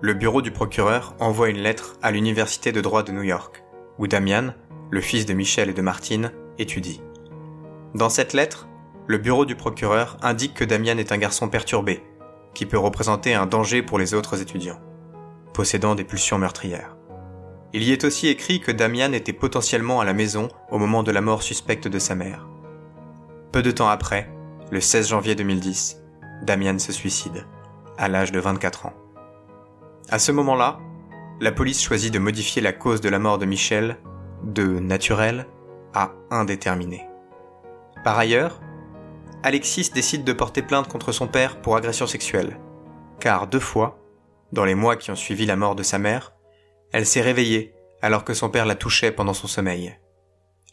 le 0.00 0.14
bureau 0.14 0.40
du 0.40 0.50
procureur 0.50 1.14
envoie 1.18 1.48
une 1.48 1.58
lettre 1.58 1.96
à 2.00 2.10
l'Université 2.10 2.72
de 2.72 2.80
droit 2.80 3.02
de 3.02 3.12
New 3.12 3.22
York, 3.22 3.64
où 3.98 4.06
Damian, 4.06 4.54
le 4.90 5.00
fils 5.00 5.26
de 5.26 5.34
Michel 5.34 5.68
et 5.68 5.74
de 5.74 5.82
Martine, 5.82 6.32
étudie. 6.58 7.02
Dans 7.94 8.08
cette 8.08 8.32
lettre, 8.32 8.68
le 9.06 9.18
bureau 9.18 9.44
du 9.44 9.54
procureur 9.54 10.16
indique 10.22 10.54
que 10.54 10.64
Damian 10.64 10.98
est 10.98 11.12
un 11.12 11.18
garçon 11.18 11.48
perturbé, 11.48 12.02
qui 12.54 12.66
peut 12.66 12.78
représenter 12.78 13.34
un 13.34 13.46
danger 13.46 13.82
pour 13.82 13.98
les 13.98 14.14
autres 14.14 14.40
étudiants, 14.42 14.80
possédant 15.54 15.94
des 15.94 16.04
pulsions 16.04 16.38
meurtrières. 16.38 16.96
Il 17.72 17.82
y 17.82 17.92
est 17.92 18.04
aussi 18.04 18.28
écrit 18.28 18.60
que 18.60 18.72
Damian 18.72 19.12
était 19.12 19.32
potentiellement 19.32 20.00
à 20.00 20.04
la 20.04 20.14
maison 20.14 20.48
au 20.70 20.78
moment 20.78 21.02
de 21.02 21.12
la 21.12 21.20
mort 21.20 21.42
suspecte 21.42 21.88
de 21.88 21.98
sa 21.98 22.14
mère. 22.14 22.48
Peu 23.52 23.62
de 23.62 23.70
temps 23.70 23.88
après, 23.88 24.30
le 24.70 24.80
16 24.80 25.08
janvier 25.08 25.34
2010, 25.34 26.02
Damian 26.42 26.78
se 26.78 26.92
suicide, 26.92 27.46
à 27.98 28.08
l'âge 28.08 28.32
de 28.32 28.40
24 28.40 28.86
ans. 28.86 28.94
À 30.08 30.18
ce 30.18 30.32
moment-là, 30.32 30.78
la 31.40 31.52
police 31.52 31.82
choisit 31.82 32.12
de 32.12 32.18
modifier 32.18 32.62
la 32.62 32.72
cause 32.72 33.00
de 33.00 33.08
la 33.08 33.18
mort 33.18 33.38
de 33.38 33.46
Michel 33.46 33.98
de 34.42 34.64
naturel 34.64 35.46
à 35.94 36.12
indéterminé. 36.30 37.02
Par 38.06 38.20
ailleurs, 38.20 38.60
Alexis 39.42 39.90
décide 39.92 40.22
de 40.22 40.32
porter 40.32 40.62
plainte 40.62 40.86
contre 40.86 41.10
son 41.10 41.26
père 41.26 41.60
pour 41.60 41.74
agression 41.74 42.06
sexuelle, 42.06 42.60
car 43.18 43.48
deux 43.48 43.58
fois, 43.58 43.98
dans 44.52 44.64
les 44.64 44.76
mois 44.76 44.94
qui 44.94 45.10
ont 45.10 45.16
suivi 45.16 45.44
la 45.44 45.56
mort 45.56 45.74
de 45.74 45.82
sa 45.82 45.98
mère, 45.98 46.32
elle 46.92 47.04
s'est 47.04 47.20
réveillée 47.20 47.74
alors 48.02 48.22
que 48.22 48.32
son 48.32 48.48
père 48.48 48.64
la 48.64 48.76
touchait 48.76 49.10
pendant 49.10 49.34
son 49.34 49.48
sommeil. 49.48 49.98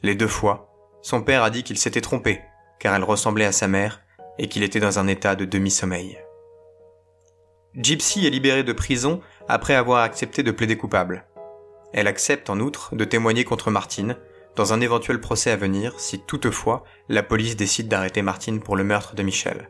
Les 0.03 0.13
deux 0.13 0.27
fois, 0.27 0.69
son 1.01 1.23
père 1.23 1.41
a 1.41 1.49
dit 1.49 1.63
qu'il 1.63 1.79
s'était 1.79 2.01
trompé, 2.01 2.39
car 2.79 2.93
elle 2.93 3.03
ressemblait 3.03 3.45
à 3.45 3.51
sa 3.51 3.67
mère 3.67 4.01
et 4.37 4.47
qu'il 4.47 4.61
était 4.61 4.79
dans 4.79 4.99
un 4.99 5.07
état 5.07 5.35
de 5.35 5.45
demi-sommeil. 5.45 6.19
Gypsy 7.73 8.27
est 8.27 8.29
libérée 8.29 8.63
de 8.63 8.73
prison 8.73 9.21
après 9.49 9.73
avoir 9.73 10.03
accepté 10.03 10.43
de 10.43 10.51
plaider 10.51 10.77
coupable. 10.77 11.25
Elle 11.93 12.05
accepte 12.05 12.51
en 12.51 12.59
outre 12.59 12.95
de 12.95 13.05
témoigner 13.05 13.43
contre 13.43 13.71
Martine, 13.71 14.17
dans 14.55 14.73
un 14.73 14.81
éventuel 14.81 15.19
procès 15.19 15.51
à 15.51 15.55
venir 15.55 15.99
si 15.99 16.19
toutefois 16.19 16.83
la 17.09 17.23
police 17.23 17.55
décide 17.55 17.87
d'arrêter 17.87 18.21
Martine 18.21 18.59
pour 18.59 18.75
le 18.75 18.83
meurtre 18.83 19.15
de 19.15 19.23
Michel. 19.23 19.69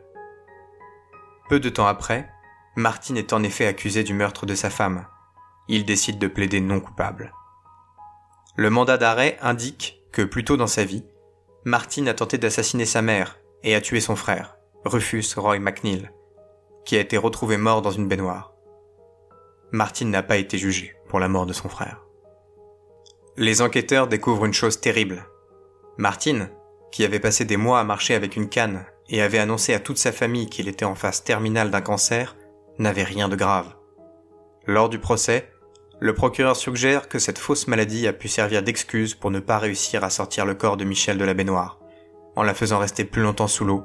Peu 1.48 1.60
de 1.60 1.68
temps 1.68 1.86
après, 1.86 2.28
Martine 2.76 3.16
est 3.16 3.32
en 3.32 3.42
effet 3.42 3.66
accusée 3.66 4.02
du 4.02 4.14
meurtre 4.14 4.46
de 4.46 4.54
sa 4.54 4.70
femme. 4.70 5.06
Il 5.68 5.84
décide 5.84 6.18
de 6.18 6.26
plaider 6.26 6.60
non 6.60 6.80
coupable. 6.80 7.32
Le 8.56 8.70
mandat 8.70 8.98
d'arrêt 8.98 9.38
indique 9.40 10.02
que 10.12 10.22
plus 10.22 10.44
tôt 10.44 10.56
dans 10.56 10.66
sa 10.66 10.84
vie, 10.84 11.04
Martine 11.64 12.08
a 12.08 12.14
tenté 12.14 12.38
d'assassiner 12.38 12.84
sa 12.84 13.02
mère 13.02 13.38
et 13.62 13.74
a 13.74 13.80
tué 13.80 14.00
son 14.00 14.16
frère, 14.16 14.56
Rufus 14.84 15.24
Roy 15.36 15.58
McNeil, 15.58 16.10
qui 16.84 16.96
a 16.96 17.00
été 17.00 17.16
retrouvé 17.16 17.56
mort 17.56 17.82
dans 17.82 17.90
une 17.90 18.08
baignoire. 18.08 18.52
Martine 19.72 20.10
n'a 20.10 20.22
pas 20.22 20.36
été 20.36 20.58
jugée 20.58 20.94
pour 21.08 21.20
la 21.20 21.28
mort 21.28 21.46
de 21.46 21.52
son 21.52 21.68
frère. 21.68 22.03
Les 23.36 23.62
enquêteurs 23.62 24.06
découvrent 24.06 24.44
une 24.44 24.54
chose 24.54 24.80
terrible. 24.80 25.26
Martine, 25.98 26.50
qui 26.92 27.04
avait 27.04 27.18
passé 27.18 27.44
des 27.44 27.56
mois 27.56 27.80
à 27.80 27.84
marcher 27.84 28.14
avec 28.14 28.36
une 28.36 28.48
canne 28.48 28.86
et 29.08 29.22
avait 29.22 29.40
annoncé 29.40 29.74
à 29.74 29.80
toute 29.80 29.98
sa 29.98 30.12
famille 30.12 30.48
qu'il 30.48 30.68
était 30.68 30.84
en 30.84 30.94
phase 30.94 31.24
terminale 31.24 31.72
d'un 31.72 31.80
cancer, 31.80 32.36
n'avait 32.78 33.02
rien 33.02 33.28
de 33.28 33.34
grave. 33.34 33.74
Lors 34.66 34.88
du 34.88 35.00
procès, 35.00 35.50
le 35.98 36.14
procureur 36.14 36.54
suggère 36.54 37.08
que 37.08 37.18
cette 37.18 37.38
fausse 37.38 37.66
maladie 37.66 38.06
a 38.06 38.12
pu 38.12 38.28
servir 38.28 38.62
d'excuse 38.62 39.14
pour 39.14 39.32
ne 39.32 39.40
pas 39.40 39.58
réussir 39.58 40.04
à 40.04 40.10
sortir 40.10 40.46
le 40.46 40.54
corps 40.54 40.76
de 40.76 40.84
Michel 40.84 41.18
de 41.18 41.24
la 41.24 41.34
baignoire, 41.34 41.80
en 42.36 42.44
la 42.44 42.54
faisant 42.54 42.78
rester 42.78 43.04
plus 43.04 43.22
longtemps 43.22 43.48
sous 43.48 43.64
l'eau, 43.64 43.82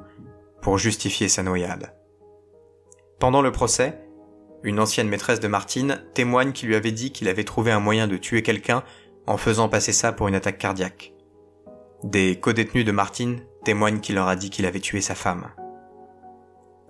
pour 0.62 0.78
justifier 0.78 1.28
sa 1.28 1.42
noyade. 1.42 1.92
Pendant 3.18 3.42
le 3.42 3.50
procès, 3.50 3.98
une 4.62 4.78
ancienne 4.78 5.08
maîtresse 5.08 5.40
de 5.40 5.48
Martine 5.48 6.04
témoigne 6.14 6.52
qu'il 6.52 6.68
lui 6.68 6.76
avait 6.76 6.92
dit 6.92 7.10
qu'il 7.10 7.28
avait 7.28 7.44
trouvé 7.44 7.72
un 7.72 7.80
moyen 7.80 8.06
de 8.06 8.16
tuer 8.16 8.42
quelqu'un 8.42 8.84
en 9.30 9.36
faisant 9.36 9.68
passer 9.68 9.92
ça 9.92 10.10
pour 10.10 10.26
une 10.26 10.34
attaque 10.34 10.58
cardiaque. 10.58 11.14
Des 12.02 12.40
codétenus 12.40 12.84
de 12.84 12.90
Martine 12.90 13.42
témoignent 13.64 14.00
qu'il 14.00 14.16
leur 14.16 14.26
a 14.26 14.34
dit 14.34 14.50
qu'il 14.50 14.66
avait 14.66 14.80
tué 14.80 15.00
sa 15.00 15.14
femme. 15.14 15.52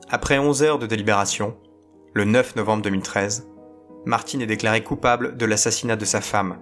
Après 0.08 0.38
11 0.38 0.62
heures 0.62 0.78
de 0.78 0.86
délibération, 0.86 1.58
le 2.14 2.24
9 2.24 2.56
novembre 2.56 2.82
2013, 2.82 3.46
Martine 4.06 4.40
est 4.40 4.46
déclaré 4.46 4.82
coupable 4.82 5.36
de 5.36 5.44
l'assassinat 5.44 5.96
de 5.96 6.06
sa 6.06 6.22
femme, 6.22 6.56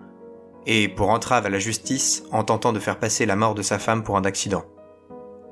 et 0.67 0.89
pour 0.89 1.11
entrave 1.11 1.47
à 1.47 1.51
la 1.51 1.61
justice 1.61 2.25
en 2.33 2.43
tentant 2.43 2.73
de 2.73 2.81
faire 2.81 2.99
passer 2.99 3.25
la 3.25 3.37
mort 3.37 3.55
de 3.55 3.63
sa 3.63 3.79
femme 3.79 4.03
pour 4.03 4.17
un 4.17 4.25
accident. 4.25 4.65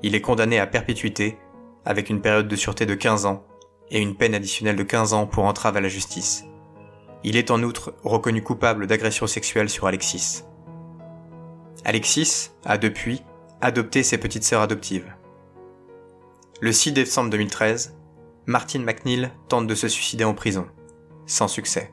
Il 0.02 0.16
est 0.16 0.20
condamné 0.20 0.58
à 0.58 0.66
perpétuité, 0.66 1.38
avec 1.84 2.10
une 2.10 2.20
période 2.20 2.48
de 2.48 2.56
sûreté 2.56 2.84
de 2.84 2.94
15 2.96 3.26
ans, 3.26 3.44
et 3.92 4.00
une 4.00 4.16
peine 4.16 4.34
additionnelle 4.34 4.74
de 4.74 4.82
15 4.82 5.12
ans 5.12 5.28
pour 5.28 5.44
entrave 5.44 5.76
à 5.76 5.80
la 5.80 5.88
justice. 5.88 6.46
Il 7.28 7.36
est 7.36 7.50
en 7.50 7.60
outre 7.64 7.92
reconnu 8.04 8.40
coupable 8.40 8.86
d'agression 8.86 9.26
sexuelle 9.26 9.68
sur 9.68 9.88
Alexis. 9.88 10.44
Alexis 11.84 12.50
a 12.64 12.78
depuis 12.78 13.20
adopté 13.60 14.04
ses 14.04 14.16
petites 14.16 14.44
sœurs 14.44 14.62
adoptives. 14.62 15.12
Le 16.60 16.70
6 16.70 16.92
décembre 16.92 17.30
2013, 17.30 17.96
Martine 18.46 18.84
McNeil 18.84 19.28
tente 19.48 19.66
de 19.66 19.74
se 19.74 19.88
suicider 19.88 20.22
en 20.22 20.34
prison, 20.34 20.68
sans 21.26 21.48
succès. 21.48 21.92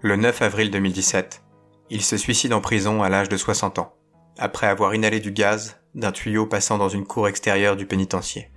Le 0.00 0.16
9 0.16 0.42
avril 0.42 0.72
2017, 0.72 1.44
il 1.90 2.02
se 2.02 2.16
suicide 2.16 2.52
en 2.52 2.60
prison 2.60 3.04
à 3.04 3.08
l'âge 3.08 3.28
de 3.28 3.36
60 3.36 3.78
ans, 3.78 3.94
après 4.38 4.66
avoir 4.66 4.92
inhalé 4.92 5.20
du 5.20 5.30
gaz 5.30 5.76
d'un 5.94 6.10
tuyau 6.10 6.46
passant 6.46 6.78
dans 6.78 6.88
une 6.88 7.06
cour 7.06 7.28
extérieure 7.28 7.76
du 7.76 7.86
pénitencier. 7.86 8.51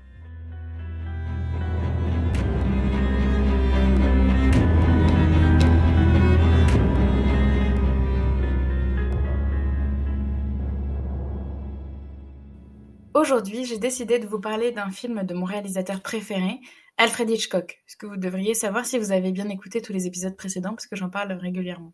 Aujourd'hui, 13.15 13.63
j'ai 13.63 13.77
décidé 13.77 14.19
de 14.19 14.27
vous 14.27 14.41
parler 14.41 14.73
d'un 14.73 14.91
film 14.91 15.23
de 15.23 15.33
mon 15.33 15.45
réalisateur 15.45 16.01
préféré, 16.01 16.59
Alfred 16.97 17.29
Hitchcock, 17.29 17.81
ce 17.87 17.95
que 17.95 18.05
vous 18.05 18.17
devriez 18.17 18.53
savoir 18.53 18.85
si 18.85 18.99
vous 18.99 19.13
avez 19.13 19.31
bien 19.31 19.47
écouté 19.47 19.81
tous 19.81 19.93
les 19.93 20.05
épisodes 20.05 20.35
précédents, 20.35 20.71
parce 20.71 20.85
que 20.85 20.97
j'en 20.97 21.09
parle 21.09 21.31
régulièrement. 21.31 21.93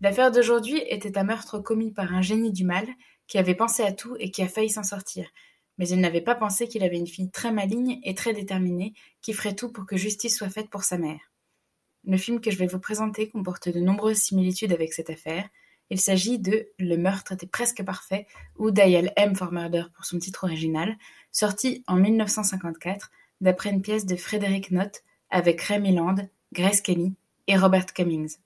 L'affaire 0.00 0.32
d'aujourd'hui 0.32 0.82
était 0.88 1.16
un 1.16 1.22
meurtre 1.22 1.60
commis 1.60 1.92
par 1.92 2.12
un 2.12 2.22
génie 2.22 2.50
du 2.50 2.64
mal 2.64 2.88
qui 3.28 3.38
avait 3.38 3.54
pensé 3.54 3.84
à 3.84 3.92
tout 3.92 4.16
et 4.18 4.32
qui 4.32 4.42
a 4.42 4.48
failli 4.48 4.68
s'en 4.68 4.82
sortir. 4.82 5.28
Mais 5.78 5.88
il 5.88 6.00
n'avait 6.00 6.20
pas 6.20 6.34
pensé 6.34 6.66
qu'il 6.66 6.82
avait 6.82 6.98
une 6.98 7.06
fille 7.06 7.30
très 7.30 7.52
maligne 7.52 8.00
et 8.02 8.16
très 8.16 8.32
déterminée 8.32 8.94
qui 9.20 9.34
ferait 9.34 9.54
tout 9.54 9.70
pour 9.70 9.86
que 9.86 9.96
justice 9.96 10.36
soit 10.36 10.50
faite 10.50 10.70
pour 10.70 10.82
sa 10.82 10.98
mère. 10.98 11.20
Le 12.02 12.16
film 12.16 12.40
que 12.40 12.50
je 12.50 12.58
vais 12.58 12.66
vous 12.66 12.80
présenter 12.80 13.28
comporte 13.28 13.68
de 13.68 13.78
nombreuses 13.78 14.18
similitudes 14.18 14.72
avec 14.72 14.92
cette 14.92 15.10
affaire. 15.10 15.48
Il 15.92 16.00
s'agit 16.00 16.38
de 16.38 16.68
Le 16.78 16.96
meurtre 16.96 17.32
était 17.32 17.46
presque 17.46 17.84
parfait 17.84 18.26
ou 18.56 18.70
Dial 18.70 19.12
M 19.14 19.36
for 19.36 19.52
Murder 19.52 19.84
pour 19.94 20.06
son 20.06 20.18
titre 20.18 20.44
original, 20.44 20.96
sorti 21.32 21.84
en 21.86 21.96
1954 21.96 23.10
d'après 23.42 23.68
une 23.68 23.82
pièce 23.82 24.06
de 24.06 24.16
Frédéric 24.16 24.70
Nott 24.70 25.02
avec 25.28 25.60
Ray 25.60 25.80
Milland, 25.80 26.14
Grace 26.54 26.80
Kelly 26.80 27.12
et 27.46 27.58
Robert 27.58 27.92
Cummings. 27.92 28.38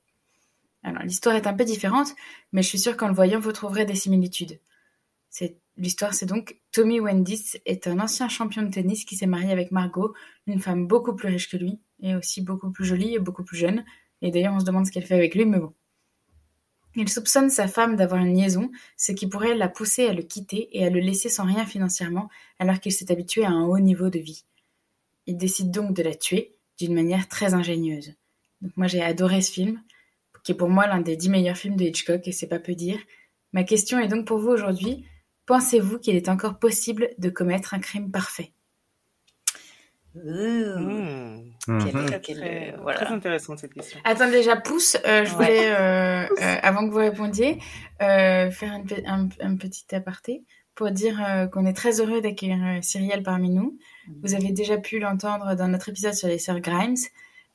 Alors 0.82 1.05
l'histoire 1.05 1.36
est 1.36 1.47
un 1.47 1.55
peu 1.55 1.64
différente, 1.64 2.16
mais 2.51 2.62
je 2.62 2.68
suis 2.68 2.80
sûre 2.80 2.97
qu'en 2.97 3.07
le 3.07 3.14
voyant 3.14 3.38
vous 3.38 3.53
trouverez 3.53 3.84
des 3.84 3.94
similitudes. 3.94 4.59
L'histoire 5.76 6.14
c'est 6.14 6.26
donc 6.26 6.59
Tommy 6.72 6.99
Wendis 6.99 7.59
est 7.64 7.86
un 7.86 8.01
ancien 8.01 8.28
champion 8.28 8.62
de 8.62 8.70
tennis 8.70 9.05
qui 9.05 9.14
s'est 9.14 9.26
marié 9.26 9.53
avec 9.53 9.70
Margot, 9.70 10.14
une 10.49 10.59
femme 10.59 10.88
beaucoup 10.88 11.14
plus 11.14 11.28
riche 11.28 11.49
que 11.49 11.57
lui, 11.57 11.78
et 12.03 12.16
aussi 12.16 12.42
beaucoup 12.42 12.72
plus 12.72 12.84
jolie 12.84 13.14
et 13.14 13.20
beaucoup 13.20 13.44
plus 13.44 13.57
jeune, 13.57 13.84
et 14.20 14.32
d'ailleurs 14.32 14.55
on 14.55 14.59
se 14.59 14.64
demande 14.64 14.84
ce 14.84 14.90
qu'elle 14.90 15.07
fait 15.07 15.14
avec 15.14 15.36
lui, 15.36 15.44
mais 15.44 15.61
bon. 15.61 15.72
Il 16.99 17.11
soupçonne 17.11 17.51
sa 17.51 17.68
femme 17.68 17.94
d'avoir 17.94 18.22
une 18.22 18.34
liaison, 18.34 18.70
ce 18.97 19.12
qui 19.12 19.26
pourrait 19.26 19.55
la 19.55 19.68
pousser 19.68 20.07
à 20.07 20.14
le 20.14 20.22
quitter 20.22 20.70
et 20.72 20.84
à 20.84 20.90
le 20.90 20.99
laisser 20.99 21.28
sans 21.28 21.44
rien 21.44 21.66
financièrement 21.66 22.30
alors 22.59 22.80
qu'il 22.80 22.92
s'est 22.92 23.12
habitué 23.12 23.44
à 23.44 23.51
un 23.51 23.66
haut 23.66 23.78
niveau 23.78 24.09
de 24.09 24.18
vie. 24.18 24.44
Il 25.26 25.36
décide 25.36 25.70
donc 25.70 25.94
de 25.94 26.03
la 26.03 26.14
tuer 26.14 26.57
d'une 26.78 26.94
manière 26.94 27.28
très 27.28 27.53
ingénieuse. 27.53 28.14
Donc 28.62 28.72
moi 28.76 28.86
j'ai 28.86 29.03
adoré 29.03 29.42
ce 29.42 29.53
film, 29.53 29.82
qui 30.42 30.53
est 30.53 30.57
pour 30.57 30.70
moi 30.70 30.86
l'un 30.86 31.01
des 31.01 31.16
dix 31.16 31.28
meilleurs 31.28 31.57
films 31.57 31.76
de 31.76 31.84
Hitchcock 31.84 32.26
et 32.26 32.32
c'est 32.32 32.47
pas 32.47 32.61
peu 32.61 32.74
dire. 32.74 32.99
Ma 33.53 33.64
question 33.64 33.99
est 33.99 34.09
donc 34.09 34.26
pour 34.26 34.38
vous 34.38 34.49
aujourd'hui, 34.49 35.05
pensez-vous 35.44 35.99
qu'il 35.99 36.16
est 36.16 36.30
encore 36.30 36.59
possible 36.59 37.11
de 37.18 37.28
commettre 37.28 37.74
un 37.74 37.78
crime 37.78 38.11
parfait? 38.11 38.53
Mmh. 40.24 41.80
Très, 41.80 42.94
très 42.94 43.06
intéressante 43.06 43.58
cette 43.58 43.74
question. 43.74 43.98
Attends, 44.04 44.30
déjà, 44.30 44.56
pouce, 44.56 44.96
euh, 45.06 45.24
je 45.24 45.34
voulais, 45.34 45.68
euh, 45.68 46.26
euh, 46.26 46.56
avant 46.62 46.86
que 46.86 46.92
vous 46.92 46.98
répondiez, 46.98 47.58
euh, 48.02 48.50
faire 48.50 48.72
un, 48.72 48.84
un, 49.06 49.28
un, 49.40 49.56
petit 49.56 49.94
aparté 49.94 50.44
pour 50.74 50.90
dire 50.90 51.20
euh, 51.22 51.46
qu'on 51.46 51.66
est 51.66 51.72
très 51.72 52.00
heureux 52.00 52.20
d'accueillir 52.20 52.82
Cyrielle 52.82 53.22
parmi 53.22 53.50
nous. 53.50 53.78
Vous 54.22 54.34
avez 54.34 54.52
déjà 54.52 54.78
pu 54.78 55.00
l'entendre 55.00 55.54
dans 55.54 55.68
notre 55.68 55.88
épisode 55.88 56.14
sur 56.14 56.28
les 56.28 56.38
sœurs 56.38 56.60
Grimes. 56.60 56.96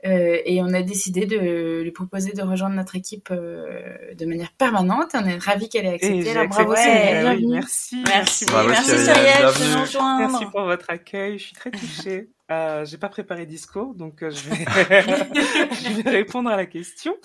Euh, 0.04 0.40
et 0.46 0.62
on 0.64 0.74
a 0.74 0.82
décidé 0.82 1.28
de 1.28 1.82
lui 1.84 1.92
proposer 1.92 2.32
de 2.34 2.42
rejoindre 2.42 2.76
notre 2.76 2.96
équipe 2.96 3.30
euh, 3.30 4.14
de 4.18 4.26
manière 4.26 4.52
permanente. 4.54 5.12
On 5.14 5.26
est 5.26 5.38
ravis 5.38 5.70
qu'elle 5.70 5.86
ait 5.86 5.94
accepté. 5.94 6.32
Alors, 6.32 6.48
bravo 6.48 6.76
Cyrielle, 6.76 7.24
bienvenue. 7.24 7.54
merci. 7.54 8.04
Merci, 8.08 8.46
bravo, 8.46 8.70
merci 8.70 8.98
Cyrielle, 8.98 9.46
de 9.46 10.20
Merci 10.20 10.46
pour 10.48 10.64
votre 10.64 10.90
accueil, 10.90 11.38
je 11.38 11.44
suis 11.44 11.54
très 11.54 11.70
touchée. 11.70 12.30
Euh, 12.52 12.84
j'ai 12.84 12.98
pas 12.98 13.08
préparé 13.08 13.46
discours, 13.46 13.96
donc 13.96 14.24
euh, 14.24 14.30
je, 14.30 14.50
vais 14.50 14.56
je 14.66 16.02
vais 16.02 16.10
répondre 16.10 16.50
à 16.50 16.58
la 16.58 16.66
question. 16.66 17.16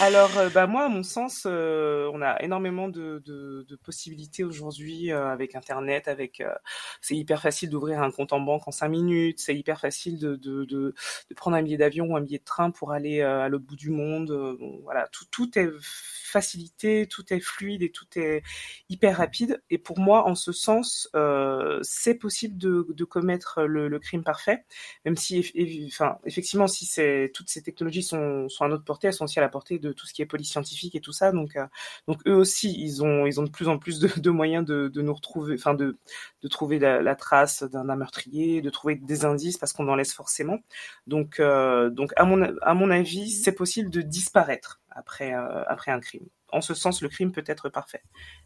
Alors, 0.00 0.36
euh, 0.36 0.50
bah 0.50 0.66
moi, 0.66 0.84
à 0.84 0.88
mon 0.88 1.02
sens, 1.02 1.44
euh, 1.46 2.10
on 2.12 2.20
a 2.20 2.42
énormément 2.42 2.88
de, 2.88 3.22
de, 3.24 3.64
de 3.66 3.76
possibilités 3.76 4.44
aujourd'hui 4.44 5.10
avec 5.10 5.54
Internet. 5.54 6.06
Avec, 6.06 6.42
c'est 7.00 7.16
hyper 7.16 7.40
facile 7.40 7.70
d'ouvrir 7.70 8.02
un 8.02 8.10
compte 8.10 8.34
en 8.34 8.40
banque 8.40 8.68
en 8.68 8.72
cinq 8.72 8.88
minutes. 8.88 9.40
C'est 9.40 9.56
hyper 9.56 9.80
facile 9.80 10.18
de, 10.18 10.36
de, 10.36 10.64
de, 10.64 10.94
de 11.30 11.34
prendre 11.34 11.56
un 11.56 11.62
billet 11.62 11.78
d'avion 11.78 12.06
ou 12.06 12.16
un 12.16 12.20
billet 12.20 12.38
de 12.38 12.44
train 12.44 12.70
pour 12.70 12.92
aller 12.92 13.22
à 13.22 13.48
l'autre 13.48 13.64
bout 13.64 13.76
du 13.76 13.90
monde. 13.90 14.56
Bon, 14.60 14.80
voilà, 14.82 15.08
tout, 15.12 15.24
tout 15.30 15.58
est 15.58 15.70
facilité, 15.80 17.06
tout 17.06 17.32
est 17.32 17.40
fluide 17.40 17.82
et 17.82 17.90
tout 17.90 18.06
est 18.16 18.42
hyper 18.90 19.16
rapide. 19.16 19.62
Et 19.70 19.78
pour 19.78 19.98
moi, 19.98 20.26
en 20.26 20.34
ce 20.34 20.52
sens, 20.52 21.08
c'est 21.82 22.16
possible 22.16 22.58
de, 22.58 22.86
de 22.90 23.04
commettre 23.04 23.62
le, 23.62 23.88
le 23.88 23.98
crime 23.98 24.24
parfait 24.24 24.64
même 25.04 25.16
si, 25.16 25.44
enfin, 25.86 26.18
effectivement, 26.24 26.66
si 26.66 26.86
toutes 27.32 27.48
ces 27.48 27.62
technologies 27.62 28.02
sont, 28.02 28.46
à 28.60 28.68
notre 28.68 28.84
portée, 28.84 29.08
elles 29.08 29.14
sont 29.14 29.24
aussi 29.24 29.38
à 29.38 29.42
la 29.42 29.48
portée 29.48 29.78
de 29.78 29.92
tout 29.92 30.06
ce 30.06 30.14
qui 30.14 30.22
est 30.22 30.26
police 30.26 30.50
scientifique 30.50 30.94
et 30.94 31.00
tout 31.00 31.12
ça. 31.12 31.32
Donc, 31.32 31.56
euh, 31.56 31.66
donc 32.08 32.20
eux 32.26 32.34
aussi, 32.34 32.74
ils 32.78 33.02
ont, 33.02 33.26
ils 33.26 33.40
ont 33.40 33.44
de 33.44 33.50
plus 33.50 33.68
en 33.68 33.78
plus 33.78 33.98
de, 34.00 34.30
moyens 34.30 34.64
de, 34.64 34.88
de, 34.88 35.02
nous 35.02 35.14
retrouver, 35.14 35.54
enfin, 35.54 35.74
de, 35.74 35.96
de 36.42 36.48
trouver 36.48 36.78
la, 36.78 37.02
la 37.02 37.14
trace 37.14 37.62
d'un 37.62 37.84
meurtrier, 37.96 38.62
de 38.62 38.70
trouver 38.70 38.96
des 38.96 39.24
indices 39.24 39.58
parce 39.58 39.72
qu'on 39.72 39.88
en 39.88 39.94
laisse 39.96 40.12
forcément. 40.12 40.58
Donc, 41.06 41.40
euh, 41.40 41.90
donc 41.90 42.12
à 42.16 42.24
mon, 42.24 42.42
à 42.62 42.74
mon 42.74 42.90
avis, 42.90 43.30
c'est 43.30 43.52
possible 43.52 43.90
de 43.90 44.02
disparaître 44.02 44.80
après, 44.90 45.34
euh, 45.34 45.64
après 45.66 45.92
un 45.92 46.00
crime 46.00 46.26
en 46.54 46.60
ce 46.60 46.72
sens, 46.72 47.02
le 47.02 47.08
crime 47.08 47.32
peut 47.32 47.44
être 47.46 47.68
parfait. 47.68 48.02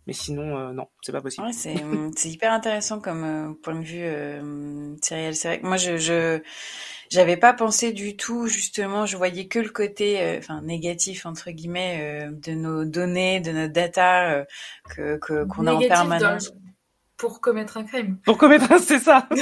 Mais 0.06 0.14
sinon, 0.14 0.56
euh, 0.56 0.72
non, 0.72 0.88
c'est 1.02 1.12
pas 1.12 1.20
possible. 1.20 1.46
Ouais, 1.46 1.52
c'est, 1.52 1.74
c'est 2.16 2.30
hyper 2.30 2.52
intéressant 2.52 3.00
comme 3.00 3.24
euh, 3.24 3.52
point 3.62 3.74
de 3.74 3.84
vue, 3.84 4.02
euh. 4.02 4.94
C'est 5.02 5.30
vrai 5.30 5.60
que 5.60 5.66
moi, 5.66 5.76
je, 5.76 5.98
je 5.98 6.40
j'avais 7.10 7.36
pas 7.36 7.52
pensé 7.52 7.92
du 7.92 8.16
tout, 8.16 8.46
justement, 8.46 9.06
je 9.06 9.16
voyais 9.16 9.46
que 9.46 9.58
le 9.58 9.68
côté, 9.68 10.20
euh, 10.20 10.38
enfin, 10.38 10.62
négatif, 10.62 11.26
entre 11.26 11.50
guillemets, 11.50 11.98
euh, 12.00 12.30
de 12.32 12.52
nos 12.52 12.84
données, 12.84 13.40
de 13.40 13.52
notre 13.52 13.72
data 13.72 14.46
que, 14.88 15.18
que, 15.18 15.44
qu'on 15.44 15.66
a 15.66 15.74
en 15.74 15.80
permanence. 15.80 16.50
Dans... 16.50 16.58
Pour 17.18 17.40
commettre 17.40 17.76
un 17.76 17.84
crime. 17.84 18.18
Pour 18.24 18.38
commettre 18.38 18.72
un, 18.72 18.78
c'est 18.78 19.00
ça. 19.00 19.28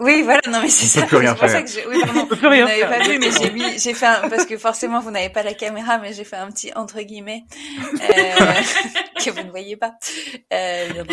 Oui, 0.00 0.22
voilà, 0.22 0.40
non 0.48 0.60
mais 0.60 0.68
c'est 0.68 0.86
ça. 0.86 1.02
Peut 1.02 1.06
plus 1.08 1.16
rien 1.18 1.34
c'est 1.34 1.40
pour 1.40 1.48
faire. 1.48 1.50
ça 1.50 1.62
que 1.62 1.70
je... 1.70 1.88
oui, 1.88 2.26
peut 2.28 2.36
plus 2.36 2.46
rien 2.48 2.64
vous 2.64 2.68
n'avez 2.70 2.80
faire. 2.80 2.98
pas 2.98 3.04
vu, 3.08 3.18
mais 3.18 3.30
j'ai 3.30 3.50
mis, 3.50 3.78
j'ai 3.78 3.94
fait 3.94 4.06
un... 4.06 4.28
parce 4.28 4.46
que 4.46 4.58
forcément 4.58 5.00
vous 5.00 5.10
n'avez 5.10 5.30
pas 5.30 5.42
la 5.42 5.54
caméra, 5.54 5.98
mais 5.98 6.12
j'ai 6.12 6.24
fait 6.24 6.36
un 6.36 6.50
petit 6.50 6.72
entre 6.74 7.00
guillemets 7.02 7.44
euh... 7.94 8.62
que 9.24 9.30
vous 9.30 9.42
ne 9.42 9.50
voyez 9.50 9.76
pas. 9.76 9.94
Euh. 10.52 11.04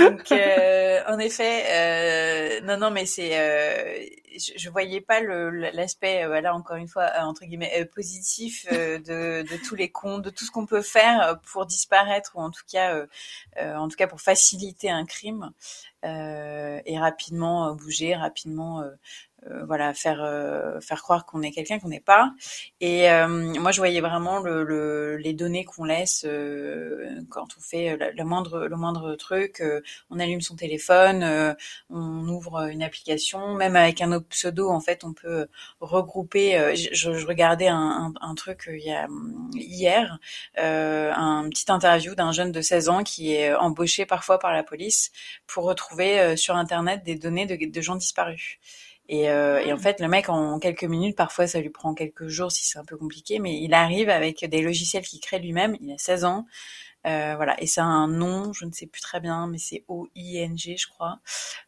Donc 0.00 0.32
euh, 0.32 1.02
en 1.08 1.18
effet, 1.18 1.64
euh... 1.70 2.60
non 2.66 2.76
non 2.78 2.90
mais 2.90 3.06
c'est, 3.06 3.38
euh... 3.38 4.04
je, 4.36 4.52
je 4.56 4.70
voyais 4.70 5.00
pas 5.00 5.20
le 5.20 5.50
l'aspect, 5.50 6.26
voilà 6.26 6.54
encore 6.54 6.76
une 6.76 6.88
fois 6.88 7.10
entre 7.20 7.44
guillemets 7.44 7.72
euh, 7.80 7.84
positif 7.84 8.66
euh, 8.72 8.98
de, 8.98 9.42
de 9.48 9.56
tous 9.64 9.74
les 9.76 9.90
comptes, 9.90 10.22
de 10.22 10.30
tout 10.30 10.44
ce 10.44 10.50
qu'on 10.50 10.66
peut 10.66 10.82
faire 10.82 11.38
pour 11.52 11.66
disparaître 11.66 12.32
ou 12.34 12.40
en 12.40 12.50
tout 12.50 12.64
cas, 12.70 12.94
euh, 12.94 13.06
euh, 13.60 13.76
en 13.76 13.88
tout 13.88 13.96
cas 13.96 14.06
pour 14.06 14.20
faciliter 14.20 14.90
un 14.90 15.04
crime. 15.06 15.52
Euh, 16.04 16.80
et 16.84 16.98
rapidement 16.98 17.68
euh, 17.70 17.74
bouger, 17.74 18.14
rapidement 18.14 18.82
euh, 18.82 18.90
voilà 19.66 19.94
faire 19.94 20.22
euh, 20.22 20.80
faire 20.80 21.02
croire 21.02 21.26
qu'on 21.26 21.42
est 21.42 21.50
quelqu'un 21.50 21.78
qu'on 21.78 21.88
n'est 21.88 22.00
pas. 22.00 22.32
Et 22.80 23.10
euh, 23.10 23.28
moi 23.28 23.72
je 23.72 23.78
voyais 23.80 24.00
vraiment 24.00 24.40
le, 24.40 24.64
le 24.64 25.16
les 25.16 25.32
données 25.32 25.64
qu'on 25.64 25.84
laisse 25.84 26.24
euh, 26.26 27.08
quand 27.30 27.46
on 27.56 27.60
fait 27.60 27.96
le, 27.96 28.10
le 28.12 28.24
moindre 28.24 28.66
le 28.66 28.76
moindre 28.76 29.14
truc, 29.16 29.60
euh, 29.60 29.80
on 30.10 30.18
allume 30.18 30.40
son 30.40 30.56
téléphone, 30.56 31.22
euh, 31.22 31.54
on 31.90 32.26
ouvre 32.28 32.68
une 32.70 32.82
application, 32.82 33.54
même 33.54 33.76
avec 33.76 34.00
un 34.02 34.12
autre 34.12 34.26
pseudo 34.28 34.68
en 34.70 34.80
fait 34.80 35.04
on 35.04 35.12
peut 35.12 35.46
regrouper. 35.80 36.58
euh, 36.58 36.74
je, 36.74 37.12
je 37.14 37.26
regardais 37.26 37.68
un, 37.68 38.12
un, 38.20 38.28
un 38.30 38.34
truc 38.34 38.68
il 38.72 38.80
y 38.84 38.92
a 38.92 39.06
hier, 39.54 40.18
euh, 40.58 41.12
un 41.14 41.48
petit 41.48 41.70
interview 41.70 42.14
d'un 42.14 42.32
jeune 42.32 42.52
de 42.52 42.60
16 42.60 42.88
ans 42.88 43.02
qui 43.02 43.32
est 43.34 43.54
embauché 43.54 44.06
parfois 44.06 44.38
par 44.38 44.52
la 44.52 44.62
police 44.62 45.12
pour 45.46 45.64
retrouver 45.64 46.20
euh, 46.20 46.36
sur 46.36 46.56
internet 46.56 47.02
des 47.04 47.14
données 47.16 47.46
de, 47.46 47.56
de 47.70 47.80
gens 47.80 47.96
disparus. 47.96 48.58
Et, 49.08 49.30
euh, 49.30 49.60
et, 49.60 49.72
en 49.72 49.78
fait, 49.78 50.00
le 50.00 50.08
mec, 50.08 50.28
en 50.28 50.58
quelques 50.58 50.84
minutes, 50.84 51.16
parfois 51.16 51.46
ça 51.46 51.60
lui 51.60 51.70
prend 51.70 51.94
quelques 51.94 52.28
jours 52.28 52.50
si 52.50 52.64
c'est 52.64 52.78
un 52.78 52.84
peu 52.84 52.96
compliqué, 52.96 53.38
mais 53.38 53.60
il 53.60 53.74
arrive 53.74 54.08
avec 54.08 54.44
des 54.44 54.62
logiciels 54.62 55.04
qu'il 55.04 55.20
crée 55.20 55.38
lui-même. 55.38 55.76
Il 55.80 55.92
a 55.92 55.98
16 55.98 56.24
ans. 56.24 56.46
Euh, 57.06 57.34
voilà, 57.36 57.54
et 57.60 57.66
ça 57.66 57.82
a 57.82 57.86
un 57.86 58.08
nom, 58.08 58.52
je 58.52 58.64
ne 58.64 58.72
sais 58.72 58.86
plus 58.86 59.00
très 59.00 59.20
bien, 59.20 59.46
mais 59.46 59.58
c'est 59.58 59.84
O-I-N-G, 59.88 60.76
je 60.76 60.88
crois. 60.88 61.18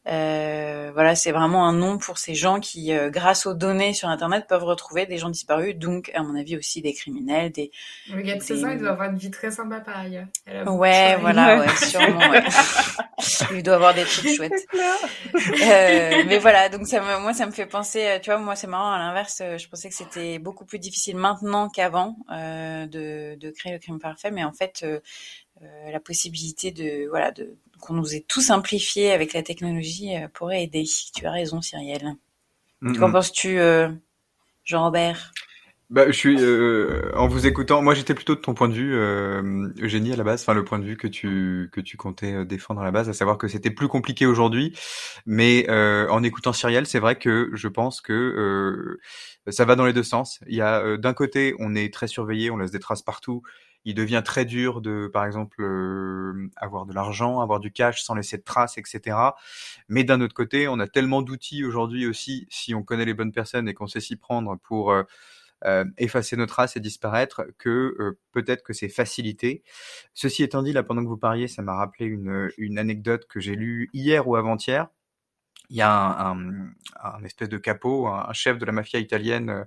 Euh, 0.09 0.91
voilà, 0.95 1.15
c'est 1.15 1.33
vraiment 1.33 1.67
un 1.67 1.73
nom 1.73 1.99
pour 1.99 2.19
ces 2.19 2.35
gens 2.35 2.59
qui, 2.59 2.93
euh, 2.93 3.11
grâce 3.11 3.47
aux 3.47 3.55
données 3.55 3.93
sur 3.93 4.09
Internet, 4.09 4.47
peuvent 4.49 4.65
retrouver 4.65 5.07
des 5.07 5.19
gens 5.19 5.31
disparus, 5.31 5.77
donc, 5.77 6.11
à 6.15 6.23
mon 6.23 6.37
avis, 6.37 6.57
aussi 6.57 6.83
des 6.83 6.93
criminels, 6.93 7.53
des... 7.53 7.71
Le 8.13 8.23
gars 8.23 8.37
de 8.37 8.43
16 8.43 8.65
ans, 8.65 8.71
il 8.71 8.79
doit 8.79 8.91
avoir 8.91 9.11
une 9.11 9.19
vie 9.19 9.31
très 9.31 9.51
sympa 9.51 9.81
par 9.81 9.99
ailleurs. 9.99 10.27
Ouais, 10.67 11.17
voilà, 11.21 11.59
ouais, 11.59 11.77
sûrement, 11.77 12.31
ouais. 12.31 12.43
il 13.55 13.63
doit 13.63 13.75
avoir 13.75 13.95
des 13.95 14.05
trucs 14.05 14.29
chouettes. 14.37 14.67
Euh, 15.35 16.23
mais 16.27 16.39
voilà, 16.39 16.69
donc 16.69 16.87
ça 16.87 17.01
me, 17.01 17.21
moi, 17.21 17.35
ça 17.35 17.47
me 17.47 17.53
fait 17.53 17.67
penser, 17.67 18.19
tu 18.23 18.31
vois, 18.31 18.39
moi, 18.39 18.57
c'est 18.57 18.67
marrant, 18.67 18.93
à 18.93 18.99
l'inverse, 18.99 19.43
je 19.59 19.69
pensais 19.69 19.89
que 19.89 19.95
c'était 19.95 20.39
beaucoup 20.39 20.65
plus 20.65 20.79
difficile 20.79 21.17
maintenant 21.17 21.69
qu'avant 21.69 22.17
euh, 22.31 22.87
de, 22.87 23.37
de 23.39 23.51
créer 23.51 23.73
le 23.73 23.79
crime 23.79 23.99
parfait, 23.99 24.31
mais 24.31 24.45
en 24.45 24.53
fait, 24.53 24.81
euh, 24.83 24.87
euh, 24.87 25.01
la 25.61 26.01
possibilité 26.01 26.71
de, 26.71 27.09
voilà, 27.09 27.31
de, 27.31 27.57
qu'on 27.81 27.95
nous 27.95 28.15
ait 28.15 28.25
tout 28.27 28.41
simplifié 28.41 29.13
avec 29.13 29.33
la 29.33 29.43
technologie 29.43 30.15
euh, 30.17 30.29
pourrait 30.29 30.65
aider. 30.65 30.85
Tu 31.15 31.27
as 31.27 31.33
raison, 31.33 31.61
Cyrielle. 31.63 32.15
Mm 32.81 32.93
-hmm. 32.93 32.99
Qu'en 32.99 33.13
penses-tu, 33.13 33.59
euh, 33.59 33.89
Jean-Robert? 34.65 35.33
Bah, 35.89 36.07
je 36.09 36.13
suis 36.13 36.37
euh, 36.41 37.13
en 37.15 37.29
vous 37.29 37.47
écoutant. 37.47 37.81
Moi, 37.81 37.95
j'étais 37.95 38.15
plutôt 38.15 38.35
de 38.35 38.41
ton 38.41 38.55
point 38.55 38.69
de 38.69 38.75
vue, 38.75 38.93
euh, 38.97 39.69
Eugénie, 39.81 40.13
à 40.13 40.17
la 40.17 40.25
base. 40.25 40.43
Enfin, 40.43 40.53
le 40.53 40.65
point 40.65 40.81
de 40.81 40.85
vue 40.85 40.97
que 40.97 41.07
tu 41.07 41.69
que 41.73 41.81
tu 41.81 41.97
comptais 41.97 42.35
euh, 42.35 42.45
défendre 42.45 42.81
à 42.81 42.85
la 42.85 42.91
base, 42.91 43.09
à 43.09 43.13
savoir 43.13 43.39
que 43.39 43.47
c'était 43.47 43.71
plus 43.71 43.87
compliqué 43.87 44.27
aujourd'hui. 44.27 44.75
Mais 45.27 45.65
euh, 45.69 46.09
en 46.11 46.25
écoutant 46.25 46.53
Cyrielle, 46.53 46.87
c'est 46.87 46.99
vrai 46.99 47.15
que 47.17 47.51
je 47.55 47.69
pense 47.69 48.01
que 48.01 48.13
euh, 48.13 49.01
ça 49.53 49.65
va 49.65 49.77
dans 49.77 49.87
les 49.87 49.93
deux 49.93 50.03
sens. 50.03 50.41
Il 50.49 50.57
y 50.57 50.61
a 50.61 50.81
euh, 50.81 50.97
d'un 50.97 51.15
côté, 51.15 51.55
on 51.61 51.77
est 51.77 51.95
très 51.95 52.09
surveillé, 52.09 52.51
on 52.51 52.57
laisse 52.57 52.73
des 52.73 52.81
traces 52.81 53.03
partout. 53.03 53.43
Il 53.87 53.95
devient 53.95 54.23
très 54.25 54.45
dur 54.45 54.81
de, 54.81 55.09
par 55.13 55.25
exemple, 55.25 55.63
euh, 55.63 56.51
avoir 56.57 56.87
de 56.87 56.93
l'argent, 56.93 57.41
avoir 57.41 57.61
du 57.61 57.71
cash 57.71 58.03
sans 58.03 58.17
laisser 58.17 58.37
de 58.37 58.43
traces, 58.43 58.79
etc. 58.79 59.17
Mais 59.89 60.03
d'un 60.03 60.21
autre 60.21 60.35
côté, 60.35 60.67
on 60.67 60.81
a 60.81 60.89
tellement 60.89 61.23
d'outils 61.23 61.65
aujourd'hui 61.65 62.05
aussi, 62.05 62.49
si 62.51 62.75
on 62.75 62.83
connaît 62.83 63.05
les 63.05 63.15
bonnes 63.15 63.31
personnes 63.31 63.69
et 63.69 63.75
qu'on 63.75 63.87
sait 63.87 64.01
s'y 64.01 64.17
prendre 64.17 64.59
pour 64.65 64.91
euh, 64.91 65.05
euh, 65.65 65.85
effacer 65.99 66.37
nos 66.37 66.47
traces 66.47 66.77
et 66.77 66.81
disparaître, 66.81 67.47
que 67.59 68.19
peut-être 68.33 68.65
que 68.65 68.73
c'est 68.73 68.89
facilité. 68.89 69.63
Ceci 70.15 70.43
étant 70.43 70.65
dit, 70.65 70.73
là, 70.73 70.83
pendant 70.83 71.05
que 71.05 71.09
vous 71.09 71.17
parliez, 71.17 71.47
ça 71.47 71.63
m'a 71.63 71.77
rappelé 71.77 72.07
une, 72.07 72.51
une 72.59 72.81
anecdote 72.81 73.29
que 73.29 73.39
j'ai 73.39 73.55
lue 73.55 73.89
hier 73.93 74.27
ou 74.27 74.35
avant-hier. 74.35 74.89
Il 75.71 75.77
y 75.77 75.83
a 75.83 76.29
un, 76.29 77.25
espèce 77.25 77.49
de 77.49 77.59
capot, 77.59 78.09
un, 78.09 78.33
chef 78.33 78.59
de 78.59 78.65
la 78.65 78.73
mafia 78.73 79.01
italienne, 79.01 79.67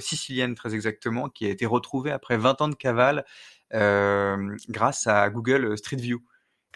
sicilienne 0.00 0.54
très 0.54 0.74
exactement, 0.74 1.28
qui 1.28 1.46
a 1.46 1.50
été 1.50 1.66
retrouvé 1.66 2.10
après 2.10 2.36
20 2.36 2.60
ans 2.62 2.68
de 2.68 2.74
cavale 2.74 3.24
euh, 3.72 4.56
grâce 4.68 5.06
à 5.06 5.28
Google 5.30 5.76
Street 5.76 5.96
View. 5.96 6.22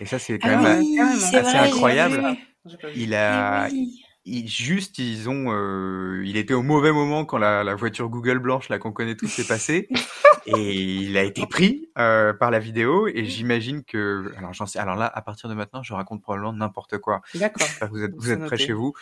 Et 0.01 0.07
ça, 0.07 0.19
c'est 0.19 0.39
quand 0.39 0.49
ah 0.49 0.57
même 0.57 0.81
oui, 0.81 0.99
assez 1.01 1.41
vrai, 1.41 1.59
incroyable. 1.59 2.37
Il 2.95 3.15
a, 3.15 3.69
juste, 4.27 4.99
ils 4.99 5.29
ont, 5.29 5.53
euh, 5.53 6.23
il 6.25 6.37
était 6.37 6.55
au 6.55 6.63
mauvais 6.63 6.93
moment 6.93 7.25
quand 7.25 7.39
la, 7.39 7.65
la 7.65 7.75
voiture 7.75 8.09
Google 8.09 8.39
blanche, 8.39 8.69
là 8.69 8.79
qu'on 8.79 8.93
connaît 8.93 9.17
tous, 9.17 9.29
s'est 9.29 9.47
passée, 9.47 9.89
et 10.47 10.73
il 10.73 11.17
a 11.17 11.23
été 11.23 11.47
pris 11.47 11.89
euh, 11.99 12.33
par 12.33 12.51
la 12.51 12.59
vidéo. 12.59 13.09
Et 13.09 13.25
j'imagine 13.25 13.85
que, 13.85 14.33
alors 14.37 14.53
j'en 14.53 14.67
sais, 14.67 14.79
alors 14.79 14.97
là, 14.97 15.11
à 15.13 15.23
partir 15.23 15.49
de 15.49 15.55
maintenant, 15.55 15.83
je 15.83 15.95
raconte 15.95 16.23
probablement 16.23 16.53
n'importe 16.53 16.99
quoi. 16.99 17.23
D'accord. 17.35 17.67
Vous 17.91 18.03
êtes, 18.03 18.15
vous 18.17 18.31
êtes 18.31 18.45
prêts 18.45 18.59
chez 18.59 18.73
vous. 18.73 18.93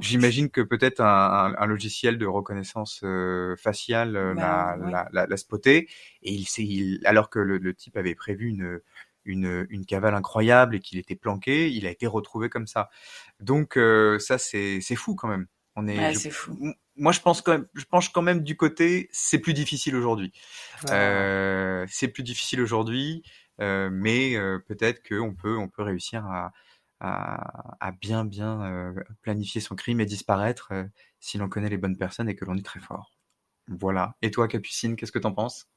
J'imagine 0.00 0.50
que 0.50 0.60
peut-être 0.60 1.00
un, 1.00 1.06
un, 1.06 1.54
un, 1.56 1.66
logiciel 1.66 2.18
de 2.18 2.26
reconnaissance 2.26 3.00
euh, 3.04 3.56
faciale 3.56 4.12
bah, 4.36 4.76
l'a, 4.78 4.84
ouais. 4.84 4.92
la, 4.92 5.08
la, 5.12 5.26
la 5.26 5.36
spoté, 5.36 5.88
et 6.22 6.32
il 6.32 6.44
s'est, 6.44 6.64
il, 6.64 7.00
alors 7.04 7.30
que 7.30 7.38
le, 7.38 7.58
le 7.58 7.74
type 7.74 7.96
avait 7.96 8.14
prévu 8.14 8.48
une 8.48 8.80
une, 9.26 9.66
une 9.68 9.84
cavale 9.84 10.14
incroyable 10.14 10.76
et 10.76 10.80
qu'il 10.80 10.98
était 10.98 11.16
planqué, 11.16 11.70
il 11.70 11.86
a 11.86 11.90
été 11.90 12.06
retrouvé 12.06 12.48
comme 12.48 12.66
ça. 12.66 12.88
Donc 13.40 13.76
euh, 13.76 14.18
ça 14.18 14.38
c'est 14.38 14.80
c'est 14.80 14.96
fou 14.96 15.14
quand 15.14 15.28
même. 15.28 15.46
On 15.74 15.86
est, 15.86 15.98
ouais, 15.98 16.14
je, 16.14 16.30
fou. 16.30 16.56
Moi 16.96 17.12
je 17.12 17.20
pense 17.20 17.42
quand 17.42 17.52
même, 17.52 17.66
je 17.74 17.84
pense 17.84 18.08
quand 18.08 18.22
même 18.22 18.42
du 18.42 18.56
côté 18.56 19.08
c'est 19.12 19.38
plus 19.38 19.52
difficile 19.52 19.94
aujourd'hui. 19.94 20.32
Euh, 20.90 21.84
c'est 21.90 22.08
plus 22.08 22.22
difficile 22.22 22.62
aujourd'hui, 22.62 23.22
euh, 23.60 23.90
mais 23.92 24.36
peut-être 24.66 25.06
qu'on 25.06 25.34
peut 25.34 25.58
on 25.58 25.68
peut 25.68 25.82
réussir 25.82 26.24
à 26.24 26.52
à, 27.00 27.76
à 27.86 27.92
bien 27.92 28.24
bien 28.24 28.62
euh, 28.62 28.94
planifier 29.20 29.60
son 29.60 29.74
crime 29.76 30.00
et 30.00 30.06
disparaître 30.06 30.72
si 31.20 31.36
l'on 31.36 31.48
connaît 31.48 31.68
les 31.68 31.76
bonnes 31.76 31.98
personnes 31.98 32.30
et 32.30 32.34
que 32.34 32.46
l'on 32.46 32.56
est 32.56 32.64
très 32.64 32.80
fort. 32.80 33.12
Voilà. 33.68 34.16
Et 34.22 34.30
toi 34.30 34.48
Capucine, 34.48 34.96
qu'est-ce 34.96 35.12
que 35.12 35.18
t'en 35.18 35.32
penses? 35.32 35.68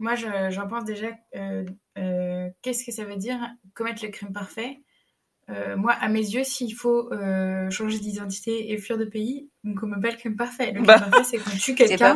Moi, 0.00 0.14
j'en 0.14 0.66
pense 0.66 0.84
déjà, 0.84 1.08
euh, 1.36 1.64
euh, 1.98 2.48
qu'est-ce 2.62 2.86
que 2.86 2.90
ça 2.90 3.04
veut 3.04 3.16
dire 3.16 3.38
commettre 3.74 4.02
le 4.02 4.10
crime 4.10 4.32
parfait? 4.32 4.80
Euh, 5.50 5.76
Moi, 5.76 5.92
à 5.92 6.08
mes 6.08 6.20
yeux, 6.20 6.42
s'il 6.42 6.74
faut 6.74 7.10
changer 7.70 7.98
d'identité 7.98 8.72
et 8.72 8.78
fuir 8.78 8.96
de 8.96 9.04
pays, 9.04 9.50
on 9.62 9.68
ne 9.70 9.74
commet 9.74 10.00
pas 10.00 10.10
le 10.10 10.16
crime 10.16 10.36
parfait. 10.36 10.68
Le 10.68 10.76
crime 10.76 10.86
bah, 10.86 11.00
parfait, 11.00 11.24
c'est 11.24 11.38
qu'on 11.38 11.54
tue 11.56 11.74
quelqu'un 11.74 12.14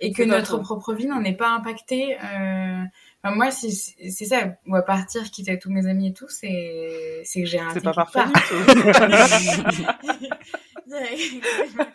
et 0.00 0.12
que 0.12 0.22
notre 0.22 0.58
propre 0.58 0.94
vie 0.94 1.06
n'en 1.06 1.24
est 1.24 1.36
pas 1.36 1.50
impactée. 1.50 2.16
Enfin, 2.16 3.34
moi, 3.34 3.50
c'est 3.50 3.70
ça. 4.24 4.54
Moi, 4.64 4.82
partir, 4.82 5.28
quitter 5.28 5.50
à 5.52 5.56
tous 5.56 5.72
mes 5.72 5.88
amis 5.88 6.08
et 6.08 6.12
tout, 6.12 6.28
c'est 6.28 7.24
que 7.34 7.44
j'ai 7.44 7.58
un 7.58 7.74
C'est 7.74 7.82
pas 7.82 7.92
parfait 7.92 8.20
part. 8.20 8.32
du 8.32 8.40
tout. 8.40 8.56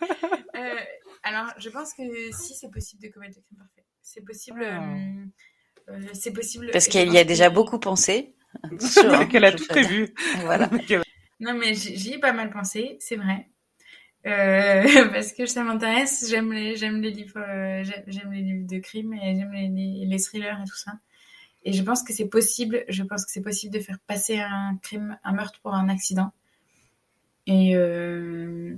alors, 1.22 1.46
je 1.56 1.70
pense 1.70 1.94
que 1.94 2.02
si 2.32 2.54
c'est 2.54 2.70
possible 2.70 3.02
de 3.02 3.08
commettre 3.08 3.38
le 3.38 3.42
crime 3.42 3.56
parfait 3.56 3.86
c'est 4.02 4.24
possible. 4.24 4.62
Euh, 4.62 6.00
c'est 6.12 6.32
possible. 6.32 6.70
Parce 6.72 6.88
qu'elle 6.88 7.12
y 7.12 7.18
a 7.18 7.24
déjà 7.24 7.50
beaucoup 7.50 7.78
pensé. 7.78 8.34
Qu'elle 9.30 9.44
a 9.44 9.52
tout 9.52 9.66
prévu. 9.66 10.12
voilà. 10.40 10.68
non, 11.40 11.54
mais 11.54 11.74
j'y 11.74 12.14
ai 12.14 12.18
pas 12.18 12.32
mal 12.32 12.50
pensé, 12.50 12.96
c'est 13.00 13.16
vrai. 13.16 13.48
Euh, 14.26 14.84
parce 15.12 15.32
que 15.32 15.46
ça 15.46 15.64
m'intéresse, 15.64 16.28
j'aime 16.28 16.52
les, 16.52 16.76
j'aime 16.76 17.00
les 17.00 17.10
livres, 17.10 17.40
euh, 17.40 17.82
j'aime 18.06 18.32
les 18.32 18.42
livres 18.42 18.68
de 18.68 18.78
crime 18.78 19.14
et 19.14 19.34
j'aime 19.34 19.52
les, 19.52 19.68
les, 19.68 20.06
les, 20.06 20.18
thrillers 20.20 20.60
et 20.62 20.68
tout 20.68 20.76
ça. 20.76 20.92
Et 21.64 21.72
je 21.72 21.82
pense 21.82 22.02
que 22.02 22.12
c'est 22.12 22.28
possible, 22.28 22.84
je 22.88 23.02
pense 23.02 23.24
que 23.24 23.32
c'est 23.32 23.42
possible 23.42 23.72
de 23.74 23.80
faire 23.80 23.98
passer 24.06 24.38
un 24.38 24.78
crime, 24.82 25.18
un 25.24 25.32
meurtre 25.32 25.60
pour 25.60 25.74
un 25.74 25.88
accident. 25.88 26.32
Et, 27.46 27.74
euh, 27.76 28.76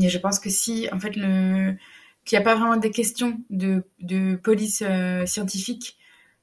et 0.00 0.08
je 0.08 0.18
pense 0.18 0.38
que 0.38 0.50
si, 0.50 0.88
en 0.92 1.00
fait, 1.00 1.16
le, 1.16 1.76
qu'il 2.26 2.36
n'y 2.36 2.42
a 2.42 2.44
pas 2.44 2.56
vraiment 2.56 2.76
des 2.76 2.90
questions 2.90 3.40
de, 3.48 3.84
de 4.00 4.34
police 4.36 4.82
euh, 4.84 5.24
scientifique 5.26 5.96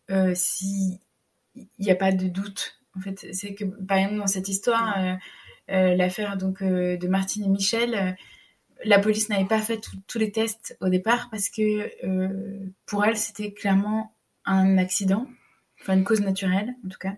euh, 0.09 0.31
si 0.33 0.99
il 1.55 1.67
n'y 1.77 1.91
a 1.91 1.95
pas 1.95 2.11
de 2.11 2.27
doute. 2.27 2.79
En 2.97 3.01
fait, 3.01 3.27
c'est 3.33 3.53
que 3.53 3.65
par 3.65 3.97
exemple 3.97 4.17
dans 4.17 4.27
cette 4.27 4.47
histoire, 4.47 4.97
euh, 5.69 5.95
l'affaire 5.95 6.37
donc 6.37 6.63
de 6.63 7.07
Martine 7.07 7.43
et 7.43 7.49
Michel, 7.49 8.15
la 8.85 8.99
police 8.99 9.29
n'avait 9.29 9.45
pas 9.45 9.59
fait 9.59 9.79
tous 10.07 10.19
les 10.19 10.31
tests 10.31 10.77
au 10.81 10.89
départ 10.89 11.29
parce 11.29 11.49
que 11.49 11.89
pour 12.85 13.05
elle 13.05 13.17
c'était 13.17 13.51
clairement 13.51 14.15
un 14.45 14.77
accident, 14.77 15.27
enfin 15.81 15.93
une 15.93 16.03
cause 16.03 16.21
naturelle 16.21 16.73
en 16.85 16.89
tout 16.89 16.99
cas. 16.99 17.15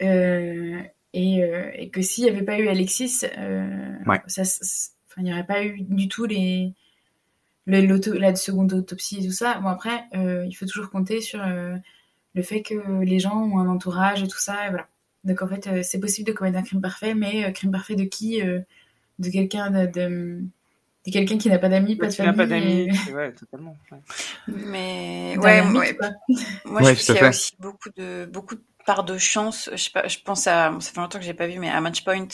Et, 0.00 0.74
et, 1.12 1.90
que 1.90 2.02
s'il 2.02 2.24
n'y 2.24 2.30
avait 2.30 2.44
pas 2.44 2.58
eu 2.58 2.68
Alexis, 2.68 3.22
ouais. 4.06 4.20
ça, 4.26 4.42
il 5.18 5.24
n'y 5.24 5.32
aurait 5.32 5.46
pas 5.46 5.64
eu 5.64 5.82
du 5.82 6.08
tout 6.08 6.24
les, 6.24 6.74
le, 7.66 8.18
la 8.18 8.34
seconde 8.34 8.72
autopsie 8.72 9.18
et 9.24 9.26
tout 9.26 9.34
ça. 9.34 9.58
Bon, 9.60 9.68
après, 9.68 10.04
euh, 10.14 10.44
il 10.48 10.54
faut 10.54 10.66
toujours 10.66 10.90
compter 10.90 11.20
sur 11.20 11.42
euh, 11.42 11.76
le 12.34 12.42
fait 12.42 12.62
que 12.62 13.02
les 13.02 13.18
gens 13.18 13.36
ont 13.36 13.58
un 13.58 13.68
entourage 13.68 14.22
et 14.22 14.28
tout 14.28 14.40
ça. 14.40 14.66
Et 14.66 14.70
voilà. 14.70 14.88
Donc, 15.24 15.42
en 15.42 15.48
fait, 15.48 15.66
euh, 15.66 15.82
c'est 15.82 16.00
possible 16.00 16.28
de 16.28 16.32
commettre 16.32 16.58
un 16.58 16.62
crime 16.62 16.80
parfait, 16.80 17.14
mais 17.14 17.44
euh, 17.44 17.50
crime 17.50 17.70
parfait 17.70 17.96
de 17.96 18.04
qui 18.04 18.42
euh, 18.42 18.60
De 19.18 19.30
quelqu'un 19.30 19.70
de, 19.70 19.86
de, 19.86 20.40
de 21.06 21.12
quelqu'un 21.12 21.36
qui 21.38 21.48
n'a 21.48 21.58
pas 21.58 21.68
d'amis, 21.68 21.96
pas 21.96 22.08
de 22.08 22.14
famille. 22.14 22.34
pas 22.34 22.46
d'amis, 22.46 22.88
et... 22.88 23.12
ouais, 23.12 23.32
totalement. 23.32 23.76
Ouais. 23.92 23.98
Mais 24.48 25.36
ouais, 25.36 25.60
ouais, 25.60 25.62
moi, 25.62 25.82
ouais, 25.82 25.94
je 25.94 26.74
pense 26.74 27.04
qu'il 27.04 27.14
y 27.14 27.18
a 27.18 27.28
aussi 27.28 27.52
beaucoup 27.60 27.90
de 27.94 28.24
beaucoup 28.32 28.56
de 28.56 28.64
part 28.84 29.04
de 29.04 29.18
chance. 29.18 29.68
Je 29.72 29.76
sais 29.76 29.90
pas, 29.90 30.08
je 30.08 30.18
pense 30.18 30.46
à, 30.46 30.72
ça 30.80 30.92
fait 30.92 31.00
longtemps 31.00 31.18
que 31.18 31.24
j'ai 31.24 31.34
pas 31.34 31.46
vu, 31.46 31.58
mais 31.58 31.70
à 31.70 31.80
Matchpoint. 31.80 32.28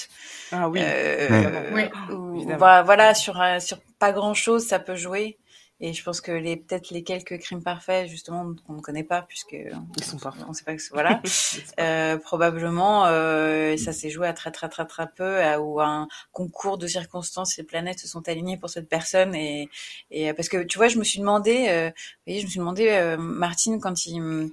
Ah 0.52 0.68
oui. 0.68 0.80
Euh, 0.82 1.70
oui. 1.72 2.14
Où, 2.14 2.44
bah, 2.58 2.82
voilà, 2.82 3.14
sur 3.14 3.40
sur 3.60 3.78
pas 3.98 4.12
grand 4.12 4.34
chose, 4.34 4.66
ça 4.66 4.78
peut 4.78 4.96
jouer. 4.96 5.38
Et 5.80 5.92
je 5.92 6.02
pense 6.02 6.20
que 6.20 6.32
les 6.32 6.56
peut-être 6.56 6.90
les 6.90 7.04
quelques 7.04 7.38
crimes 7.38 7.62
parfaits 7.62 8.08
justement 8.08 8.52
qu'on 8.66 8.72
ne 8.74 8.80
connaît 8.80 9.04
pas 9.04 9.22
puisque 9.22 9.52
ils 9.52 10.04
sont 10.04 10.18
parfaits. 10.18 10.44
On 10.48 10.52
sait 10.52 10.64
pas 10.64 10.74
que 10.74 10.82
voilà. 10.90 11.22
euh, 11.80 12.18
probablement 12.18 13.06
euh, 13.06 13.76
ça 13.76 13.92
s'est 13.92 14.10
joué 14.10 14.26
à 14.26 14.32
très 14.32 14.50
très 14.50 14.68
très 14.68 14.86
très 14.86 15.06
peu 15.06 15.40
à, 15.40 15.60
ou 15.60 15.80
un 15.80 16.08
concours 16.32 16.78
de 16.78 16.88
circonstances 16.88 17.56
les 17.58 17.62
planètes 17.62 18.00
se 18.00 18.08
sont 18.08 18.28
alignées 18.28 18.56
pour 18.56 18.70
cette 18.70 18.88
personne 18.88 19.36
et 19.36 19.70
et 20.10 20.32
parce 20.32 20.48
que 20.48 20.64
tu 20.64 20.78
vois 20.78 20.88
je 20.88 20.98
me 20.98 21.04
suis 21.04 21.20
demandé 21.20 21.66
euh, 21.68 21.90
vous 21.90 22.22
voyez 22.26 22.40
je 22.40 22.46
me 22.46 22.50
suis 22.50 22.58
demandé 22.58 22.88
euh, 22.88 23.16
Martine 23.16 23.80
quand 23.80 24.04
il 24.06 24.20
euh, 24.20 24.48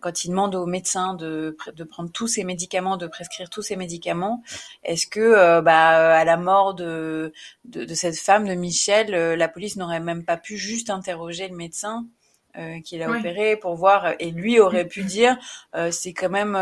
quand 0.00 0.24
il 0.24 0.30
demande 0.30 0.54
au 0.54 0.66
médecin 0.66 1.14
de, 1.14 1.56
de 1.74 1.84
prendre 1.84 2.10
tous 2.10 2.26
ses 2.26 2.44
médicaments, 2.44 2.96
de 2.96 3.06
prescrire 3.06 3.50
tous 3.50 3.62
ses 3.62 3.76
médicaments, 3.76 4.42
est-ce 4.84 5.06
que 5.06 5.20
euh, 5.20 5.60
bah, 5.62 6.16
à 6.16 6.24
la 6.24 6.36
mort 6.36 6.74
de, 6.74 7.32
de, 7.64 7.84
de, 7.84 7.94
cette 7.94 8.16
femme, 8.18 8.46
de 8.48 8.54
Michel, 8.54 9.14
euh, 9.14 9.36
la 9.36 9.48
police 9.48 9.76
n'aurait 9.76 10.00
même 10.00 10.24
pas 10.24 10.36
pu 10.36 10.56
juste 10.56 10.90
interroger 10.90 11.48
le 11.48 11.56
médecin 11.56 12.06
euh, 12.56 12.80
qui 12.80 12.96
l'a 12.98 13.10
oui. 13.10 13.18
opéré 13.18 13.56
pour 13.56 13.74
voir 13.74 14.14
et 14.18 14.30
lui 14.30 14.58
aurait 14.58 14.86
pu 14.86 15.04
dire 15.04 15.36
euh, 15.76 15.90
c'est 15.90 16.14
quand 16.14 16.30
même 16.30 16.56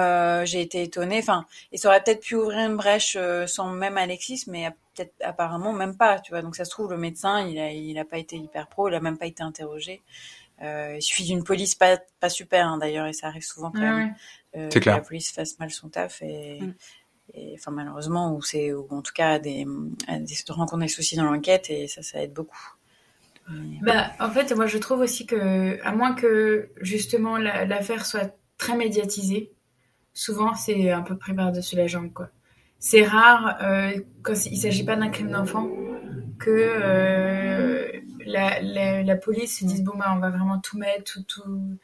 j'ai 0.45 0.61
été 0.61 0.83
étonnée. 0.83 1.19
Enfin 1.19 1.47
et 1.73 1.79
ça 1.79 1.89
aurait 1.89 2.03
peut-être 2.03 2.21
pu 2.23 2.35
ouvrir 2.35 2.69
une 2.69 2.77
brèche 2.77 3.17
sans 3.47 3.71
même 3.71 3.97
Alexis 3.97 4.45
mais 4.49 4.69
peut-être 4.95 5.15
apparemment 5.23 5.73
même 5.73 5.97
pas 5.97 6.19
tu 6.19 6.33
vois. 6.33 6.43
Donc 6.43 6.57
ça 6.57 6.65
se 6.65 6.71
trouve 6.71 6.91
le 6.91 6.99
médecin 6.99 7.47
il 7.47 7.59
a 7.59 7.71
il 7.71 7.99
a 7.99 8.05
pas 8.05 8.19
été 8.19 8.37
hyper 8.37 8.67
pro 8.67 8.89
il 8.89 8.95
a 8.95 9.01
même 9.01 9.17
pas 9.17 9.27
été 9.27 9.43
interrogé. 9.45 10.03
euh, 10.03 10.46
il 10.61 11.03
suffit 11.03 11.25
d'une 11.25 11.45
police 11.45 11.75
pas, 11.75 11.99
pas 12.21 12.29
super 12.29 12.67
hein, 12.67 12.79
d'ailleurs 12.79 13.07
et 13.07 13.13
ça 13.13 13.27
arrive 13.27 13.45
souvent 13.45 13.71
quand 13.71 13.81
même 13.81 14.15
euh, 14.57 14.69
que 14.69 14.89
la 14.89 15.01
police 15.01 15.31
fasse 15.31 15.59
mal 15.59 15.71
son 15.71 15.89
taf 15.89 16.23
et, 16.23 16.61
mm. 16.61 16.75
et 17.35 17.55
enfin 17.55 17.71
malheureusement 17.71 18.35
ou 18.35 18.43
c'est 18.43 18.73
ou 18.73 18.87
en 18.91 19.03
tout 19.03 19.13
cas 19.13 19.39
des, 19.39 19.67
des 20.09 20.35
rencontres 20.49 20.83
des 20.83 20.89
soucis 20.89 21.17
dans 21.17 21.25
l'enquête 21.25 21.69
et 21.71 21.89
ça 21.89 22.03
ça 22.03 22.23
aide 22.23 22.33
beaucoup. 22.33 22.77
Bah 23.83 24.11
en 24.19 24.31
fait 24.31 24.53
moi 24.57 24.67
je 24.67 24.79
trouve 24.79 25.01
aussi 25.01 25.27
que 25.27 25.81
à 25.85 25.93
moins 25.93 26.15
que 26.15 26.71
justement 26.81 27.37
l'affaire 27.39 27.99
la, 27.99 28.05
soit 28.05 28.37
très 28.59 28.77
médiatisée, 28.77 29.53
souvent 30.15 30.55
c'est 30.55 30.91
un 30.91 31.03
peu 31.03 31.17
pris 31.17 31.35
par 31.35 31.53
dessus 31.53 31.77
la 31.77 31.87
jambe 31.87 32.13
quoi. 32.13 32.31
C'est 32.79 33.05
rare 33.05 33.59
euh, 33.63 34.01
quand 34.23 34.35
il 34.47 34.59
s'agit 34.59 34.85
pas 34.85 34.97
d'un 34.97 35.11
crime 35.11 35.31
d'enfant 35.31 35.69
que 36.39 36.51
euh, 36.51 37.86
la, 38.27 38.61
la, 38.63 39.03
la 39.03 39.17
police 39.17 39.61
se 39.61 39.65
dise 39.65 39.83
bon 39.85 39.97
bah 39.97 40.13
on 40.17 40.21
va 40.21 40.31
vraiment 40.31 40.61
tout 40.61 40.79
mettre, 40.79 41.05
tout 41.13 41.23
tout. 41.25 41.79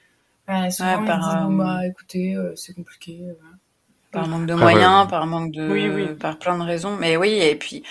Voilà, 0.46 0.70
souvent 0.70 1.00
Ouais, 1.00 1.04
ils 1.04 1.18
par, 1.18 1.20
disent 1.20 1.38
bon 1.38 1.52
bah 1.52 1.86
écoutez 1.86 2.36
euh, 2.36 2.54
c'est 2.56 2.74
compliqué. 2.74 3.18
voilà. 3.20 3.56
Par 4.10 4.28
manque 4.28 4.46
de 4.46 4.54
Après, 4.54 4.66
moyens, 4.66 5.08
ouais. 5.08 5.08
par 5.08 5.26
manque 5.26 5.52
de, 5.52 5.62
Oui, 5.66 5.88
oui. 5.88 6.14
par 6.20 6.38
plein 6.38 6.58
de 6.58 6.62
raisons. 6.62 6.96
Mais 6.96 7.16
oui, 7.16 7.30
et 7.30 7.56
puis 7.56 7.82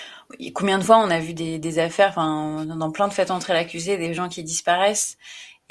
combien 0.54 0.78
de 0.78 0.84
fois 0.84 0.98
on 0.98 1.10
a 1.10 1.18
vu 1.18 1.34
des, 1.34 1.58
des 1.58 1.78
affaires, 1.80 2.10
enfin 2.10 2.64
dans 2.64 2.92
plein 2.92 3.08
de 3.08 3.12
faites 3.12 3.30
entrer 3.32 3.52
l'accusé, 3.54 3.96
des 3.98 4.14
gens 4.14 4.28
qui 4.28 4.44
disparaissent? 4.44 5.18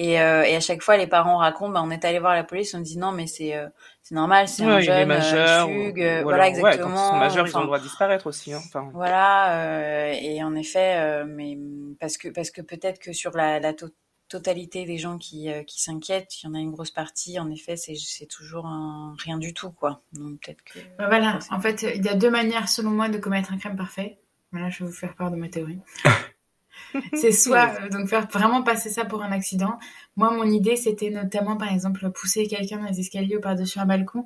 Et, 0.03 0.19
euh, 0.19 0.43
et 0.43 0.55
à 0.55 0.59
chaque 0.59 0.81
fois, 0.81 0.97
les 0.97 1.05
parents 1.05 1.37
racontent, 1.37 1.71
bah, 1.73 1.81
on 1.83 1.91
est 1.91 2.03
allé 2.05 2.17
voir 2.19 2.33
la 2.33 2.43
police, 2.43 2.73
on 2.73 2.79
dit 2.79 2.97
non, 2.97 3.11
mais 3.11 3.27
c'est 3.27 3.55
euh, 3.55 3.67
c'est 4.01 4.15
normal, 4.15 4.47
c'est 4.47 4.63
un 4.63 4.75
Ouais, 4.77 4.83
il 4.83 4.89
est 4.89 4.97
jeune, 4.99 5.07
majeur. 5.07 5.67
euh, 5.67 5.71
fugue, 5.71 5.97
ou- 5.99 6.19
ou 6.19 6.23
voilà 6.23 6.43
alors, 6.45 6.55
ouais, 6.55 6.69
exactement. 6.69 6.95
quand 6.95 7.05
ils 7.05 7.09
sont 7.11 7.17
majeurs, 7.17 7.47
ils 7.47 7.57
ont 7.57 7.59
le 7.59 7.65
droit 7.67 7.77
de 7.77 7.83
disparaître 7.83 8.25
aussi. 8.27 8.51
Hein. 8.53 8.61
Enfin, 8.65 8.89
Voilà, 8.93 9.59
euh, 9.65 10.13
et 10.19 10.41
en 10.43 10.55
effet, 10.55 10.95
euh, 10.97 11.25
mais 11.27 11.57
parce 11.99 12.17
que 12.17 12.29
parce 12.29 12.49
que 12.49 12.61
peut-être 12.61 12.99
que 12.99 13.13
sur 13.13 13.31
la, 13.37 13.59
la 13.59 13.73
to- 13.73 13.89
totalité 14.27 14.85
des 14.85 14.97
gens 14.97 15.17
qui 15.17 15.51
euh, 15.51 15.61
qui 15.63 15.81
s'inquiètent, 15.83 16.41
il 16.41 16.47
y 16.47 16.49
en 16.49 16.55
a 16.55 16.59
une 16.59 16.71
grosse 16.71 16.91
partie. 16.91 17.37
En 17.39 17.51
effet, 17.51 17.75
c'est 17.75 18.25
toujours 18.25 18.65
un 18.65 19.13
rien 19.19 19.37
du 19.37 19.53
tout, 19.53 19.71
quoi. 19.71 20.01
Donc 20.13 20.39
peut-être 20.41 20.63
que. 20.63 20.79
Bah, 20.97 21.07
voilà, 21.09 21.37
en 21.51 21.59
fait 21.61 21.83
il 21.83 22.03
y 22.03 22.09
a 22.09 22.15
deux 22.15 22.31
manières 22.31 22.69
selon 22.69 22.89
moi 22.91 23.07
de 23.09 23.17
commettre 23.19 23.51
un 23.53 23.57
crime 23.57 23.75
parfait. 23.75 24.17
Voilà, 24.51 24.69
je 24.69 24.83
vais 24.83 24.89
vous 24.89 24.95
faire 24.95 25.15
part 25.15 25.29
de 25.31 25.35
ma 25.35 25.47
théorie. 25.49 25.79
c'est 27.13 27.31
soit 27.31 27.73
euh, 27.81 27.89
donc 27.89 28.07
faire 28.07 28.27
vraiment 28.27 28.63
passer 28.63 28.89
ça 28.89 29.05
pour 29.05 29.21
un 29.23 29.31
accident. 29.31 29.77
Moi, 30.15 30.31
mon 30.31 30.43
idée, 30.43 30.75
c'était 30.75 31.09
notamment, 31.09 31.55
par 31.57 31.71
exemple, 31.71 32.09
pousser 32.11 32.47
quelqu'un 32.47 32.79
dans 32.79 32.85
les 32.89 32.99
escaliers 32.99 33.37
ou 33.37 33.41
par-dessus 33.41 33.79
un 33.79 33.85
balcon, 33.85 34.25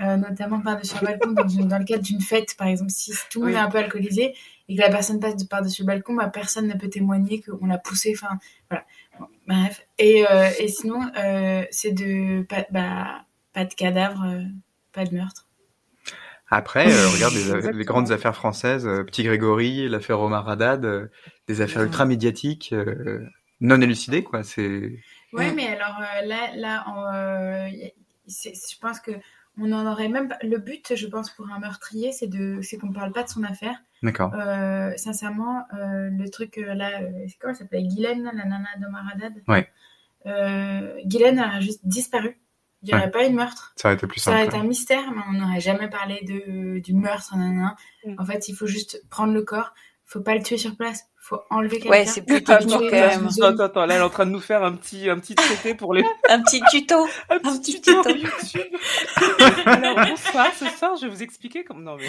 euh, 0.00 0.16
notamment 0.16 0.60
par-dessus 0.60 0.94
un 1.00 1.04
balcon 1.04 1.32
dans, 1.32 1.46
une- 1.48 1.68
dans 1.68 1.78
le 1.78 1.84
cadre 1.84 2.02
d'une 2.02 2.20
fête, 2.20 2.56
par 2.56 2.68
exemple, 2.68 2.90
si 2.90 3.12
tout 3.30 3.40
le 3.40 3.46
monde 3.48 3.54
est 3.56 3.58
un 3.60 3.68
peu 3.70 3.78
alcoolisé 3.78 4.34
et 4.68 4.76
que 4.76 4.80
la 4.80 4.88
personne 4.88 5.20
passe 5.20 5.36
de 5.36 5.44
par-dessus 5.46 5.82
le 5.82 5.86
balcon, 5.86 6.14
bah, 6.14 6.28
personne 6.28 6.66
ne 6.66 6.74
peut 6.74 6.88
témoigner 6.88 7.42
qu'on 7.42 7.66
l'a 7.66 7.78
poussé. 7.78 8.14
Enfin, 8.16 8.38
voilà. 8.70 8.84
Bon, 9.20 9.26
bref. 9.46 9.86
Et, 9.98 10.24
euh, 10.30 10.48
et 10.58 10.68
sinon, 10.68 11.00
c'est 11.70 11.92
de 11.92 12.42
pas, 12.42 12.64
bah, 12.70 13.24
pas 13.52 13.64
de 13.64 13.74
cadavre, 13.74 14.24
pas 14.92 15.04
de 15.04 15.14
meurtre. 15.14 15.45
Après, 16.48 16.86
euh, 16.86 17.08
regarde 17.08 17.34
les, 17.74 17.84
grandes 17.84 18.12
affaires 18.12 18.36
françaises, 18.36 18.86
euh, 18.86 19.02
Petit 19.02 19.24
Grégory, 19.24 19.88
l'affaire 19.88 20.20
Omar 20.20 20.48
Haddad, 20.48 20.84
euh, 20.84 21.06
des 21.48 21.60
affaires 21.60 21.82
ultra 21.82 22.04
médiatiques, 22.04 22.72
euh, 22.72 23.26
non 23.60 23.80
élucidées, 23.80 24.22
quoi. 24.22 24.42
C'est 24.44 25.00
Ouais, 25.32 25.52
mais 25.52 25.66
alors 25.66 26.00
là, 26.24 26.56
là, 26.56 27.68
je 28.26 28.78
pense 28.80 29.00
que 29.00 29.10
on 29.58 29.72
en 29.72 29.90
aurait 29.90 30.08
même 30.08 30.28
pas. 30.28 30.38
Le 30.42 30.58
but, 30.58 30.94
je 30.94 31.06
pense, 31.06 31.30
pour 31.30 31.50
un 31.50 31.58
meurtrier, 31.58 32.12
c'est 32.12 32.28
de, 32.28 32.60
c'est 32.62 32.76
qu'on 32.76 32.92
parle 32.92 33.12
pas 33.12 33.24
de 33.24 33.28
son 33.28 33.42
affaire. 33.42 33.76
d'accord. 34.02 34.32
Sincèrement, 34.96 35.66
le 35.72 36.28
truc 36.28 36.56
là, 36.56 37.00
c'est 37.26 37.38
comment 37.38 37.52
elle 37.52 37.58
s'appelait 37.58 37.82
Guylaine, 37.82 38.24
la 38.24 38.44
nana 38.44 38.68
d'Omar 38.80 39.04
Haddad? 39.12 39.34
Ouais. 39.48 39.68
Guylaine 41.04 41.40
a 41.40 41.60
juste 41.60 41.80
disparu. 41.84 42.38
Il 42.86 42.94
n'y 42.94 42.94
aurait 42.94 43.04
Ouais. 43.06 43.10
pas 43.10 43.26
eu 43.26 43.30
de 43.30 43.34
meurtre. 43.34 43.72
Ça 43.76 43.88
aurait 43.88 43.96
été 43.96 44.06
plus 44.06 44.20
Ça 44.20 44.30
aurait 44.30 44.44
simple. 44.44 44.54
été 44.56 44.64
un 44.64 44.68
mystère, 44.68 45.10
mais 45.12 45.22
on 45.28 45.32
n'aurait 45.32 45.60
jamais 45.60 45.88
parlé 45.88 46.20
de, 46.22 46.78
du 46.78 46.94
meurtre. 46.94 47.36
nanana. 47.36 47.74
Mm. 48.04 48.14
En 48.18 48.24
fait, 48.24 48.48
il 48.48 48.54
faut 48.54 48.66
juste 48.66 49.02
prendre 49.10 49.32
le 49.32 49.42
corps. 49.42 49.72
faut 50.08 50.20
pas 50.20 50.34
le 50.36 50.42
tuer 50.42 50.56
sur 50.56 50.76
place. 50.76 51.02
faut 51.18 51.40
enlever 51.50 51.78
quelqu'un. 51.80 51.90
Ouais, 51.90 52.06
c'est 52.06 52.22
plus 52.22 52.36
Attends, 52.36 52.58
quand 52.68 52.78
même. 52.92 53.26
attends, 53.26 53.42
attends, 53.42 53.64
attends, 53.64 53.86
là, 53.86 53.94
elle 53.96 54.00
est 54.00 54.04
en 54.04 54.08
train 54.08 54.24
de 54.26 54.30
nous 54.30 54.38
faire 54.40 54.62
un 54.62 54.74
petit, 54.76 55.10
un 55.10 55.18
petit 55.18 55.34
traité 55.34 55.74
pour 55.74 55.92
les, 55.94 56.04
Un 56.28 56.40
petit 56.42 56.60
tuto. 56.70 56.94
un 57.28 57.34
Un 57.34 57.38
petit 57.40 57.80
tuto 57.82 58.04
tuto. 58.04 58.16
YouTube. 58.16 58.76
Alors, 59.66 59.96
bonsoir, 60.06 60.52
ce 60.54 60.66
soir, 60.66 60.94
je 60.96 61.06
vais 61.06 61.12
vous 61.12 61.22
expliquer 61.24 61.64
comment, 61.64 61.80
non, 61.80 61.96
mais. 61.96 62.06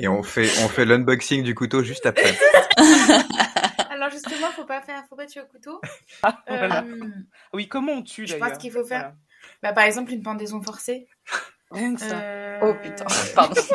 Et 0.00 0.08
on 0.08 0.22
fait, 0.22 0.48
on 0.64 0.68
fait 0.68 0.86
l'unboxing 0.86 1.42
du 1.42 1.54
couteau 1.54 1.82
juste 1.82 2.06
après. 2.06 2.34
Alors 3.90 4.10
justement, 4.10 4.48
faut 4.54 4.64
pas 4.64 4.80
faire, 4.82 5.02
faut 5.08 5.16
pas 5.16 5.26
tuer 5.26 5.40
au 5.40 5.46
couteau. 5.46 5.80
Ah, 6.22 6.38
Euh, 6.50 6.56
voilà. 6.58 6.84
Oui, 7.52 7.66
comment 7.68 7.92
on 7.92 8.02
tue, 8.02 8.26
Je 8.26 8.32
d'ailleurs. 8.32 8.48
pense 8.50 8.58
qu'il 8.58 8.70
faut 8.72 8.84
faire- 8.84 9.12
bah, 9.68 9.72
par 9.72 9.84
exemple, 9.84 10.12
une 10.12 10.22
pendaison 10.22 10.60
forcée. 10.62 11.08
Rien 11.70 11.94
que 11.94 12.00
ça. 12.00 12.18
Euh, 12.20 12.58
Oh 12.62 12.74
putain, 12.82 13.04
pardon. 13.34 13.60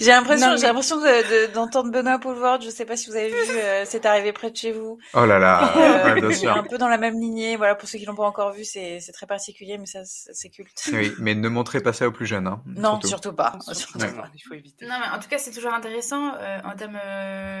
J'ai 0.00 0.06
l'impression, 0.12 0.50
mais- 0.52 0.58
j'ai 0.58 0.66
l'impression 0.66 0.96
de- 0.98 1.48
de- 1.48 1.52
d'entendre 1.52 1.90
Benoît 1.90 2.20
Poulvord. 2.20 2.60
Je 2.60 2.70
sais 2.70 2.84
pas 2.84 2.96
si 2.96 3.10
vous 3.10 3.16
avez 3.16 3.30
vu, 3.30 3.36
euh, 3.56 3.82
c'est 3.86 4.06
arrivé 4.06 4.32
près 4.32 4.52
de 4.52 4.56
chez 4.56 4.70
vous. 4.70 4.98
Oh 5.14 5.26
là 5.26 5.40
là, 5.40 5.72
Euh, 5.76 6.14
ouais, 6.20 6.46
un 6.46 6.62
peu 6.62 6.78
dans 6.78 6.86
la 6.86 6.98
même 6.98 7.18
lignée. 7.18 7.56
Voilà, 7.56 7.74
pour 7.74 7.88
ceux 7.88 7.98
qui 7.98 8.04
l'ont 8.04 8.14
pas 8.14 8.22
encore 8.26 8.52
vu, 8.52 8.64
c'est 8.64 9.00
très 9.12 9.26
particulier, 9.26 9.76
mais 9.78 9.86
ça, 9.86 10.02
c'est 10.04 10.50
culte. 10.50 10.90
Oui, 10.92 11.12
mais 11.18 11.34
ne 11.34 11.48
montrez 11.48 11.80
pas 11.80 11.92
ça 11.92 12.06
aux 12.06 12.12
plus 12.12 12.26
jeunes. 12.26 12.46
Hein, 12.46 12.62
Non, 12.66 12.90
surtout. 12.92 13.08
surtout 13.08 13.32
pas. 13.32 13.46
Attention, 13.48 13.74
Surtout 13.74 13.98
Ouais. 13.98 14.12
pas. 14.12 14.28
Il 14.34 14.40
faut 14.40 14.54
éviter. 14.54 14.86
Non, 14.86 14.94
mais 15.00 15.16
en 15.16 15.18
tout 15.18 15.28
cas, 15.28 15.38
c'est 15.38 15.50
toujours 15.52 15.74
intéressant 15.74 16.34
euh, 16.36 16.58
en 16.64 16.76
termes. 16.76 17.00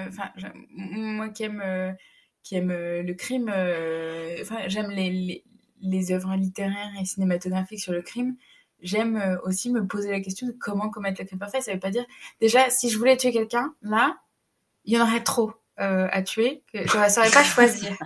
Enfin, 0.08 0.30
moi 0.70 1.30
qui 1.30 1.42
aime, 1.44 1.62
euh, 1.64 1.90
qui 2.44 2.54
aime 2.56 2.70
euh, 2.70 3.02
le 3.02 3.14
crime, 3.14 3.50
euh, 3.52 4.36
enfin, 4.42 4.58
j'aime 4.68 4.90
les, 4.90 5.10
les, 5.10 5.44
les 5.80 6.12
œuvres 6.12 6.34
littéraires 6.36 6.92
et 7.00 7.04
cinématographiques 7.04 7.80
sur 7.80 7.92
le 7.92 8.02
crime. 8.02 8.36
J'aime 8.80 9.16
euh, 9.16 9.36
aussi 9.44 9.70
me 9.70 9.86
poser 9.86 10.10
la 10.10 10.20
question 10.20 10.46
de 10.46 10.52
comment 10.52 10.88
commettre 10.90 11.20
le 11.20 11.26
crime 11.26 11.38
parfait. 11.38 11.60
Ça 11.60 11.72
veut 11.72 11.80
pas 11.80 11.90
dire. 11.90 12.06
Déjà, 12.40 12.70
si 12.70 12.90
je 12.90 12.98
voulais 12.98 13.16
tuer 13.16 13.32
quelqu'un, 13.32 13.74
là, 13.82 14.18
il 14.84 14.94
y 14.94 15.00
en 15.00 15.06
aurait 15.06 15.22
trop 15.22 15.52
euh, 15.80 16.08
à 16.10 16.22
tuer 16.22 16.62
que 16.72 16.78
je 16.88 16.98
ne 16.98 17.08
saurais 17.08 17.30
pas 17.30 17.44
choisir. 17.44 17.96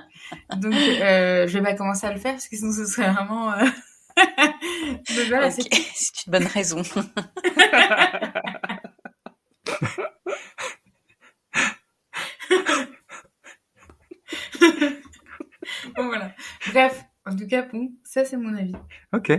Donc, 0.57 0.75
euh, 0.75 1.47
je 1.47 1.53
vais 1.59 1.63
pas 1.63 1.75
commencer 1.75 2.07
à 2.07 2.13
le 2.13 2.19
faire 2.19 2.33
parce 2.33 2.49
que 2.49 2.57
sinon 2.57 2.73
ce 2.73 2.85
serait 2.85 3.11
vraiment. 3.11 3.53
euh, 3.53 3.65
Donc 5.17 5.27
voilà, 5.29 5.51
c'est 5.51 5.63
une 5.73 6.31
bonne 6.31 6.47
raison. 6.47 6.83
bon, 15.97 16.07
voilà. 16.07 16.35
Bref, 16.73 17.05
en 17.27 17.37
tout 17.37 17.47
cas, 17.47 17.63
bon, 17.63 17.93
ça 18.05 18.25
c'est 18.25 18.37
mon 18.37 18.55
avis. 18.57 18.75
Ok. 19.13 19.33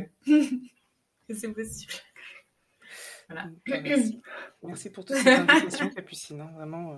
C'est 1.29 1.53
possible. 1.53 1.93
Voilà. 3.29 3.45
Ok, 3.67 3.79
merci. 3.83 4.21
Merci 4.61 4.89
pour 4.91 5.05
toutes 5.05 5.17
ces 5.17 5.29
indications, 5.29 5.89
Capucine. 5.95 6.41
hein, 6.41 6.49
Vraiment. 6.55 6.93
euh. 6.93 6.97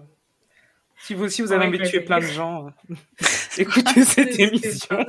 Si 0.97 1.13
vous 1.13 1.25
aussi 1.25 1.41
vous 1.41 1.51
avez 1.51 1.65
envie 1.67 1.77
de 1.77 1.85
tuer 1.85 1.99
plein 2.01 2.19
de 2.19 2.25
gens, 2.25 2.67
euh, 2.67 2.95
écoutez 3.57 4.03
cette 4.03 4.33
C'est- 4.33 4.41
émission. 4.41 5.05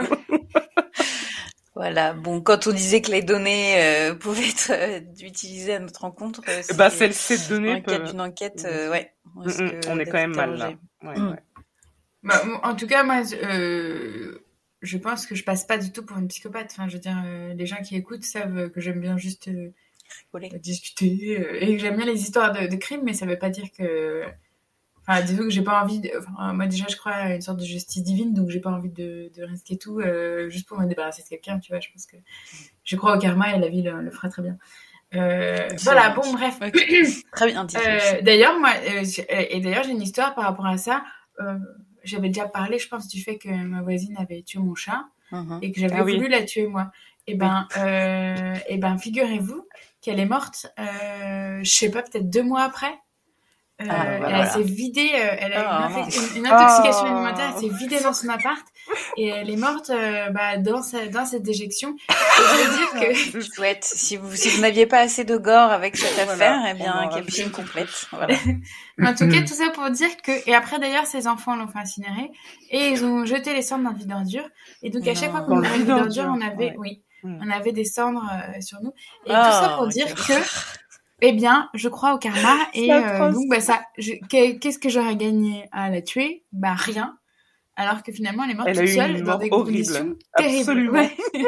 Voilà. 1.75 2.13
Bon, 2.15 2.41
quand 2.41 2.67
on 2.67 2.73
disait 2.73 3.03
que 3.03 3.11
les 3.11 3.23
données 3.23 3.83
euh, 3.83 4.15
pouvaient 4.15 4.49
être 4.49 4.71
euh, 4.73 5.01
utilisées 5.23 5.75
à 5.75 5.79
notre 5.79 6.01
rencontre, 6.01 6.41
euh, 6.49 6.63
Bah, 6.77 6.89
c'était- 6.91 7.13
celles 7.13 7.39
ces 7.39 7.49
dans 7.51 7.57
données 7.57 7.75
le 7.77 7.81
cadre 7.83 7.99
peuvent... 7.99 8.11
d'une 8.11 8.21
enquête, 8.21 8.65
euh, 8.67 8.91
ouais. 8.91 9.13
on 9.37 9.43
Mm, 9.45 9.49
mm, 9.63 9.81
on 9.89 9.99
est 9.99 10.07
quand 10.07 10.13
même 10.19 10.35
mal 10.35 10.57
là. 10.57 10.71
Ouais, 11.03 11.19
Mm. 11.19 11.31
ouais. 11.33 11.39
Bah, 12.23 12.43
en 12.65 12.75
tout 12.75 12.87
cas, 12.87 13.05
moi, 13.05 13.23
euh, 13.35 14.39
je 14.83 14.99
pense 14.99 15.27
que 15.27 15.35
je 15.35 15.45
passe 15.45 15.65
pas 15.67 15.79
du 15.79 15.93
tout 15.93 16.05
pour 16.05 16.19
une 16.19 16.29
psychopathe. 16.29 16.71
Enfin, 16.73 16.89
je 16.89 16.95
veux 16.95 17.01
dire, 17.01 17.21
euh, 17.25 17.55
les 17.55 17.67
gens 17.67 17.83
qui 17.83 17.97
écoutent 17.97 18.25
savent 18.25 18.71
que 18.71 18.81
j'aime 18.81 19.01
bien 19.01 19.17
juste 19.17 19.49
euh, 19.49 19.73
Rigoler. 20.33 20.59
discuter 20.59 21.39
euh, 21.41 21.59
et 21.61 21.77
que 21.77 21.79
j'aime 21.83 21.97
bien 21.97 22.07
les 22.07 22.21
histoires 22.21 22.53
de, 22.53 22.67
de 22.67 22.77
crimes, 22.77 23.03
mais 23.05 23.15
ça 23.15 23.27
veut 23.27 23.39
pas 23.39 23.51
dire 23.51 23.67
que. 23.77 24.23
Enfin, 25.09 25.23
disons 25.23 25.45
que 25.45 25.51
j'ai 25.51 25.63
pas 25.63 25.83
envie. 25.83 26.01
De... 26.01 26.11
Enfin, 26.19 26.53
moi, 26.53 26.67
déjà, 26.67 26.87
je 26.89 26.97
crois 26.97 27.13
à 27.13 27.35
une 27.35 27.41
sorte 27.41 27.61
de 27.61 27.65
justice 27.65 28.03
divine, 28.03 28.35
donc 28.35 28.51
j'ai 28.51 28.61
pas 28.61 28.71
envie 28.71 28.91
de, 28.91 29.31
de 29.37 29.43
risquer 29.45 29.79
tout 29.79 30.01
euh, 30.01 30.49
juste 30.51 30.67
pour 30.69 30.79
me 30.81 30.87
débarrasser 30.87 31.23
de 31.23 31.29
quelqu'un, 31.29 31.59
tu 31.59 31.73
vois. 31.73 31.81
Je 31.81 31.89
pense 31.93 32.07
que 32.07 32.17
je 32.85 32.97
crois 32.97 33.17
au 33.17 33.19
karma 33.19 33.55
et 33.55 33.59
la 33.59 33.69
vie 33.69 33.83
le, 33.83 34.03
le 34.03 34.11
fera 34.11 34.29
très 34.29 34.43
bien. 34.43 34.59
Euh, 35.15 35.69
voilà, 35.83 36.11
bon, 36.11 36.33
bref. 36.33 36.59
Ok. 36.61 36.85
Très 37.33 37.47
bien. 37.47 37.67
Euh, 37.77 38.23
d'ailleurs, 38.23 38.59
moi, 38.59 38.71
euh, 38.89 39.05
et 39.29 39.61
d'ailleurs, 39.61 39.85
j'ai 39.85 39.93
une 39.93 40.03
histoire 40.03 40.35
par 40.35 40.45
rapport 40.45 40.67
à 40.67 40.77
ça. 40.77 41.05
J'avais 42.07 42.29
déjà 42.29 42.47
parlé, 42.49 42.79
je 42.79 42.89
pense, 42.89 43.09
du 43.09 43.23
fait 43.23 43.37
que 43.39 43.49
ma 43.49 43.83
voisine 43.83 44.17
avait 44.17 44.43
tué 44.43 44.59
mon 44.61 44.75
chat 44.75 45.05
Mhm. 45.33 45.59
et 45.63 45.73
que 45.73 45.81
j'avais 45.81 45.97
Ah 45.97 46.05
oui. 46.05 46.15
voulu 46.17 46.29
la 46.29 46.43
tuer 46.45 46.67
moi. 46.69 46.91
Et 47.27 47.35
ben, 47.35 47.67
euh, 47.77 48.55
et 48.69 48.79
ben, 48.79 48.97
figurez-vous 48.99 49.67
qu'elle 50.01 50.21
est 50.21 50.27
morte, 50.27 50.67
euh, 50.79 51.59
je 51.65 51.71
sais 51.71 51.91
pas, 51.91 52.03
peut-être 52.03 52.31
deux 52.31 52.45
mois 52.45 52.63
après. 52.63 52.95
Euh, 53.83 53.85
Ah, 53.91 54.05
bah 54.21 54.29
elle 54.41 54.49
s'est 54.49 54.63
vidée, 54.63 55.11
euh, 55.15 55.37
elle 55.39 55.53
a 55.53 55.69
Ah, 55.69 55.89
une, 56.35 56.47
intoxication 56.47 57.05
Ah. 57.05 57.13
alimentaire, 57.13 57.53
elle 57.55 57.61
s'est 57.69 57.77
vidée 57.77 58.01
dans 58.01 58.15
son 58.15 58.31
appart 58.31 58.65
et 59.19 59.27
elle 59.27 59.51
est 59.51 59.57
morte 59.57 59.91
euh, 59.91 60.31
bah, 60.31 60.57
dans, 60.57 60.83
sa, 60.83 61.07
dans 61.09 61.27
cette 61.27 61.43
déjection. 61.43 61.95
Et 62.09 62.13
je 62.13 62.65
veux 62.65 62.77
dire 63.11 63.33
que 63.33 63.41
Chouette. 63.55 63.85
Si 63.85 64.17
vous, 64.17 64.35
si 64.35 64.49
vous 64.49 64.63
n'aviez 64.63 64.87
pas 64.87 65.01
assez 65.01 65.25
de 65.25 65.37
gore 65.37 65.71
avec 65.73 65.95
cette 65.99 66.15
Voilà, 66.15 66.33
affaire, 66.33 66.61
eh 66.71 66.75
bien, 66.75 67.23
plus. 67.23 67.51
complète. 67.51 68.07
Voilà. 68.13 68.35
En 69.03 69.15
tout 69.15 69.29
cas, 69.29 69.43
tout 69.43 69.53
ça 69.53 69.69
pour 69.75 69.91
dire 69.91 70.09
que. 70.23 70.33
Et 70.49 70.55
après, 70.55 70.79
d'ailleurs, 70.79 71.05
ses 71.05 71.27
enfants 71.27 71.55
l'ont 71.55 71.69
fait 71.69 71.79
incinérer. 71.81 72.31
Et 72.71 72.89
ils 72.89 73.05
ont 73.05 73.27
jeté 73.27 73.53
les 73.53 73.61
cendres 73.61 73.85
dans 73.85 73.91
le 73.91 73.99
vide 73.99 74.11
ordure. 74.11 74.49
Et 74.83 74.89
donc, 74.89 75.07
à 75.07 75.15
chaque 75.15 75.33
fois 75.33 75.43
qu'on 75.43 75.59
ouvrait 75.59 75.69
le 75.77 75.85
vide 75.85 75.93
vide 75.93 75.99
ordure, 76.01 76.25
ordure, 76.25 76.35
on 76.35 76.41
avait. 76.41 76.71
ouais. 76.71 76.75
Oui. 76.79 77.03
On 77.25 77.51
avait 77.51 77.73
des 77.73 77.85
cendres 77.85 78.25
euh, 78.33 78.61
sur 78.63 78.81
nous. 78.83 78.93
Et 79.27 79.33
Ah, 79.35 79.45
tout 79.51 79.67
ça 79.67 79.75
pour 79.75 79.85
ok. 79.87 79.91
dire 79.93 80.15
que. 80.15 80.33
Eh 81.23 81.33
bien, 81.33 81.69
je 81.75 81.89
crois 81.89 82.15
au 82.15 82.19
karma. 82.19 82.57
Et 82.75 82.93
euh, 82.93 83.31
donc, 83.33 83.49
bah, 83.49 83.61
ça. 83.61 83.83
je- 83.99 84.13
que- 84.29 84.59
Qu'est-ce 84.59 84.79
que 84.79 84.89
j'aurais 84.89 85.17
gagné 85.17 85.67
à 85.73 85.91
la 85.91 86.03
tuer? 86.03 86.45
Bah, 86.53 86.75
rien. 86.75 87.19
Alors 87.79 88.03
que 88.03 88.11
finalement, 88.13 88.45
elle 88.45 88.53
est 88.53 88.55
morte 88.55 88.69
Elle 88.69 88.79
a 88.79 88.81
toute 88.83 88.91
eu 88.91 88.95
seule 88.95 89.11
une 89.19 89.25
dans 89.25 89.37
des 89.39 89.49
horrible. 89.51 89.67
conditions 89.67 90.17
terribles. 90.37 90.59
Absolument. 90.61 90.93
Ouais. 90.93 91.17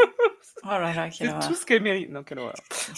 Oh 0.65 0.71
là 0.71 0.93
là, 0.93 1.05
quelle 1.09 1.13
C'est 1.13 1.29
horreur. 1.29 1.49
tout 1.49 1.55
ce 1.55 1.65
qu'elle 1.65 1.83
mérite. 1.83 2.11
Non, 2.11 2.25
quelle 2.25 2.41
horreur. 2.41 2.57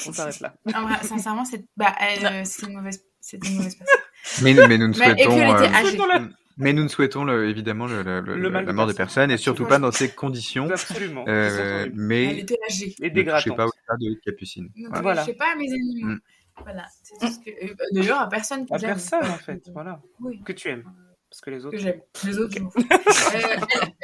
On 0.08 0.12
s'arrête 0.14 0.40
là. 0.40 0.54
En 0.74 0.82
vrai, 0.86 0.94
sincèrement, 1.02 1.44
c'est 1.44 1.62
bah, 1.76 1.94
elle, 2.00 2.24
euh, 2.26 2.42
c'est 2.44 2.66
une 2.66 2.72
mauvaise, 2.72 3.04
c'est 3.20 3.36
une 3.46 3.54
mauvaise 3.56 3.76
personne. 3.76 3.98
Mais, 4.42 4.54
mais 4.66 4.78
nous 4.78 4.88
ne 4.88 4.92
puis 4.94 5.02
souhaitons, 5.02 5.30
elle 5.38 6.20
euh, 6.22 6.28
Mais 6.56 6.72
nous 6.72 6.82
ne 6.82 6.88
souhaitons 6.88 7.24
le- 7.24 7.48
évidemment 7.50 7.86
le, 7.86 8.02
le- 8.02 8.20
le- 8.22 8.36
Le 8.38 8.50
mal 8.50 8.64
la 8.64 8.72
mort 8.72 8.86
de 8.86 8.92
personne. 8.94 9.30
et 9.30 9.36
surtout 9.36 9.66
pas 9.66 9.78
dans 9.78 9.92
ces 9.92 10.08
conditions. 10.10 10.68
Absolument. 10.70 11.24
Euh, 11.28 11.84
Elle 11.84 11.92
mais 11.94 12.38
était 12.38 12.58
âgée. 12.68 12.94
Et 13.02 13.10
ne 13.10 13.14
dégradante. 13.14 13.44
touchez 13.44 13.56
pas 13.56 13.66
au 13.66 13.70
cas 13.70 13.96
de 14.00 14.20
Capucine. 14.24 14.70
Ne 14.74 14.88
Voilà. 14.88 15.02
Voilà. 15.02 15.20
touchez 15.22 15.34
pas 15.36 15.52
à 15.52 15.56
mes 15.56 15.70
animaux. 15.70 16.14
Mm. 16.14 16.20
Voilà, 16.64 16.86
c'est 17.02 17.18
tout 17.18 17.26
ce 17.32 17.38
que. 17.38 17.50
euh, 17.50 17.74
D'ailleurs, 17.92 18.20
à 18.20 18.28
personne 18.28 18.66
que 18.66 18.74
À 18.74 18.78
personne, 18.78 19.24
en 19.26 19.38
fait. 19.38 19.62
Voilà. 19.72 20.00
Oui. 20.20 20.42
Que 20.44 20.52
tu 20.52 20.68
aimes. 20.68 20.84
Parce 21.30 21.40
que 21.42 21.50
les 21.50 21.64
autres. 21.64 21.76
que 21.76 21.82
j'aime. 21.82 22.00
Les 22.24 22.38
autres, 22.38 22.54
je 22.56 22.60
m'en 22.62 22.70
fous. 22.70 22.82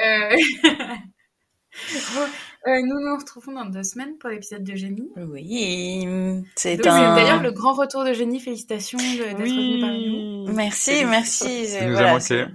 Euh, 0.01 0.33
euh, 0.35 0.37
bon, 2.15 2.21
euh, 2.69 2.81
nous 2.83 3.01
nous 3.01 3.17
retrouvons 3.19 3.53
dans 3.53 3.65
deux 3.67 3.83
semaines 3.83 4.17
pour 4.19 4.31
l'épisode 4.31 4.65
de 4.65 4.75
Génie. 4.75 5.09
Oui, 5.17 6.07
c'est 6.57 6.85
un. 6.87 7.15
D'ailleurs, 7.15 7.43
le 7.43 7.53
grand 7.53 7.75
retour 7.75 8.05
de 8.05 8.13
Génie, 8.13 8.41
félicitations 8.41 8.99
de- 8.99 9.25
d'être 9.25 9.39
venu 9.39 9.81
parmi 9.81 10.47
nous. 10.47 10.53
Merci, 10.53 11.05
merci. 11.05 11.67
Ça 11.69 11.83
nous 11.85 11.91
a 11.91 11.93
Voilà, 11.93 12.13
manqué. 12.15 12.47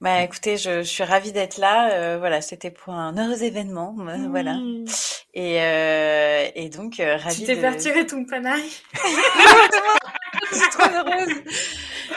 Bah 0.00 0.22
écoutez, 0.22 0.56
je, 0.56 0.78
je 0.82 0.88
suis 0.88 1.04
ravie 1.04 1.32
d'être 1.32 1.58
là. 1.58 1.90
euh, 1.92 2.18
voilà, 2.18 2.40
c'était 2.40 2.70
pour 2.70 2.92
un 2.94 3.16
heureux 3.16 3.42
événement. 3.42 3.96
euh, 4.00 4.28
Voilà. 4.30 4.56
Et, 5.34 5.60
euh, 5.62 6.46
et 6.54 6.68
donc, 6.68 7.00
euh, 7.00 7.16
ravie 7.16 7.40
Tu 7.40 7.46
t'es 7.46 7.56
de... 7.56 7.60
fait 7.60 7.70
retirer 7.70 8.06
ton 8.06 8.24
panaille. 8.24 8.70
Je 10.52 10.56
suis 10.58 10.68
trop 10.70 10.88
heureuse. 10.94 11.34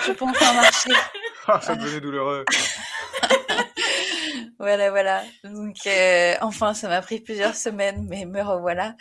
Je 0.05 0.11
peux 0.11 0.25
enfin 0.25 0.53
marcher. 0.53 0.91
Ah, 1.51 1.59
ça 1.61 1.75
devenait 1.75 1.99
douloureux. 1.99 2.45
Voilà, 4.59 4.89
voilà. 4.89 5.23
Donc, 5.45 5.77
euh, 5.87 6.35
enfin, 6.41 6.73
ça 6.73 6.89
m'a 6.89 7.01
pris 7.01 7.21
plusieurs 7.21 7.55
semaines, 7.55 8.05
mais 8.09 8.25
me 8.25 8.41
revoilà. 8.41 8.95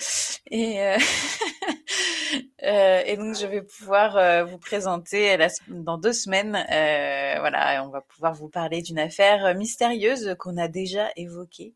Et, 0.50 0.80
euh, 0.80 0.96
euh, 2.64 3.02
et 3.06 3.16
donc, 3.16 3.34
je 3.36 3.46
vais 3.46 3.62
pouvoir 3.62 4.16
euh, 4.16 4.44
vous 4.44 4.59
présenter 4.59 5.36
la 5.36 5.48
dans 5.68 5.98
deux 5.98 6.12
semaines. 6.12 6.54
euh, 6.56 7.36
voilà, 7.40 7.84
on 7.84 7.88
va 7.90 8.00
pouvoir 8.02 8.34
vous 8.34 8.48
parler 8.48 8.82
d'une 8.82 8.98
affaire 8.98 9.54
mystérieuse 9.56 10.36
qu'on 10.38 10.56
a 10.59 10.68
déjà 10.68 11.11
évoquée 11.16 11.74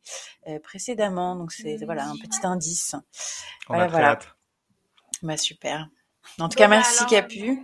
euh, 0.49 0.59
précédemment. 0.61 1.37
Donc, 1.37 1.53
c'est 1.53 1.77
voilà 1.85 2.07
un 2.07 2.17
petit 2.17 2.47
indice. 2.47 2.95
On 3.69 3.79
Voilà, 3.79 3.87
a 3.87 3.89
voilà. 3.89 4.13
hâte. 4.13 4.37
Bah 5.23 5.37
super. 5.37 5.89
En 6.39 6.49
tout 6.49 6.57
Bon, 6.57 6.57
cas, 6.57 6.69
bah, 6.69 6.69
merci 6.69 6.93
alors, 6.93 7.07
Capu. 7.07 7.61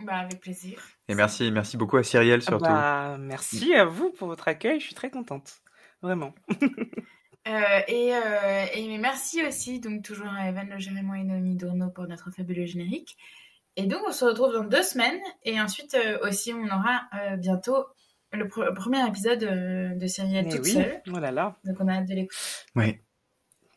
Bah, 0.00 0.18
avec 0.18 0.40
plaisir. 0.40 0.82
Et 1.10 1.14
merci, 1.14 1.50
merci 1.50 1.76
beaucoup 1.76 1.96
à 1.96 2.02
Cyrielle 2.04 2.40
Ah 2.46 2.48
surtout. 2.50 2.64
bah, 2.64 3.16
merci 3.18 3.74
à 3.74 3.84
vous 3.84 4.10
pour 4.10 4.28
votre 4.28 4.46
accueil. 4.48 4.78
Je 4.80 4.86
suis 4.86 4.94
très 4.94 5.10
contente. 5.10 5.60
Vraiment. 6.02 6.34
Euh, 7.48 7.80
et, 7.88 8.14
euh, 8.14 8.66
et 8.74 8.98
merci 8.98 9.42
aussi, 9.46 9.80
donc 9.80 10.02
toujours 10.04 10.28
à 10.28 10.50
Evan 10.50 10.68
Le 10.68 10.78
Gérémon 10.78 11.14
et 11.14 11.24
Noémie 11.24 11.56
Dourneau 11.56 11.88
pour 11.88 12.06
notre 12.06 12.30
fabuleux 12.30 12.66
générique. 12.66 13.16
Et 13.76 13.86
donc 13.86 14.00
on 14.06 14.12
se 14.12 14.26
retrouve 14.26 14.52
dans 14.52 14.62
deux 14.64 14.82
semaines. 14.82 15.18
Et 15.44 15.58
ensuite 15.58 15.94
euh, 15.94 16.18
aussi 16.28 16.52
on 16.52 16.66
aura 16.66 17.00
euh, 17.14 17.36
bientôt 17.36 17.86
le, 18.32 18.44
pre- 18.44 18.66
le 18.66 18.74
premier 18.74 19.04
épisode 19.08 19.42
euh, 19.42 19.94
de 19.94 20.06
Cyrielle 20.06 20.44
Mais 20.44 20.50
toute 20.54 20.64
oui. 20.66 20.72
seule. 20.72 21.00
Oh 21.10 21.18
là 21.18 21.30
là. 21.32 21.56
Donc 21.64 21.78
on 21.80 21.88
a 21.88 21.94
hâte 21.94 22.08
de 22.08 22.14
l'écouter. 22.14 22.38
Oui. 22.76 22.98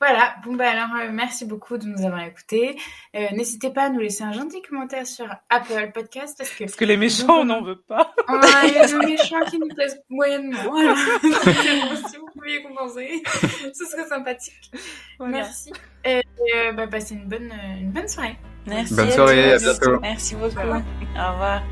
Voilà, 0.05 0.35
bon 0.43 0.53
bah 0.55 0.69
alors 0.69 0.89
euh, 1.01 1.11
merci 1.13 1.45
beaucoup 1.45 1.77
de 1.77 1.85
nous 1.85 2.05
avoir 2.05 2.25
écoutés. 2.25 2.75
Euh, 3.15 3.27
N'hésitez 3.31 3.69
pas 3.69 3.83
à 3.83 3.89
nous 3.89 4.01
laisser 4.01 4.25
un 4.25 4.33
gentil 4.33 4.61
commentaire 4.61 5.07
sur 5.07 5.25
Apple 5.49 5.91
Podcast 5.93 6.35
parce 6.37 6.49
que 6.49 6.65
Parce 6.65 6.75
que 6.75 6.83
les 6.83 6.97
méchants, 6.97 7.37
on 7.39 7.45
n'en 7.45 7.61
veut 7.61 7.79
pas. 7.87 8.13
on 8.27 8.33
a 8.37 8.67
des 8.67 9.05
méchants 9.05 9.39
qui 9.49 9.59
nous 9.59 9.69
plaisent 9.69 9.97
moyennement. 10.09 10.75
Alors, 10.75 10.97
si 12.09 12.17
vous 12.17 12.27
pouviez 12.33 12.61
compenser, 12.63 13.23
ce 13.73 13.85
serait 13.85 14.05
sympathique. 14.09 14.71
Voilà. 15.19 15.37
Merci. 15.37 15.71
Et, 16.03 16.21
euh, 16.53 16.73
bah, 16.73 16.87
passez 16.87 17.13
une 17.15 17.29
bonne, 17.29 17.53
une 17.79 17.91
bonne 17.91 18.09
soirée. 18.09 18.37
Merci. 18.67 18.95
Bonne 18.95 19.07
à 19.07 19.11
soirée, 19.11 19.53
à 19.53 19.57
tous. 19.57 19.63
bientôt. 19.63 19.99
Merci 20.01 20.35
beaucoup. 20.35 20.57
Au 20.57 21.31
revoir. 21.31 21.63